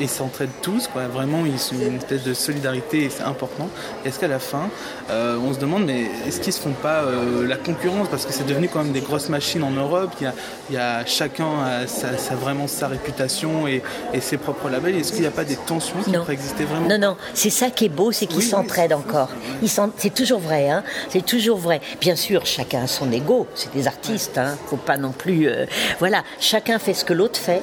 ils 0.00 0.08
s'entraident 0.08 0.50
tous, 0.62 0.88
quoi. 0.88 1.06
Vraiment, 1.08 1.44
ils 1.46 1.58
sont 1.58 1.74
une 1.76 1.96
espèce 1.96 2.22
de 2.22 2.34
solidarité 2.34 3.04
et 3.04 3.10
c'est 3.10 3.22
important. 3.22 3.68
Est-ce 4.04 4.18
qu'à 4.18 4.28
la 4.28 4.38
fin, 4.38 4.68
euh, 5.10 5.38
on 5.38 5.52
se 5.54 5.58
demande, 5.58 5.84
mais 5.84 6.06
est-ce 6.26 6.40
qu'ils 6.40 6.52
se 6.52 6.60
font 6.60 6.72
pas 6.72 7.02
euh, 7.02 7.46
la 7.46 7.56
concurrence? 7.56 8.08
Parce 8.08 8.26
que 8.26 8.32
c'est 8.32 8.46
devenu 8.46 8.68
quand 8.68 8.82
même 8.82 8.92
des 8.92 9.00
grosses 9.00 9.28
machines 9.28 9.62
en 9.62 9.70
Europe. 9.70 10.10
Il 10.20 10.24
y 10.24 10.26
a, 10.26 10.34
il 10.70 10.74
y 10.74 10.78
a 10.78 11.04
chacun 11.06 11.46
a, 11.64 11.86
sa, 11.86 12.34
vraiment 12.34 12.66
sa 12.66 12.88
réputation 12.88 13.66
et, 13.66 13.82
et 14.12 14.20
ses 14.20 14.36
propres 14.36 14.68
labels. 14.68 14.96
Est-ce 14.96 15.12
qu'il 15.12 15.22
n'y 15.22 15.26
a 15.26 15.32
pas 15.32 15.44
des 15.44 15.56
tensions 15.56 15.96
qui 16.02 16.12
pourraient 16.12 16.34
exister 16.34 16.64
vraiment? 16.64 16.88
Non, 16.88 16.98
non. 16.98 17.16
C'est 17.32 17.50
ça 17.50 17.70
qui 17.70 17.86
est 17.86 17.90
beau, 17.90 18.12
c'est 18.12 18.26
qu'ils 18.26 18.42
s'entraident 18.42 18.92
encore. 18.92 19.30
c'est 19.96 20.14
toujours 20.14 20.40
vrai, 20.40 20.68
hein. 20.68 20.82
C'est 21.08 21.24
toujours 21.24 21.58
vrai. 21.58 21.80
Bien 22.00 22.16
sûr, 22.16 22.46
chacun 22.46 22.84
a 22.84 22.86
son 22.86 23.10
ego. 23.12 23.46
C'est 23.54 23.72
des 23.72 23.86
artistes, 23.86 24.38
hein. 24.38 24.56
Faut 24.66 24.76
pas 24.76 24.96
non 24.96 25.12
plus. 25.12 25.48
Euh, 25.48 25.66
voilà, 25.98 26.22
chacun 26.40 26.78
fait 26.78 26.94
ce 26.94 27.04
que 27.04 27.12
l'autre 27.12 27.38
fait. 27.38 27.62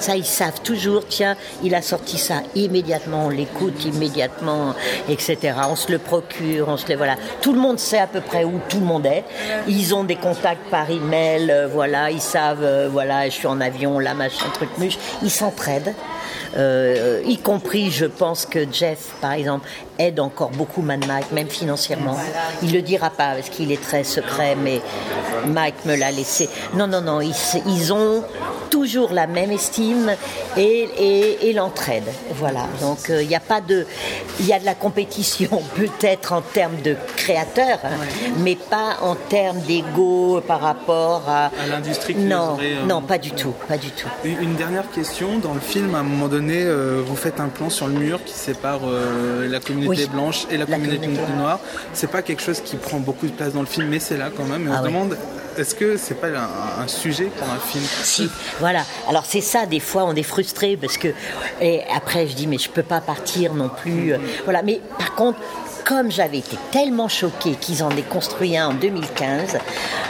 Ça, 0.00 0.16
ils 0.16 0.24
savent 0.24 0.60
toujours, 0.62 1.04
tiens, 1.06 1.36
il 1.62 1.74
a 1.74 1.82
sorti 1.82 2.18
ça 2.18 2.36
immédiatement, 2.54 3.26
on 3.26 3.28
l'écoute 3.28 3.84
immédiatement, 3.84 4.74
etc. 5.08 5.54
On 5.70 5.76
se 5.76 5.92
le 5.92 5.98
procure, 5.98 6.68
on 6.68 6.76
se 6.76 6.88
le. 6.88 6.96
Voilà. 6.96 7.16
Tout 7.40 7.52
le 7.52 7.60
monde 7.60 7.78
sait 7.78 7.98
à 7.98 8.06
peu 8.06 8.20
près 8.20 8.44
où 8.44 8.60
tout 8.68 8.80
le 8.80 8.86
monde 8.86 9.06
est. 9.06 9.24
Ils 9.68 9.94
ont 9.94 10.04
des 10.04 10.16
contacts 10.16 10.68
par 10.70 10.90
email, 10.90 11.50
euh, 11.50 11.68
voilà, 11.68 12.10
ils 12.10 12.20
savent, 12.20 12.64
euh, 12.64 12.88
voilà, 12.90 13.28
je 13.28 13.34
suis 13.34 13.46
en 13.46 13.60
avion, 13.60 13.98
là, 13.98 14.14
machin, 14.14 14.46
truc, 14.54 14.70
muche. 14.78 14.98
Ils 15.22 15.30
s'entraident. 15.30 15.94
Euh, 16.56 17.22
y 17.26 17.38
compris, 17.38 17.90
je 17.90 18.06
pense 18.06 18.46
que 18.46 18.60
Jeff, 18.72 19.12
par 19.20 19.32
exemple, 19.32 19.68
aide 20.00 20.20
encore 20.20 20.50
beaucoup 20.50 20.82
Mad 20.82 21.06
Mike, 21.06 21.32
même 21.32 21.48
financièrement. 21.48 22.16
Il 22.62 22.72
le 22.72 22.82
dira 22.82 23.10
pas 23.10 23.34
parce 23.34 23.50
qu'il 23.50 23.70
est 23.72 23.80
très 23.80 24.04
secret, 24.04 24.56
mais 24.56 24.80
Mike 25.46 25.84
me 25.84 25.96
l'a 25.96 26.10
laissé. 26.10 26.48
Non, 26.74 26.86
non, 26.86 27.00
non, 27.00 27.20
ils, 27.20 27.34
ils 27.66 27.92
ont 27.92 28.24
toujours 28.70 29.12
la 29.12 29.26
même 29.26 29.50
estime 29.50 30.12
et, 30.56 31.38
et, 31.42 31.52
l'entraide. 31.52 32.04
Voilà. 32.34 32.66
Donc 32.80 32.98
il 33.08 33.14
euh, 33.14 33.24
n'y 33.24 33.34
a 33.34 33.40
pas 33.40 33.60
de, 33.60 33.84
il 34.38 34.46
y 34.46 34.52
a 34.52 34.58
de 34.58 34.64
la 34.64 34.74
compétition 34.74 35.62
peut-être 35.74 36.32
en 36.32 36.40
termes 36.40 36.80
de 36.82 36.96
créateurs, 37.16 37.80
mais 38.38 38.56
pas 38.56 38.98
en 39.02 39.16
termes 39.16 39.60
d'ego 39.60 40.40
par 40.46 40.60
rapport 40.60 41.24
à, 41.28 41.50
l'industrie. 41.68 42.14
Non, 42.14 42.56
euh, 42.60 42.86
non, 42.86 43.02
pas 43.02 43.18
du 43.18 43.32
tout, 43.32 43.54
pas 43.68 43.76
du 43.76 43.90
tout. 43.90 44.08
Une 44.24 44.54
dernière 44.54 44.88
question 44.90 45.38
dans 45.38 45.54
le 45.54 45.60
film, 45.60 45.94
à 45.94 45.98
un 45.98 46.04
moment 46.04 46.28
donné, 46.28 46.62
euh, 46.62 47.02
vous 47.04 47.16
faites 47.16 47.40
un 47.40 47.48
plan 47.48 47.68
sur 47.70 47.88
le 47.88 47.94
mur 47.94 48.22
qui 48.24 48.34
sépare 48.34 48.80
la 48.86 49.60
communauté 49.60 49.89
blanche 50.12 50.46
et 50.50 50.56
la, 50.56 50.66
communauté, 50.66 51.08
noire. 51.36 51.58
C'est 51.92 52.10
pas 52.10 52.22
quelque 52.22 52.42
chose 52.42 52.60
qui 52.60 52.76
prend 52.76 52.98
beaucoup 52.98 53.26
de 53.26 53.32
place 53.32 53.52
dans 53.52 53.60
le 53.60 53.66
film, 53.66 53.88
mais 53.88 54.00
c'est 54.00 54.16
là 54.16 54.30
quand 54.34 54.44
même. 54.44 54.66
Et 54.66 54.70
on 54.70 54.74
ah 54.74 54.78
se 54.80 54.84
demande 54.84 55.16
est-ce 55.58 55.74
que 55.74 55.96
c'est 55.96 56.14
pas 56.14 56.28
un, 56.28 56.88
sujet 56.88 57.24
pour 57.24 57.48
un 57.48 57.58
film? 57.58 57.84
Si, 58.02 58.30
voilà. 58.60 58.84
Alors 59.08 59.24
c'est 59.26 59.40
ça, 59.40 59.66
des 59.66 59.80
fois 59.80 60.04
on 60.04 60.14
est 60.14 60.22
frustré 60.22 60.76
parce 60.76 60.96
que. 60.96 61.08
Et 61.60 61.82
après 61.94 62.26
je 62.28 62.34
dis, 62.34 62.46
mais 62.46 62.58
je 62.58 62.70
peux 62.70 62.82
pas 62.82 63.00
partir 63.00 63.54
non 63.54 63.68
plus. 63.68 64.12
Euh, 64.12 64.18
voilà. 64.44 64.62
Mais 64.62 64.80
par 64.98 65.14
contre, 65.14 65.38
comme 65.84 66.10
j'avais 66.10 66.38
été 66.38 66.56
tellement 66.70 67.08
choquée 67.08 67.56
qu'ils 67.60 67.82
en 67.82 67.90
aient 67.90 68.02
construit 68.02 68.56
un 68.56 68.68
en 68.68 68.74
2015, 68.74 69.58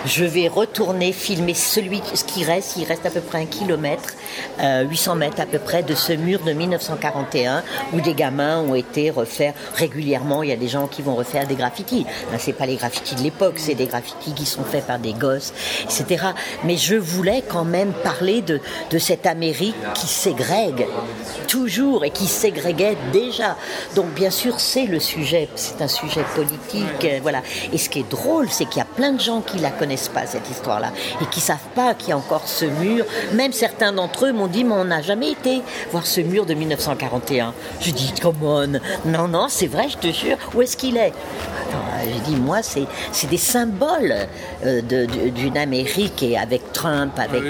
je 0.05 0.25
vais 0.25 0.49
retourner 0.49 1.13
filmer 1.13 1.55
celui 1.55 2.03
ce 2.15 2.25
qui 2.25 2.45
reste. 2.45 2.77
Il 2.77 2.85
reste 2.85 3.07
à 3.07 3.11
peu 3.11 3.21
près 3.21 3.39
un 3.39 3.47
kilomètre, 3.47 4.15
800 4.61 5.13
euh, 5.13 5.15
mètres 5.15 5.41
à 5.41 5.47
peu 5.47 5.59
près 5.59 5.83
de 5.83 5.95
ce 5.95 6.13
mur 6.13 6.41
de 6.41 6.53
1941 6.53 7.63
où 7.93 8.01
des 8.01 8.15
gamins 8.15 8.61
ont 8.61 8.75
été 8.75 9.11
refaire 9.11 9.55
régulièrement. 9.75 10.43
Il 10.43 10.51
y 10.51 10.53
a 10.53 10.57
des 10.57 10.69
gens 10.69 10.87
qui 10.87 11.03
vont 11.03 11.15
refaire 11.15 11.47
des 11.47 11.55
graffitis. 11.55 12.07
Ce 12.33 12.39
c'est 12.39 12.53
pas 12.53 12.67
les 12.67 12.77
graffitis 12.77 13.15
de 13.15 13.23
l'époque, 13.23 13.55
c'est 13.57 13.75
des 13.75 13.87
graffitis 13.87 14.33
qui 14.33 14.47
sont 14.47 14.65
faits 14.65 14.87
par 14.87 14.99
des 14.99 15.13
gosses, 15.13 15.53
etc. 15.85 16.27
Mais 16.65 16.77
je 16.77 16.97
voulais 16.97 17.43
quand 17.47 17.65
même 17.65 17.93
parler 17.93 18.43
de, 18.43 18.61
cette 18.99 19.27
Amérique 19.27 19.77
qui 19.95 20.07
ségrègue 20.07 20.87
toujours 21.49 22.05
et 22.05 22.11
qui 22.11 22.27
ségrégait 22.27 22.97
déjà. 23.13 23.57
Donc 23.95 24.13
bien 24.15 24.31
sûr, 24.31 24.61
c'est 24.61 24.87
le 24.87 25.01
sujet 25.01 25.49
c'est 25.55 25.83
un 25.83 25.89
sujet 25.89 26.25
politique, 26.35 27.05
euh, 27.05 27.19
voilà. 27.23 27.43
Et 27.73 27.79
ce 27.79 27.89
qui 27.89 28.01
est 28.01 28.11
drôle, 28.11 28.49
c'est 28.51 28.65
qu'il 28.65 28.79
y 28.79 28.83
a 28.83 28.87
plein 28.87 29.13
de 29.13 29.21
gens 29.21 29.41
qui 29.41 29.59
la 29.59 29.71
connaissent 29.71 30.09
pas 30.09 30.27
cette 30.27 30.49
histoire-là 30.51 30.93
et 31.21 31.27
qui 31.27 31.41
savent 31.41 31.59
pas 31.75 31.95
qu'il 31.95 32.11
y 32.11 32.13
a 32.13 32.17
encore 32.17 32.47
ce 32.47 32.65
mur. 32.65 33.05
Même 33.33 33.53
certains 33.53 33.93
d'entre 33.93 34.20
eux 34.25 34.33
m'ont 34.33 34.47
dit, 34.47 34.65
mais 34.65 34.75
on 34.75 34.85
n'a 34.85 35.03
jamais 35.03 35.33
été 35.33 35.63
voir 35.91 36.07
ce 36.07 36.21
mur 36.21 36.47
de 36.47 36.55
1941. 36.55 37.55
Je 37.81 37.91
dis, 37.91 38.13
come 38.21 38.37
on, 38.43 38.81
non, 39.05 39.29
non, 39.29 39.47
c'est 39.49 39.67
vrai, 39.67 39.89
je 39.89 39.97
te 39.97 40.13
jure. 40.13 40.37
Où 40.55 40.63
est-ce 40.63 40.77
qu'il 40.77 40.97
est, 40.97 41.13
J'ai 42.05 42.21
dit, 42.31 42.37
moi, 42.37 42.61
c'est 42.63 42.87
des 43.29 43.37
symboles 43.37 44.15
euh, 44.65 44.81
d'une 44.83 45.57
Amérique 45.57 46.23
et 46.23 46.37
avec 46.37 46.73
Trump, 46.73 47.13
avec 47.19 47.43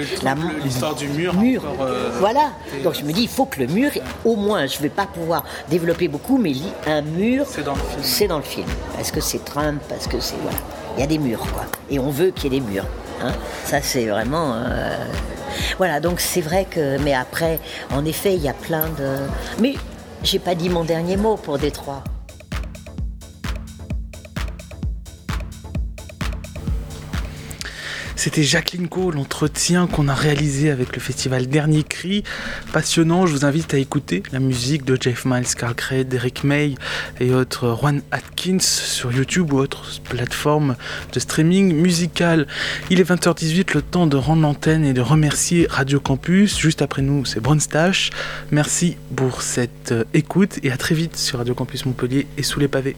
l'histoire 0.63 0.95
du 0.95 1.07
mur. 1.07 1.33
mur. 1.33 1.63
Euh, 1.81 2.09
voilà. 2.19 2.51
Donc 2.83 2.95
je 2.95 3.03
me 3.03 3.11
dis, 3.11 3.23
il 3.23 3.29
faut 3.29 3.45
que 3.45 3.59
le 3.59 3.67
mur, 3.67 3.91
au 4.25 4.35
moins, 4.35 4.65
je 4.67 4.79
vais 4.79 4.89
pas 4.89 5.05
pouvoir 5.05 5.43
développer 5.69 6.07
beaucoup, 6.07 6.37
mais 6.37 6.53
un 6.87 7.01
mur. 7.01 7.45
C'est 7.47 7.63
dans 7.63 7.73
le 7.73 7.79
film 7.79 8.01
c'est 8.21 8.27
dans 8.27 8.37
le 8.37 8.43
film. 8.43 8.67
Parce 8.95 9.11
que 9.11 9.21
c'est 9.21 9.43
Trump, 9.43 9.81
parce 9.89 10.07
que 10.07 10.19
c'est. 10.19 10.35
Voilà. 10.41 10.57
Il 10.97 10.99
y 10.99 11.03
a 11.03 11.07
des 11.07 11.17
murs, 11.17 11.45
quoi. 11.53 11.65
Et 11.89 11.99
on 11.99 12.09
veut 12.09 12.31
qu'il 12.31 12.53
y 12.53 12.57
ait 12.57 12.59
des 12.59 12.65
murs. 12.65 12.85
Hein. 13.23 13.31
Ça, 13.65 13.81
c'est 13.81 14.05
vraiment. 14.05 14.53
Euh, 14.53 15.05
voilà, 15.77 15.99
donc 15.99 16.19
c'est 16.19 16.41
vrai 16.41 16.65
que. 16.69 16.97
Mais 16.99 17.13
après, 17.13 17.59
en 17.91 18.05
effet, 18.05 18.35
il 18.35 18.41
y 18.41 18.49
a 18.49 18.53
plein 18.53 18.87
de. 18.97 19.17
Mais 19.59 19.75
j'ai 20.23 20.39
pas 20.39 20.55
dit 20.55 20.69
mon 20.69 20.83
dernier 20.83 21.17
mot 21.17 21.37
pour 21.37 21.57
Détroit. 21.57 22.03
C'était 28.23 28.43
Jacqueline 28.43 28.87
Co, 28.87 29.09
l'entretien 29.09 29.87
qu'on 29.87 30.07
a 30.07 30.13
réalisé 30.13 30.69
avec 30.69 30.95
le 30.95 31.01
festival 31.01 31.47
Dernier 31.47 31.81
Cri. 31.81 32.23
Passionnant, 32.71 33.25
je 33.25 33.31
vous 33.31 33.45
invite 33.45 33.73
à 33.73 33.79
écouter 33.79 34.21
la 34.31 34.39
musique 34.39 34.85
de 34.85 34.95
Jeff 34.95 35.25
Miles, 35.25 35.47
Carl 35.57 35.73
Craig, 35.73 36.07
Derek 36.07 36.43
May 36.43 36.75
et 37.19 37.33
autres 37.33 37.75
Juan 37.75 38.03
Atkins 38.11 38.59
sur 38.59 39.11
YouTube 39.11 39.51
ou 39.51 39.57
autres 39.57 39.99
plateformes 40.03 40.75
de 41.11 41.19
streaming 41.19 41.73
musical. 41.73 42.45
Il 42.91 42.99
est 42.99 43.09
20h18, 43.09 43.73
le 43.73 43.81
temps 43.81 44.05
de 44.05 44.17
rendre 44.17 44.43
l'antenne 44.43 44.85
et 44.85 44.93
de 44.93 45.01
remercier 45.01 45.65
Radio 45.67 45.99
Campus. 45.99 46.59
Juste 46.59 46.83
après 46.83 47.01
nous, 47.01 47.25
c'est 47.25 47.39
Bronstache. 47.39 48.11
Merci 48.51 48.97
pour 49.15 49.41
cette 49.41 49.93
euh, 49.93 50.03
écoute 50.13 50.59
et 50.61 50.71
à 50.71 50.77
très 50.77 50.93
vite 50.93 51.17
sur 51.17 51.39
Radio 51.39 51.55
Campus 51.55 51.87
Montpellier 51.87 52.27
et 52.37 52.43
sous 52.43 52.59
les 52.59 52.67
pavés. 52.67 52.95